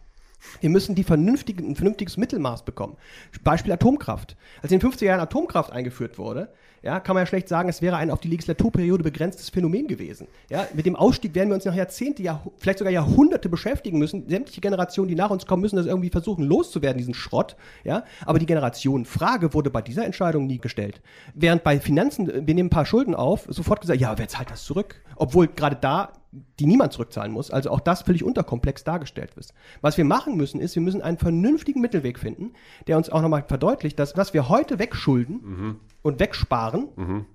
Wir 0.62 0.70
müssen 0.70 0.94
die 0.94 1.04
vernünftige, 1.04 1.62
ein 1.62 1.76
vernünftiges 1.76 2.16
Mittelmaß 2.16 2.64
bekommen. 2.64 2.96
Beispiel 3.42 3.72
Atomkraft. 3.72 4.38
Als 4.62 4.72
in 4.72 4.78
den 4.78 4.90
50er 4.90 5.04
Jahren 5.04 5.20
Atomkraft 5.20 5.70
eingeführt 5.70 6.16
wurde, 6.16 6.50
ja, 6.84 7.00
kann 7.00 7.14
man 7.14 7.22
ja 7.22 7.26
schlecht 7.26 7.48
sagen, 7.48 7.70
es 7.70 7.80
wäre 7.80 7.96
ein 7.96 8.10
auf 8.10 8.20
die 8.20 8.28
Legislaturperiode 8.28 9.02
begrenztes 9.02 9.48
Phänomen 9.48 9.88
gewesen. 9.88 10.28
Ja, 10.50 10.66
mit 10.74 10.84
dem 10.84 10.96
Ausstieg 10.96 11.34
werden 11.34 11.48
wir 11.48 11.54
uns 11.54 11.64
nach 11.64 11.74
Jahrzehnte, 11.74 12.22
Jahr, 12.22 12.44
vielleicht 12.58 12.78
sogar 12.78 12.92
Jahrhunderte 12.92 13.48
beschäftigen 13.48 13.98
müssen. 13.98 14.28
Sämtliche 14.28 14.60
Generationen, 14.60 15.08
die 15.08 15.14
nach 15.14 15.30
uns 15.30 15.46
kommen, 15.46 15.62
müssen 15.62 15.76
das 15.76 15.86
irgendwie 15.86 16.10
versuchen 16.10 16.44
loszuwerden, 16.44 16.98
diesen 16.98 17.14
Schrott. 17.14 17.56
Ja, 17.84 18.04
aber 18.26 18.38
die 18.38 18.44
Generationenfrage 18.44 19.54
wurde 19.54 19.70
bei 19.70 19.80
dieser 19.80 20.04
Entscheidung 20.04 20.46
nie 20.46 20.58
gestellt. 20.58 21.00
Während 21.32 21.64
bei 21.64 21.80
Finanzen, 21.80 22.46
wir 22.46 22.54
nehmen 22.54 22.66
ein 22.66 22.70
paar 22.70 22.84
Schulden 22.84 23.14
auf, 23.14 23.46
sofort 23.48 23.80
gesagt, 23.80 24.00
ja, 24.00 24.18
wer 24.18 24.28
zahlt 24.28 24.50
das 24.50 24.64
zurück? 24.64 25.02
Obwohl 25.16 25.48
gerade 25.48 25.76
da 25.80 26.12
die 26.58 26.66
niemand 26.66 26.92
zurückzahlen 26.92 27.32
muss. 27.32 27.50
Also 27.50 27.70
auch 27.70 27.80
das 27.80 28.02
völlig 28.02 28.24
unterkomplex 28.24 28.84
dargestellt 28.84 29.32
ist. 29.36 29.54
Was 29.80 29.96
wir 29.96 30.04
machen 30.04 30.36
müssen, 30.36 30.60
ist, 30.60 30.74
wir 30.74 30.82
müssen 30.82 31.02
einen 31.02 31.18
vernünftigen 31.18 31.80
Mittelweg 31.80 32.18
finden, 32.18 32.52
der 32.86 32.96
uns 32.96 33.10
auch 33.10 33.22
nochmal 33.22 33.44
verdeutlicht, 33.46 33.98
dass 33.98 34.16
was 34.16 34.34
wir 34.34 34.48
heute 34.48 34.78
wegschulden 34.78 35.40
mhm. 35.42 35.80
und 36.02 36.20
wegsparen, 36.20 36.88
mhm. 36.96 37.26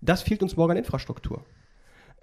das 0.00 0.22
fehlt 0.22 0.42
uns 0.42 0.56
morgen 0.56 0.72
an 0.72 0.78
Infrastruktur. 0.78 1.44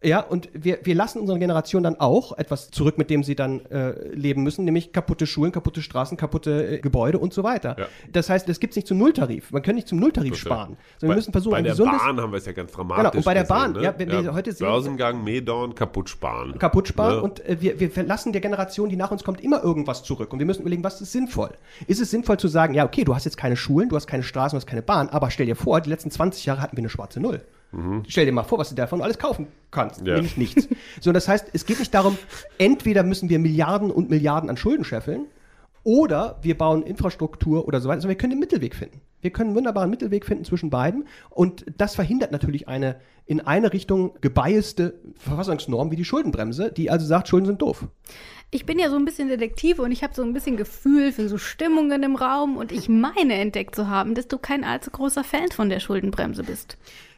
Ja, 0.04 0.20
und 0.20 0.50
wir, 0.54 0.80
wir 0.84 0.94
lassen 0.94 1.20
unsere 1.20 1.40
Generation 1.40 1.82
dann 1.82 2.00
auch 2.00 2.38
etwas 2.38 2.70
zurück, 2.70 2.98
mit 2.98 3.10
dem 3.10 3.24
sie 3.24 3.36
dann 3.36 3.66
äh, 3.68 4.10
leben 4.10 4.44
müssen, 4.44 4.66
nämlich 4.66 4.92
kaputte 4.92 5.26
Schulen, 5.26 5.52
kaputte 5.52 5.82
Straßen, 5.82 6.16
kaputte 6.18 6.76
äh, 6.76 6.80
Gebäude 6.80 7.18
und 7.18 7.34
so 7.34 7.44
weiter. 7.44 7.76
Ja. 7.80 7.88
Das 8.12 8.30
heißt, 8.30 8.48
es 8.50 8.60
gibt 8.60 8.74
es 8.74 8.76
nicht 8.76 8.88
zum 8.88 8.98
Nulltarif. 8.98 9.52
Man 9.52 9.62
kann 9.62 9.76
nicht 9.76 9.88
zum 9.88 10.00
Nulltarif 10.00 10.32
das 10.32 10.40
sparen. 10.40 10.78
Sondern 11.00 11.16
wir 11.16 11.16
müssen 11.16 11.32
versuchen, 11.32 11.54
bei 11.54 11.62
der 11.64 11.76
Bahn 11.76 12.22
haben 12.22 12.32
wir 12.32 12.38
es 12.38 12.46
ja 12.46 12.52
ganz 12.52 12.72
dramatisch. 12.72 13.04
Genau, 13.04 13.18
und 13.18 13.26
bei 13.26 13.34
der 13.34 13.44
Bahn, 13.46 13.74
ne? 13.74 13.84
ja, 13.84 13.96
wenn 13.98 14.10
ja, 14.10 14.24
wir 14.24 14.34
heute 14.34 14.52
sehen. 14.52 14.68
Börsengang, 14.68 15.24
Medorn, 15.24 15.74
kaputt 15.74 16.10
sparen. 16.10 16.58
Kaputt 16.60 16.88
sparen 16.88 17.18
ne? 17.18 17.22
und 17.24 17.44
äh, 17.46 17.58
wir, 17.60 17.80
wir 17.80 17.90
verlassen 17.90 18.32
der 18.32 18.42
Generation, 18.42 18.90
die 18.90 18.98
nach 18.98 19.12
uns 19.12 19.24
kommt, 19.24 19.42
immer 19.42 19.64
irgendwas 19.64 20.04
zurück. 20.04 20.32
Und 20.34 20.40
wir 20.40 20.46
müssen 20.46 20.62
überlegen, 20.62 20.84
was 20.84 21.02
ist 21.02 21.14
sinnvoll? 21.14 21.52
Ist 21.88 22.02
es 22.02 22.12
sinnvoll 22.12 22.38
zu 22.38 22.48
sagen, 22.48 22.74
ja, 22.74 22.86
okay, 22.86 23.06
du 23.06 23.16
hast 23.16 23.26
jetzt 23.26 23.38
keine 23.38 23.56
Schulen, 23.56 23.90
du 23.90 23.96
hast 23.96 24.08
keine 24.08 24.24
Straßen, 24.24 24.56
du 24.56 24.62
hast 24.62 24.68
keine 24.68 24.82
Bahn, 24.82 25.10
aber 25.10 25.32
stell 25.32 25.46
dir 25.46 25.56
vor, 25.56 25.82
die 25.82 25.90
letzten 25.90 26.12
20 26.12 26.46
Jahre 26.46 26.62
hatten 26.62 26.78
wir 26.78 26.82
eine 26.82 26.90
schwarze 26.90 27.20
Null. 27.20 27.42
Mhm. 27.76 28.04
Stell 28.08 28.26
dir 28.26 28.32
mal 28.32 28.44
vor, 28.44 28.58
was 28.58 28.70
du 28.70 28.76
davon 28.76 29.02
alles 29.02 29.20
kaufen 29.20 29.48
kannst. 29.70 30.06
Ja. 30.06 30.16
Nämlich 30.16 30.38
nichts. 30.38 30.68
so, 31.02 31.12
das 31.12 31.28
heißt, 31.28 31.48
es 31.54 31.66
geht 31.66 31.80
nicht 31.80 31.94
darum, 31.94 32.18
entweder 32.58 33.04
müssen 33.04 33.30
wir 33.30 33.38
Milliarden 33.40 33.92
und 33.92 34.10
Milliarden 34.10 34.50
an 34.50 34.58
Schulden 34.58 34.86
scheffeln 34.86 35.26
oder 35.84 36.40
wir 36.42 36.58
bauen 36.58 36.84
Infrastruktur 36.84 37.68
oder 37.68 37.82
so 37.82 37.90
weiter, 37.90 38.02
sondern 38.02 38.16
wir 38.16 38.18
können 38.18 38.32
den 38.32 38.40
Mittelweg 38.40 38.76
finden. 38.76 39.02
Wir 39.22 39.32
können 39.32 39.50
einen 39.50 39.58
wunderbaren 39.58 39.90
Mittelweg 39.90 40.26
finden 40.26 40.46
zwischen 40.46 40.70
beiden 40.70 41.08
und 41.30 41.66
das 41.78 41.96
verhindert 41.96 42.32
natürlich 42.32 42.68
eine 42.68 42.98
in 43.28 43.42
eine 43.42 43.74
Richtung 43.74 44.14
gebiaste 44.22 45.00
Verfassungsnorm 45.16 45.92
wie 45.92 45.96
die 45.96 46.06
Schuldenbremse, 46.06 46.72
die 46.72 46.92
also 46.92 47.06
sagt, 47.06 47.28
Schulden 47.28 47.48
sind 47.48 47.62
doof. 47.62 47.88
Ich 48.52 48.66
bin 48.66 48.78
ja 48.78 48.90
so 48.90 48.96
ein 48.96 49.06
bisschen 49.06 49.28
Detektiv 49.28 49.80
und 49.80 49.92
ich 49.92 50.04
habe 50.04 50.14
so 50.14 50.22
ein 50.22 50.34
bisschen 50.34 50.56
Gefühl 50.56 51.12
für 51.12 51.28
so 51.28 51.38
Stimmungen 51.38 52.04
im 52.04 52.16
Raum 52.16 52.56
und 52.56 52.72
ich 52.72 52.88
meine 52.88 53.34
entdeckt 53.34 53.76
zu 53.76 53.90
haben, 53.90 54.14
dass 54.14 54.28
du 54.28 54.38
kein 54.38 54.64
allzu 54.64 54.92
großer 54.92 55.24
Fan 55.24 55.50
von 55.52 55.70
der 55.70 55.80
Schuldenbremse 55.80 56.44
bist. 56.44 56.78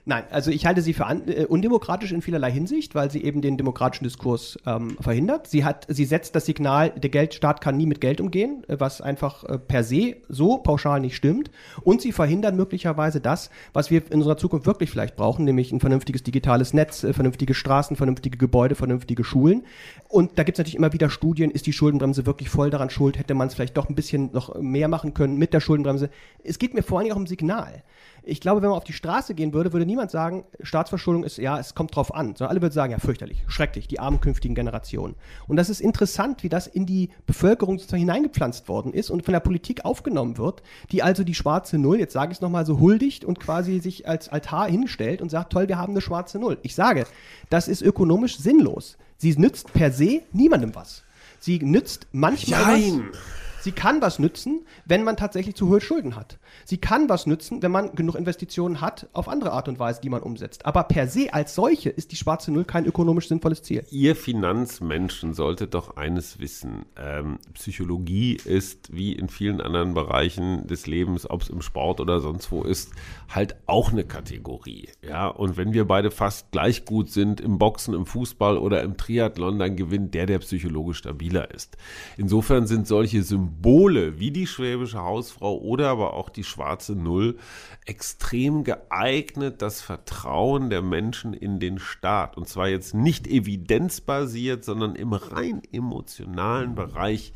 Nein, 0.10 0.24
also 0.30 0.52
ich 0.52 0.66
halte 0.66 0.82
sie 0.82 0.94
für 0.94 1.06
an, 1.06 1.28
äh, 1.28 1.44
undemokratisch 1.44 2.14
in 2.14 2.22
vielerlei 2.22 2.50
Hinsicht, 2.50 2.96
weil 2.96 3.12
sie 3.12 3.26
eben 3.26 3.42
den 3.42 3.58
demokratischen 3.58 4.06
Diskurs 4.06 4.58
ähm, 4.66 4.96
verhindert. 5.02 5.48
Sie 5.48 5.66
hat, 5.66 5.86
sie 5.90 6.06
setzt 6.06 6.34
das 6.34 6.46
Signal, 6.46 6.92
der 6.92 7.10
Geldstaat 7.10 7.60
kann 7.60 7.76
nie 7.76 7.86
mit 7.86 8.00
Geld 8.00 8.22
umgehen, 8.22 8.64
äh, 8.70 8.78
was 8.80 9.02
einfach 9.02 9.44
äh, 9.44 9.58
per 9.60 9.84
se 9.84 10.16
so 10.30 10.60
pauschal 10.60 11.02
nicht 11.02 11.18
stimmt. 11.18 11.52
Und 11.84 12.02
sie 12.02 12.14
verhindern 12.14 12.56
möglicherweise 12.56 13.20
das, 13.20 13.50
was 13.74 13.92
wir 13.92 14.02
in 14.10 14.20
unserer 14.20 14.38
Zukunft 14.38 14.66
wirklich 14.66 14.90
vielleicht 14.90 15.18
brauchen, 15.18 15.44
nämlich 15.44 15.74
ein 15.74 15.82
vernünftiges 15.82 16.24
digitales 16.24 16.74
Netz, 16.74 17.04
äh, 17.04 17.12
vernünftige 17.12 17.54
Straßen, 17.54 17.98
vernünftige 17.98 18.38
Gebäude, 18.38 18.76
vernünftige 18.76 19.26
Schulen. 19.26 19.66
Und 20.08 20.40
da 20.40 20.44
gibt 20.44 20.58
es 20.58 20.60
natürlich 20.60 20.78
immer 20.78 20.94
wieder 20.94 21.10
Studien, 21.10 21.52
ist 21.52 21.66
die 21.66 21.74
Schuldenbremse 21.74 22.26
wirklich 22.26 22.48
voll 22.48 22.70
daran 22.70 22.90
schuld? 22.90 23.20
Hätte 23.20 23.34
man 23.34 23.50
es 23.50 23.56
vielleicht 23.56 23.76
doch 23.76 23.90
ein 23.90 23.96
bisschen 23.96 24.32
noch 24.32 24.56
mehr 24.56 24.88
machen 24.88 25.14
können 25.14 25.36
mit 25.38 25.54
der 25.54 25.60
Schuldenbremse? 25.60 26.10
Es 26.46 26.60
geht 26.60 26.74
mir 26.74 26.82
vor 26.82 27.00
allem 27.00 27.12
auch 27.12 27.18
um 27.18 27.28
Signal 27.28 27.84
ich 28.28 28.42
glaube, 28.42 28.62
wenn 28.62 28.70
man 28.70 28.78
auf 28.78 28.84
die 28.84 28.94
Straße 28.94 29.34
gehen 29.34 29.54
würde, 29.54 29.74
würde 29.74 29.86
niemand 29.86 30.12
sagen, 30.12 30.44
Staatsverschuldung 30.62 31.24
ist, 31.24 31.38
ja, 31.38 31.58
es 31.60 31.76
kommt 31.76 31.96
drauf 31.96 32.14
an. 32.14 32.36
Sondern 32.36 32.52
alle 32.52 32.62
würden 32.62 32.74
sagen, 32.74 32.92
ja, 32.92 33.00
fürchterlich, 33.00 33.44
schrecklich, 33.48 33.88
die 33.88 34.00
armen 34.00 34.20
künftigen 34.20 34.56
Generationen. 34.56 35.16
Und 35.48 35.56
das 35.56 35.70
ist 35.70 35.80
interessant, 35.80 36.44
wie 36.44 36.50
das 36.50 36.68
in 36.68 36.86
die 36.86 37.10
Bevölkerung 37.26 37.78
sozusagen 37.78 38.02
hineingepflanzt 38.02 38.68
worden 38.68 38.94
ist 38.94 39.10
und 39.10 39.24
von 39.24 39.34
der 39.34 39.40
Politik 39.40 39.86
aufgenommen 39.86 40.38
wird, 40.38 40.62
die 40.92 41.04
also 41.04 41.24
die 41.24 41.34
schwarze 41.34 41.78
Null, 41.78 42.00
jetzt 42.00 42.14
sage 42.14 42.32
ich 42.32 42.38
es 42.38 42.42
nochmal 42.42 42.66
so, 42.66 42.80
huldigt 42.80 43.24
und 43.24 43.40
quasi 43.40 43.80
sich 43.80 44.08
als 44.08 44.30
Altar 44.30 44.70
hinstellt 44.70 45.22
und 45.22 45.30
sagt, 45.30 45.54
toll, 45.54 45.68
wir 45.68 45.78
haben 45.78 45.94
eine 45.94 46.02
schwarze 46.02 46.38
Null. 46.38 46.58
Ich 46.64 46.76
sage, 46.76 47.06
das 47.50 47.68
ist 47.68 47.82
ökonomisch 47.82 48.38
sinnlos. 48.38 48.98
Sie 49.18 49.36
nützt 49.38 49.74
per 49.74 49.92
se 49.92 50.22
niemandem 50.34 50.76
was. 50.76 51.04
Sie 51.40 51.60
nützt 51.60 52.08
manchmal 52.12 52.80
Jein. 52.80 53.10
was. 53.12 53.18
Sie 53.68 53.74
kann 53.74 54.02
was 54.02 54.18
nützen, 54.18 54.66
wenn 54.86 55.04
man 55.04 55.18
tatsächlich 55.18 55.56
zu 55.56 55.68
hohe 55.68 55.82
Schulden 55.82 56.16
hat. 56.16 56.40
Sie 56.64 56.78
kann 56.78 57.10
was 57.10 57.26
nützen, 57.26 57.62
wenn 57.62 57.72
man 57.74 57.96
genug 57.96 58.16
Investitionen 58.16 58.80
hat, 58.80 59.10
auf 59.12 59.28
andere 59.28 59.52
Art 59.52 59.68
und 59.68 59.78
Weise, 59.78 60.00
die 60.00 60.08
man 60.10 60.22
umsetzt. 60.22 60.66
Aber 60.66 60.84
per 60.84 61.10
se 61.10 61.34
als 61.34 61.54
solche 61.54 61.90
ist 61.90 62.14
die 62.14 62.16
schwarze 62.16 62.50
Null 62.54 62.64
kein 62.64 62.86
ökonomisch 62.86 63.28
sinnvolles 63.28 63.64
Ziel. 63.64 63.84
Ihr 63.92 64.16
Finanzmenschen 64.16 65.34
solltet 65.34 65.74
doch 65.74 65.98
eines 65.98 66.40
wissen. 66.40 66.86
Ähm, 66.96 67.40
Psychologie 67.56 68.38
ist, 68.38 68.96
wie 68.96 69.12
in 69.12 69.28
vielen 69.28 69.60
anderen 69.60 69.94
Bereichen 69.94 70.66
des 70.66 70.88
Lebens, 70.88 71.30
ob 71.30 71.42
es 71.42 71.50
im 71.50 71.62
Sport 71.62 72.00
oder 72.00 72.22
sonst 72.22 72.50
wo 72.54 72.64
ist, 72.64 72.94
halt 73.28 73.58
auch 73.66 73.92
eine 73.92 74.06
Kategorie. 74.06 74.88
Ja, 75.06 75.28
und 75.28 75.58
wenn 75.58 75.74
wir 75.74 75.84
beide 75.84 76.10
fast 76.10 76.52
gleich 76.52 76.86
gut 76.86 77.10
sind 77.10 77.42
im 77.42 77.58
Boxen, 77.58 77.94
im 77.94 78.06
Fußball 78.06 78.58
oder 78.58 78.82
im 78.84 78.96
Triathlon, 78.96 79.60
dann 79.60 79.76
gewinnt 79.76 80.14
der, 80.14 80.26
der 80.26 80.40
psychologisch 80.40 81.00
stabiler 81.00 81.54
ist. 81.54 81.76
Insofern 82.16 82.66
sind 82.66 82.88
solche 82.88 83.24
Symbole 83.24 83.57
wie 84.20 84.32
die 84.32 84.48
schwäbische 84.48 85.00
Hausfrau 85.00 85.58
oder 85.58 85.90
aber 85.90 86.14
auch 86.14 86.30
die 86.30 86.44
schwarze 86.44 86.96
Null 86.96 87.38
extrem 87.86 88.64
geeignet, 88.64 89.62
das 89.62 89.82
Vertrauen 89.82 90.70
der 90.70 90.82
Menschen 90.82 91.34
in 91.34 91.60
den 91.60 91.80
Staat, 91.80 92.38
und 92.38 92.48
zwar 92.48 92.68
jetzt 92.68 92.94
nicht 92.94 93.28
evidenzbasiert, 93.28 94.64
sondern 94.64 94.96
im 94.96 95.14
rein 95.14 95.62
emotionalen 95.72 96.76
Bereich, 96.76 97.34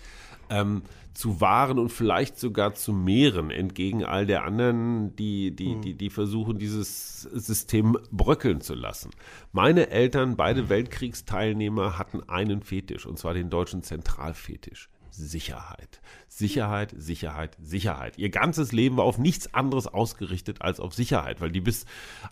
ähm, 0.50 0.84
zu 1.14 1.42
wahren 1.42 1.78
und 1.78 1.90
vielleicht 1.90 2.40
sogar 2.40 2.74
zu 2.74 2.94
mehren, 2.94 3.52
entgegen 3.52 4.04
all 4.04 4.26
der 4.26 4.44
anderen, 4.46 5.16
die, 5.16 5.56
die, 5.56 5.74
hm. 5.74 5.82
die, 5.82 5.94
die 5.94 6.10
versuchen, 6.10 6.58
dieses 6.58 7.24
System 7.24 7.98
bröckeln 8.12 8.62
zu 8.62 8.76
lassen. 8.76 9.12
Meine 9.52 9.90
Eltern, 9.90 10.38
beide 10.38 10.70
Weltkriegsteilnehmer, 10.70 11.98
hatten 11.98 12.22
einen 12.30 12.62
Fetisch, 12.62 13.06
und 13.06 13.20
zwar 13.20 13.34
den 13.34 13.50
deutschen 13.50 13.84
Zentralfetisch. 13.84 14.90
Sicherheit. 15.12 16.02
Sicherheit, 16.28 16.94
Sicherheit, 16.98 17.58
Sicherheit. 17.62 18.18
Ihr 18.18 18.30
ganzes 18.30 18.72
Leben 18.72 18.98
war 18.98 19.06
auf 19.06 19.18
nichts 19.18 19.54
anderes 19.54 19.88
ausgerichtet 19.88 20.62
als 20.62 20.80
auf 20.80 20.94
Sicherheit, 20.94 21.42
weil 21.42 21.52
die 21.52 21.62
bis 21.62 21.86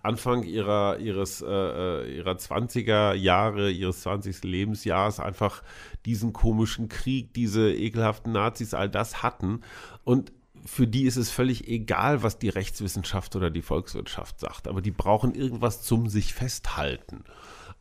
Anfang 0.04 0.44
ihrer, 0.44 1.00
ihres, 1.00 1.42
äh, 1.42 1.46
äh 1.48 2.18
ihrer 2.18 2.34
20er 2.34 3.14
Jahre, 3.14 3.70
ihres 3.72 4.02
20. 4.02 4.44
Lebensjahres 4.44 5.20
einfach 5.20 5.64
diesen 6.06 6.34
komischen 6.34 6.90
Krieg, 6.90 7.34
diese 7.34 7.74
ekelhaften 7.74 8.32
Nazis, 8.32 8.74
all 8.74 8.90
das 8.90 9.22
hatten. 9.22 9.62
Und 10.04 10.32
für 10.66 10.88
die 10.88 11.04
ist 11.04 11.18
es 11.18 11.30
völlig 11.30 11.68
egal, 11.68 12.24
was 12.24 12.40
die 12.40 12.50
Rechtswissenschaft 12.50 13.36
oder 13.36 13.50
die 13.50 13.62
Volkswirtschaft 13.62 14.40
sagt, 14.40 14.68
aber 14.68 14.82
die 14.82 14.92
brauchen 14.92 15.34
irgendwas 15.36 15.82
zum 15.82 16.10
sich 16.10 16.34
festhalten. 16.34 17.24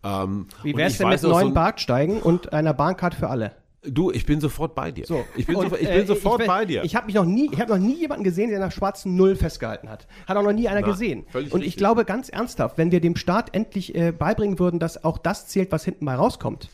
Ähm, 0.02 0.46
Wie 0.62 0.76
wäre 0.76 0.88
es 0.88 0.98
denn 0.98 1.08
mit 1.08 1.22
neuen 1.22 1.48
so 1.48 1.54
Bartsteigen 1.54 2.22
und 2.22 2.52
einer 2.52 2.74
Bahncard 2.74 3.14
für 3.14 3.28
alle? 3.28 3.52
Du, 3.82 4.10
ich 4.10 4.26
bin 4.26 4.40
sofort 4.40 4.74
bei 4.74 4.90
dir. 4.90 5.06
So, 5.06 5.24
ich 5.36 5.46
bin, 5.46 5.54
und, 5.54 5.70
so, 5.70 5.76
ich 5.76 5.88
bin 5.88 6.02
äh, 6.02 6.06
sofort 6.06 6.40
ich, 6.40 6.46
bei 6.48 6.64
dir. 6.64 6.82
Ich 6.82 6.96
habe 6.96 7.06
mich 7.06 7.14
noch 7.14 7.24
nie, 7.24 7.48
ich 7.52 7.60
habe 7.60 7.70
noch 7.70 7.78
nie 7.78 7.94
jemanden 7.94 8.24
gesehen, 8.24 8.50
der 8.50 8.58
nach 8.58 8.72
schwarzen 8.72 9.14
Null 9.14 9.36
festgehalten 9.36 9.88
hat. 9.88 10.08
Hat 10.26 10.36
auch 10.36 10.42
noch 10.42 10.52
nie 10.52 10.66
einer 10.66 10.80
Na, 10.80 10.86
gesehen. 10.86 11.26
Und 11.32 11.42
richtig. 11.42 11.66
ich 11.66 11.76
glaube 11.76 12.04
ganz 12.04 12.28
ernsthaft, 12.28 12.76
wenn 12.76 12.90
wir 12.90 13.00
dem 13.00 13.14
Staat 13.14 13.54
endlich 13.54 13.94
äh, 13.94 14.10
beibringen 14.10 14.58
würden, 14.58 14.80
dass 14.80 15.04
auch 15.04 15.16
das 15.16 15.46
zählt, 15.46 15.70
was 15.70 15.84
hinten 15.84 16.04
mal 16.04 16.16
rauskommt, 16.16 16.68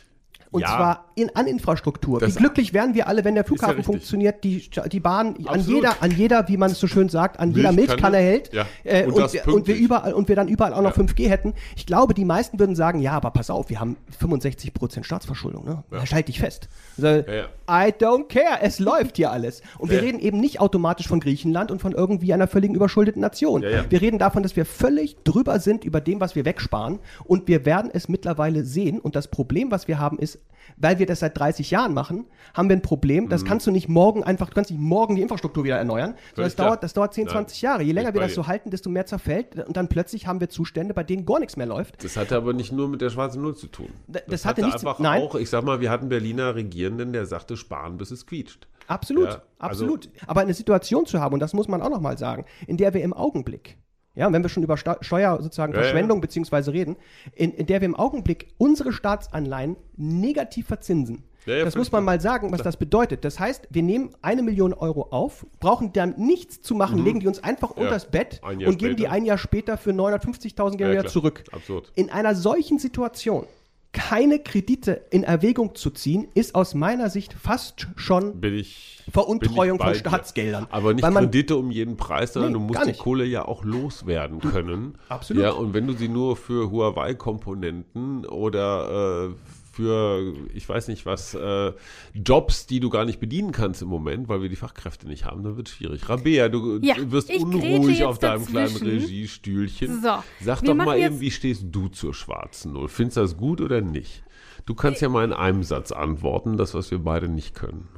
und 0.55 0.61
ja. 0.61 0.69
zwar 0.69 1.05
in, 1.17 1.35
an 1.35 1.49
Infrastruktur. 1.49 2.21
Das 2.21 2.37
wie 2.37 2.39
glücklich 2.39 2.73
wären 2.73 2.95
wir 2.95 3.09
alle, 3.09 3.25
wenn 3.25 3.35
der 3.35 3.43
Flughafen 3.43 3.79
ja 3.79 3.83
funktioniert, 3.83 4.45
die, 4.45 4.71
die 4.93 5.01
Bahn 5.01 5.35
an 5.47 5.61
jeder, 5.61 6.01
an 6.01 6.13
jeder, 6.13 6.47
wie 6.47 6.57
man 6.57 6.71
es 6.71 6.79
so 6.79 6.87
schön 6.87 7.09
sagt, 7.09 7.41
an 7.41 7.51
jeder 7.51 7.73
Milchkanne 7.73 8.19
hält 8.19 8.55
ja. 8.55 8.65
äh, 8.85 9.05
und, 9.05 9.15
und, 9.15 9.33
wir, 9.33 9.49
und, 9.49 9.67
wir, 9.67 9.75
überall 9.75 10.13
und 10.13 10.29
wir 10.29 10.37
dann 10.37 10.47
überall 10.47 10.73
auch 10.73 10.83
noch 10.83 10.97
5G 10.97 11.29
hätten. 11.29 11.55
Ich 11.75 11.87
glaube, 11.87 12.15
die 12.15 12.25
meisten 12.25 12.61
würden 12.61 12.77
sagen, 12.77 13.01
ja, 13.01 13.13
aber 13.15 13.33
pass 13.33 13.51
auf, 13.51 13.69
wir 13.69 13.81
haben 13.81 13.97
65% 14.23 15.03
Staatsverschuldung, 15.03 15.65
ne? 15.65 15.83
Ja. 15.91 16.05
Halt 16.13 16.29
dich 16.29 16.39
fest. 16.39 16.69
Also, 16.97 17.25
I 17.69 17.91
don't 17.91 18.29
care, 18.29 18.61
es 18.61 18.79
läuft 18.79 19.17
hier 19.17 19.33
alles. 19.33 19.61
Und 19.79 19.91
wir 19.91 20.03
reden 20.03 20.21
eben 20.21 20.39
nicht 20.39 20.61
automatisch 20.61 21.09
von 21.09 21.19
Griechenland 21.19 21.73
und 21.73 21.81
von 21.81 21.91
irgendwie 21.91 22.33
einer 22.33 22.47
völligen 22.47 22.77
überschuldeten 22.77 23.21
Nation. 23.21 23.63
Wir 23.63 24.01
reden 24.01 24.21
davon, 24.21 24.45
dass 24.45 24.55
wir 24.55 24.67
völlig 24.67 25.17
drüber 25.25 25.59
sind 25.59 25.85
über 25.85 26.01
dem, 26.01 26.21
was 26.21 26.37
wir 26.37 26.45
wegsparen 26.45 27.01
und 27.25 27.49
wir 27.49 27.67
werden 27.67 27.91
es 27.93 28.09
mittlerweile 28.09 28.63
sehen 28.63 29.01
und 29.01 29.17
das 29.17 29.27
Problem, 29.27 29.73
was 29.73 29.89
wir 29.89 29.99
haben, 29.99 30.19
ist, 30.19 30.39
weil 30.77 30.99
wir 30.99 31.07
das 31.07 31.21
seit 31.21 31.39
30 31.39 31.71
Jahren 31.71 31.95
machen, 31.95 32.27
haben 32.53 32.69
wir 32.69 32.77
ein 32.77 32.83
Problem. 32.83 33.29
Das 33.29 33.43
mhm. 33.43 33.49
kannst 33.49 33.67
du 33.67 33.71
nicht 33.71 33.89
morgen 33.89 34.25
einfach, 34.25 34.49
du 34.49 34.55
kannst 34.55 34.71
nicht 34.71 34.81
morgen 34.81 35.17
die 35.17 35.23
Infrastruktur 35.23 35.65
wieder 35.65 35.77
erneuern. 35.77 36.15
Sondern 36.35 36.47
das 36.47 36.57
dauert, 36.57 36.83
das 36.83 36.93
dauert 36.95 37.15
10, 37.15 37.25
Nein. 37.25 37.33
20 37.33 37.63
Jahre. 37.63 37.83
Je 37.83 37.93
länger 37.93 38.15
wir 38.15 38.21
das 38.21 38.35
so 38.35 38.47
halten, 38.47 38.71
desto 38.71 38.91
mehr 38.91 39.07
zerfällt. 39.07 39.57
Und 39.67 39.77
dann 39.77 39.89
plötzlich 39.89 40.27
haben 40.27 40.41
wir 40.41 40.49
Zustände, 40.49 40.95
bei 40.95 41.05
denen 41.05 41.27
gar 41.27 41.41
nichts 41.41 41.57
mehr 41.57 41.67
läuft. 41.67 42.03
Das 42.03 42.17
hatte 42.17 42.37
aber 42.37 42.53
nicht 42.53 42.73
nur 42.73 42.89
mit 42.89 43.01
der 43.01 43.11
schwarzen 43.11 43.43
Null 43.43 43.57
zu 43.57 43.67
tun. 43.67 43.89
Das, 44.09 44.23
das 44.27 44.45
hatte, 44.45 44.63
hatte 44.63 44.75
einfach 44.75 44.99
nein. 44.99 45.23
auch, 45.23 45.35
ich 45.35 45.51
sag 45.51 45.65
mal, 45.65 45.81
wir 45.81 45.91
hatten 45.91 46.09
Berliner 46.09 46.55
Regierenden, 46.55 47.13
der 47.13 47.27
sagte, 47.27 47.57
sparen, 47.57 47.97
bis 47.97 48.11
es 48.11 48.27
quietscht. 48.27 48.69
Absolut, 48.87 49.25
ja, 49.27 49.43
also 49.59 49.85
absolut. 49.85 50.11
Aber 50.27 50.43
eine 50.43 50.53
Situation 50.53 51.07
zu 51.07 51.21
haben, 51.21 51.35
und 51.35 51.41
das 51.41 51.55
muss 51.55 51.69
man 51.69 51.81
auch 51.81 51.89
nochmal 51.89 52.19
sagen, 52.19 52.45
in 52.67 52.77
der 52.77 52.93
wir 52.93 53.03
im 53.03 53.15
Augenblick 53.15 53.79
ja, 54.15 54.33
wenn 54.33 54.43
wir 54.43 54.49
schon 54.49 54.63
über 54.63 54.77
Sta 54.77 54.97
Steuer 55.01 55.41
sozusagen 55.43 55.73
Ja, 55.73 55.79
ja. 55.79 55.85
Verschwendung 55.85 56.21
beziehungsweise 56.21 56.73
reden, 56.73 56.97
in, 57.35 57.53
in 57.53 57.67
der 57.67 57.81
wir 57.81 57.87
im 57.87 57.97
Augenblick 57.97 58.49
unsere 58.59 58.93
Staatsanleihen 58.93 59.77
negativ 59.97 60.67
verzinsen. 60.67 61.25
Ja, 61.47 61.57
ja, 61.57 61.65
das 61.67 61.77
muss 61.77 61.93
man 61.93 62.05
mal 62.05 62.21
sagen, 62.23 62.53
was 62.53 62.63
das 62.63 62.79
bedeutet. 62.79 63.23
Das 63.25 63.39
heißt, 63.39 63.69
wir 63.71 63.83
nehmen 63.83 64.11
eine 64.23 64.43
Million 64.43 64.73
Euro 64.73 65.09
auf, 65.11 65.45
brauchen 65.61 65.93
dann 65.93 66.15
nichts 66.17 66.63
zu 66.63 66.75
machen, 66.75 67.05
legen 67.05 67.21
die 67.21 67.27
uns 67.27 67.45
einfach 67.45 67.71
unters 67.71 68.07
Bett 68.11 68.41
Mhm. 68.43 68.67
Und 68.67 68.79
geben 68.79 68.97
die 68.97 69.03
später. 69.03 69.13
ein 69.13 69.25
Jahr 69.27 69.37
später 69.39 69.77
für 69.77 69.91
950.000 69.91 70.81
Ja, 70.81 70.91
wieder 70.91 71.07
zurück. 71.07 71.45
Absurd. 71.53 71.93
In 71.97 72.09
einer 72.11 72.35
solchen 72.35 72.79
Situation 72.79 73.47
keine 73.95 74.41
Kredite 74.41 75.07
in 75.11 75.23
Erwägung 75.23 75.75
zu 75.75 75.89
ziehen, 75.91 76.27
ist 76.35 76.55
aus 76.55 76.75
meiner 76.75 77.09
Sicht 77.09 77.33
fast 77.33 77.87
schon 77.97 78.43
ich. 78.43 79.03
Veruntreuung 79.11 79.79
von 79.79 79.95
Staatsgeldern. 79.95 80.67
Aber 80.71 80.93
nicht 80.93 81.03
Weil 81.03 81.13
man- 81.13 81.25
Kredite 81.25 81.57
um 81.57 81.71
jeden 81.71 81.97
Preis, 81.97 82.33
sondern 82.35 82.53
Nee, 82.53 82.59
du 82.59 82.65
musst 82.65 82.87
die. 82.87 82.93
Kohle 82.99 83.25
ja 83.25 83.47
auch 83.47 83.65
loswerden 83.65 84.41
können. 84.41 84.97
Absolut. 85.09 85.43
Ja, 85.43 85.53
und 85.53 85.73
wenn 85.73 85.87
du 85.87 85.95
sie 85.95 86.09
nur 86.09 86.37
für 86.37 86.71
Huawei-Komponenten 86.71 88.27
oder 88.27 89.29
äh, 89.31 89.35
für, 89.75 90.35
ich 90.55 90.69
weiß 90.69 90.89
nicht 90.89 91.05
was, 91.07 91.35
äh, 91.35 91.73
Jobs, 92.15 92.67
die 92.67 92.81
du 92.81 92.91
gar 92.91 93.05
nicht 93.05 93.21
bedienen 93.21 93.53
kannst 93.53 93.83
im 93.83 93.89
Moment, 93.89 94.29
weil 94.29 94.43
wir 94.43 94.49
die 94.49 94.57
Fachkräfte 94.57 95.07
nicht 95.09 95.25
haben, 95.25 95.43
dann 95.43 95.57
wird 95.57 95.69
es 95.69 95.75
schwierig. 95.75 96.09
Rabea, 96.09 96.49
du 96.49 96.79
Ja, 96.83 96.97
wirst 97.11 97.31
unruhig 97.35 98.05
auf 98.05 98.19
deinem 98.19 98.47
kleinen 98.47 98.73
dazwischen. 98.73 99.01
Regiestühlchen. 99.01 100.03
So, 100.03 100.23
Sag 100.41 100.63
doch 100.63 100.75
mal 100.75 100.99
eben, 100.99 101.21
wie 101.21 101.31
stehst 101.31 101.65
du 101.71 101.89
zur 101.89 102.15
schwarzen 102.15 102.73
Null? 102.73 102.89
Findest 102.89 103.17
du 103.17 103.21
das 103.23 103.37
gut 103.37 103.61
oder 103.61 103.81
nicht? 103.81 104.23
Du 104.67 104.75
kannst 104.75 105.03
ja 105.03 105.09
mal 105.09 105.25
in 105.25 105.33
einem 105.33 105.63
Satz 105.63 105.93
antworten, 105.93 106.57
das, 106.57 106.75
was 106.75 106.91
wir 106.91 106.99
beide 107.01 107.29
nicht 107.29 107.55
können. 107.55 107.89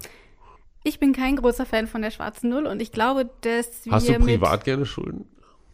Ich 0.83 0.99
bin 1.01 1.13
kein 1.13 1.37
großer 1.37 1.67
Fan 1.67 1.87
von 1.87 2.01
der 2.03 2.11
schwarzen 2.11 2.49
Null 2.49 2.67
und 2.67 2.81
ich 2.81 2.93
glaube, 2.93 3.29
dass 3.41 3.83
Hast 3.91 4.09
wir 4.09 4.19
du 4.19 4.25
privat 4.25 4.65
gerne 4.65 4.87
Schulden? 4.87 5.27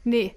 Nee. 0.05 0.35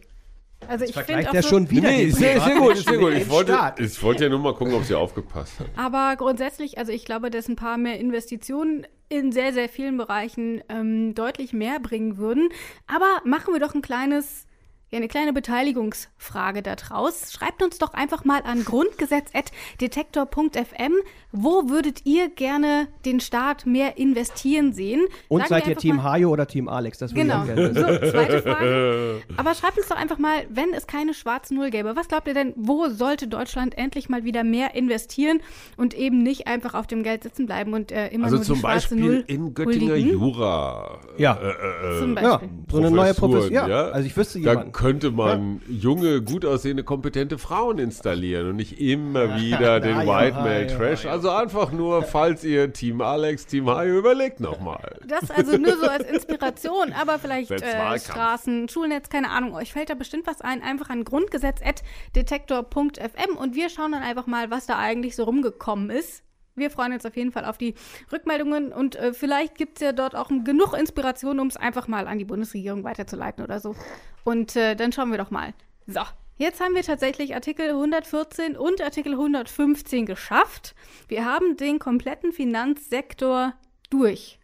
Also 0.68 0.86
ich 0.86 0.95
finde 0.95 1.30
der 1.32 1.43
so, 1.43 1.49
schon 1.49 1.70
wieder 1.70 1.89
nee, 1.89 2.05
ist 2.05 2.18
sehr, 2.18 2.41
sehr 2.41 2.57
gut, 2.57 2.74
ist 2.74 2.88
sehr 2.88 2.97
gut. 2.97 3.13
Ich 3.13 3.30
wollte, 3.30 3.57
ich 3.78 4.03
wollte 4.03 4.24
ja 4.24 4.30
nur 4.30 4.39
mal 4.39 4.53
gucken, 4.53 4.74
ob 4.74 4.84
sie 4.84 4.95
aufgepasst 4.95 5.59
hat. 5.59 5.68
Aber 5.76 6.16
grundsätzlich, 6.18 6.78
also 6.78 6.91
ich 6.91 7.05
glaube, 7.05 7.30
dass 7.30 7.47
ein 7.47 7.55
paar 7.55 7.78
mehr 7.78 7.99
Investitionen 7.99 8.86
in 9.09 9.32
sehr, 9.32 9.53
sehr 9.53 9.70
vielen 9.70 9.97
Bereichen 9.97 10.61
ähm, 10.70 11.16
deutlich 11.16 11.53
mehr 11.53 11.80
bringen 11.80 12.18
würden. 12.18 12.49
Aber 12.88 13.22
machen 13.24 13.53
wir 13.53 13.59
doch 13.59 13.76
ein 13.76 13.82
kleines, 13.82 14.45
ja, 14.89 14.97
eine 14.97 15.07
kleine 15.07 15.34
Beteiligungsfrage 15.34 16.61
daraus. 16.61 17.32
Schreibt 17.32 17.63
uns 17.63 17.78
doch 17.78 17.93
einfach 17.93 18.26
mal 18.26 18.41
an 18.43 18.66
grundgesetz.detektor.fm, 18.66 20.93
wo 21.38 21.69
würdet 21.69 22.05
ihr 22.05 22.29
gerne 22.29 22.88
den 23.05 23.19
Staat 23.19 23.65
mehr 23.65 23.97
investieren 23.97 24.73
sehen? 24.73 25.05
Und 25.27 25.39
Sagt 25.41 25.49
seid 25.49 25.67
ihr 25.67 25.75
Team 25.77 25.97
mal- 25.97 26.03
Hajo 26.13 26.29
oder 26.29 26.47
Team 26.47 26.67
Alex? 26.67 26.97
Das 26.99 27.11
würde 27.13 27.21
ich 27.21 27.27
Genau. 27.31 27.41
auch 27.41 27.45
gerne 27.45 27.75
wissen. 27.75 28.01
So, 28.03 28.11
zweite 28.11 28.41
Frage. 28.41 29.21
Aber 29.38 29.53
schreibt 29.53 29.77
uns 29.77 29.88
doch 29.88 29.97
einfach 29.97 30.17
mal, 30.17 30.43
wenn 30.49 30.73
es 30.73 30.88
keine 30.88 31.13
schwarze 31.13 31.53
Null 31.55 31.69
gäbe, 31.69 31.95
was 31.95 32.07
glaubt 32.07 32.27
ihr 32.27 32.33
denn, 32.33 32.53
wo 32.55 32.88
sollte 32.89 33.27
Deutschland 33.27 33.77
endlich 33.77 34.09
mal 34.09 34.23
wieder 34.23 34.43
mehr 34.43 34.75
investieren 34.75 35.39
und 35.77 35.93
eben 35.93 36.23
nicht 36.23 36.47
einfach 36.47 36.73
auf 36.73 36.88
dem 36.88 37.03
Geld 37.03 37.23
sitzen 37.23 37.45
bleiben 37.45 37.73
und 37.73 37.91
äh, 37.91 38.07
immer 38.09 38.25
Also 38.25 38.38
nur 38.38 38.45
zum 38.45 38.55
die 38.55 38.61
schwarze 38.61 38.95
Beispiel 38.95 38.97
Null 38.99 39.23
in 39.27 39.53
Göttinger 39.53 39.91
huldigen? 39.93 40.11
Jura. 40.13 40.99
Ja. 41.17 41.38
Äh, 41.41 41.95
äh, 41.95 41.99
Zum 41.99 42.17
äh, 42.17 42.21
Ja, 42.21 42.29
Beispiel. 42.38 42.49
so 42.71 42.77
eine 42.77 42.91
neue 42.91 43.13
Professur. 43.13 43.51
Ja, 43.51 43.65
also 43.65 44.05
ich 44.07 44.15
wüsste 44.17 44.39
Da 44.41 44.51
jemanden. 44.51 44.71
könnte 44.71 45.11
man 45.11 45.61
junge, 45.69 46.21
gut 46.21 46.45
aussehende, 46.45 46.83
kompetente 46.83 47.38
Frauen 47.38 47.79
installieren 47.79 48.49
und 48.49 48.55
nicht 48.55 48.79
immer 48.79 49.38
wieder 49.39 49.79
den 49.79 49.97
ja, 49.97 50.07
White 50.07 50.36
ja, 50.38 50.41
Male 50.43 50.67
ja, 50.67 50.77
Trash. 50.77 51.03
ja. 51.05 51.11
Also 51.26 51.38
einfach 51.38 51.71
nur, 51.71 52.03
falls 52.03 52.43
ihr 52.43 52.71
Team 52.71 53.01
Alex, 53.01 53.47
Team 53.47 53.67
Hayo 53.67 53.97
überlegt 53.97 54.39
nochmal. 54.39 54.99
Das 55.07 55.32
also 55.32 55.57
nur 55.57 55.76
so 55.76 55.88
als 55.88 56.07
Inspiration, 56.07 56.93
aber 56.93 57.17
vielleicht 57.17 57.49
äh. 57.49 57.97
Straßen, 57.97 58.69
Schulnetz, 58.69 59.09
keine 59.09 59.32
Ahnung. 59.32 59.55
Euch 59.55 59.73
fällt 59.73 59.89
da 59.89 59.95
bestimmt 59.95 60.28
was 60.28 60.41
ein. 60.41 60.61
Einfach 60.61 60.91
an 60.91 61.03
grundgesetz.detektor.fm 61.03 63.38
und 63.38 63.55
wir 63.55 63.69
schauen 63.69 63.93
dann 63.93 64.03
einfach 64.03 64.28
mal, 64.28 64.51
was 64.51 64.67
da 64.67 64.78
eigentlich 64.78 65.15
so 65.15 65.23
rumgekommen 65.23 65.89
ist. 65.89 66.21
Wir 66.53 66.69
freuen 66.69 66.93
uns 66.93 67.07
auf 67.07 67.17
jeden 67.17 67.32
Fall 67.32 67.45
auf 67.45 67.57
die 67.57 67.73
Rückmeldungen 68.11 68.71
und 68.71 68.95
äh, 68.95 69.11
vielleicht 69.11 69.55
gibt 69.55 69.80
es 69.80 69.82
ja 69.82 69.93
dort 69.93 70.15
auch 70.15 70.28
genug 70.28 70.78
Inspiration, 70.78 71.39
um 71.39 71.47
es 71.47 71.57
einfach 71.57 71.88
mal 71.88 72.07
an 72.07 72.19
die 72.19 72.26
Bundesregierung 72.26 72.84
weiterzuleiten 72.84 73.43
oder 73.43 73.59
so. 73.59 73.76
Und 74.23 74.55
äh, 74.55 74.76
dann 74.76 74.91
schauen 74.91 75.09
wir 75.09 75.17
doch 75.17 75.32
mal. 75.32 75.55
So, 75.88 76.01
jetzt 76.38 76.59
haben 76.61 76.75
wir 76.75 76.83
tatsächlich 76.83 77.36
Artikel 77.36 77.69
114 77.69 78.57
und 78.57 78.81
Artikel 78.81 79.13
115 79.13 80.05
geschafft. 80.05 80.75
Wir 81.07 81.25
haben 81.25 81.57
den 81.57 81.79
kompletten 81.79 82.31
Finanzsektor 82.31 83.53
durch. 83.89 84.39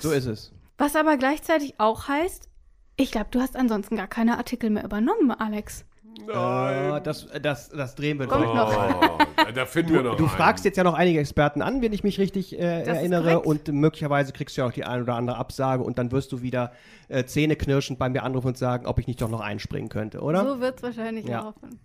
So 0.00 0.12
ist 0.12 0.26
es. 0.26 0.52
Was 0.78 0.96
aber 0.96 1.16
gleichzeitig 1.16 1.74
auch 1.78 2.08
heißt, 2.08 2.48
ich 2.96 3.10
glaube, 3.10 3.28
du 3.30 3.40
hast 3.40 3.56
ansonsten 3.56 3.96
gar 3.96 4.08
keine 4.08 4.38
Artikel 4.38 4.70
mehr 4.70 4.84
übernommen, 4.84 5.30
Alex. 5.30 5.84
Äh, 6.18 7.00
das, 7.02 7.26
das, 7.42 7.68
das 7.68 7.94
drehen 7.94 8.18
wir 8.18 8.26
noch. 8.26 9.18
Oh, 9.18 9.52
da 9.54 9.66
finden 9.66 9.92
wir 9.94 10.02
noch 10.02 10.16
Du 10.16 10.24
einen. 10.24 10.32
fragst 10.32 10.64
jetzt 10.64 10.76
ja 10.76 10.84
noch 10.84 10.94
einige 10.94 11.20
Experten 11.20 11.62
an, 11.62 11.82
wenn 11.82 11.92
ich 11.92 12.02
mich 12.04 12.18
richtig 12.18 12.58
äh, 12.58 12.82
erinnere. 12.82 13.40
Und 13.40 13.68
möglicherweise 13.68 14.32
kriegst 14.32 14.56
du 14.56 14.62
ja 14.62 14.68
auch 14.68 14.72
die 14.72 14.84
ein 14.84 15.02
oder 15.02 15.14
andere 15.14 15.36
Absage 15.36 15.82
und 15.82 15.98
dann 15.98 16.10
wirst 16.12 16.32
du 16.32 16.42
wieder 16.42 16.72
äh, 17.08 17.24
zähneknirschend 17.24 17.98
bei 17.98 18.08
mir 18.08 18.22
anrufen 18.22 18.48
und 18.48 18.58
sagen, 18.58 18.86
ob 18.86 18.98
ich 18.98 19.06
nicht 19.06 19.20
doch 19.20 19.28
noch 19.28 19.40
einspringen 19.40 19.88
könnte, 19.88 20.20
oder? 20.20 20.44
So 20.44 20.60
wird 20.60 20.76
es 20.78 20.82
wahrscheinlich 20.82 21.26
Ja. 21.26 21.40
laufen. 21.42 21.78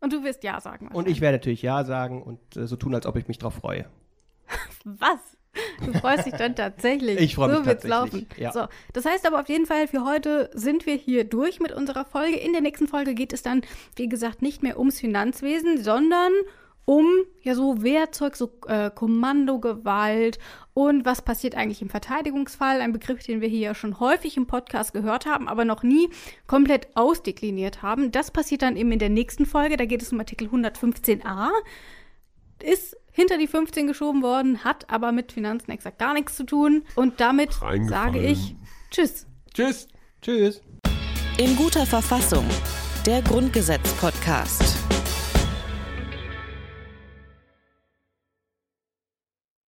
Und 0.00 0.12
du 0.12 0.24
wirst 0.24 0.42
Ja 0.44 0.60
sagen. 0.60 0.88
und 0.92 1.08
ich 1.08 1.20
werde 1.20 1.36
natürlich 1.38 1.62
Ja 1.62 1.84
sagen 1.84 2.22
und 2.22 2.56
äh, 2.56 2.66
so 2.66 2.76
tun, 2.76 2.94
als 2.94 3.06
ob 3.06 3.16
ich 3.16 3.28
mich 3.28 3.38
drauf 3.38 3.54
freue. 3.54 3.84
Was? 4.84 5.18
Du 5.84 5.92
freust 5.98 6.26
dich 6.26 6.34
dann 6.34 6.54
tatsächlich. 6.54 7.18
Ich 7.18 7.34
freu 7.34 7.48
mich 7.48 7.58
so 7.58 7.66
wird's 7.66 7.82
tatsächlich, 7.82 8.28
laufen. 8.28 8.40
ja. 8.40 8.52
So, 8.52 8.66
das 8.92 9.04
heißt 9.04 9.26
aber 9.26 9.40
auf 9.40 9.48
jeden 9.48 9.66
Fall, 9.66 9.88
für 9.88 10.04
heute 10.04 10.50
sind 10.54 10.86
wir 10.86 10.94
hier 10.94 11.24
durch 11.24 11.60
mit 11.60 11.72
unserer 11.72 12.04
Folge. 12.04 12.36
In 12.36 12.52
der 12.52 12.60
nächsten 12.60 12.86
Folge 12.86 13.14
geht 13.14 13.32
es 13.32 13.42
dann, 13.42 13.62
wie 13.96 14.08
gesagt, 14.08 14.42
nicht 14.42 14.62
mehr 14.62 14.78
ums 14.78 15.00
Finanzwesen, 15.00 15.82
sondern 15.82 16.32
um 16.84 17.06
ja 17.42 17.54
so 17.54 17.82
Wehrzeug, 17.82 18.36
so 18.36 18.50
äh, 18.66 18.90
Kommandogewalt 18.90 20.38
und 20.74 21.04
was 21.04 21.22
passiert 21.22 21.54
eigentlich 21.54 21.82
im 21.82 21.88
Verteidigungsfall, 21.88 22.80
ein 22.80 22.92
Begriff, 22.92 23.22
den 23.22 23.40
wir 23.40 23.48
hier 23.48 23.60
ja 23.60 23.74
schon 23.74 24.00
häufig 24.00 24.36
im 24.36 24.46
Podcast 24.46 24.92
gehört 24.92 25.26
haben, 25.26 25.46
aber 25.46 25.64
noch 25.64 25.82
nie 25.82 26.10
komplett 26.46 26.88
ausdekliniert 26.96 27.82
haben. 27.82 28.10
Das 28.10 28.30
passiert 28.30 28.62
dann 28.62 28.76
eben 28.76 28.90
in 28.90 28.98
der 28.98 29.08
nächsten 29.08 29.46
Folge, 29.46 29.76
da 29.76 29.84
geht 29.84 30.02
es 30.02 30.12
um 30.12 30.18
Artikel 30.18 30.48
115a 30.48 31.50
ist 32.62 32.96
hinter 33.12 33.38
die 33.38 33.46
15 33.46 33.86
geschoben 33.86 34.22
worden, 34.22 34.64
hat 34.64 34.90
aber 34.90 35.12
mit 35.12 35.32
Finanzen 35.32 35.70
exakt 35.70 35.98
gar 35.98 36.14
nichts 36.14 36.36
zu 36.36 36.44
tun. 36.44 36.84
Und 36.94 37.20
damit 37.20 37.52
sage 37.52 38.20
ich 38.20 38.56
Tschüss. 38.90 39.26
Tschüss. 39.54 39.88
Tschüss. 40.20 40.60
In 41.38 41.56
guter 41.56 41.86
Verfassung. 41.86 42.44
Der 43.06 43.22
Grundgesetz-Podcast. 43.22 44.79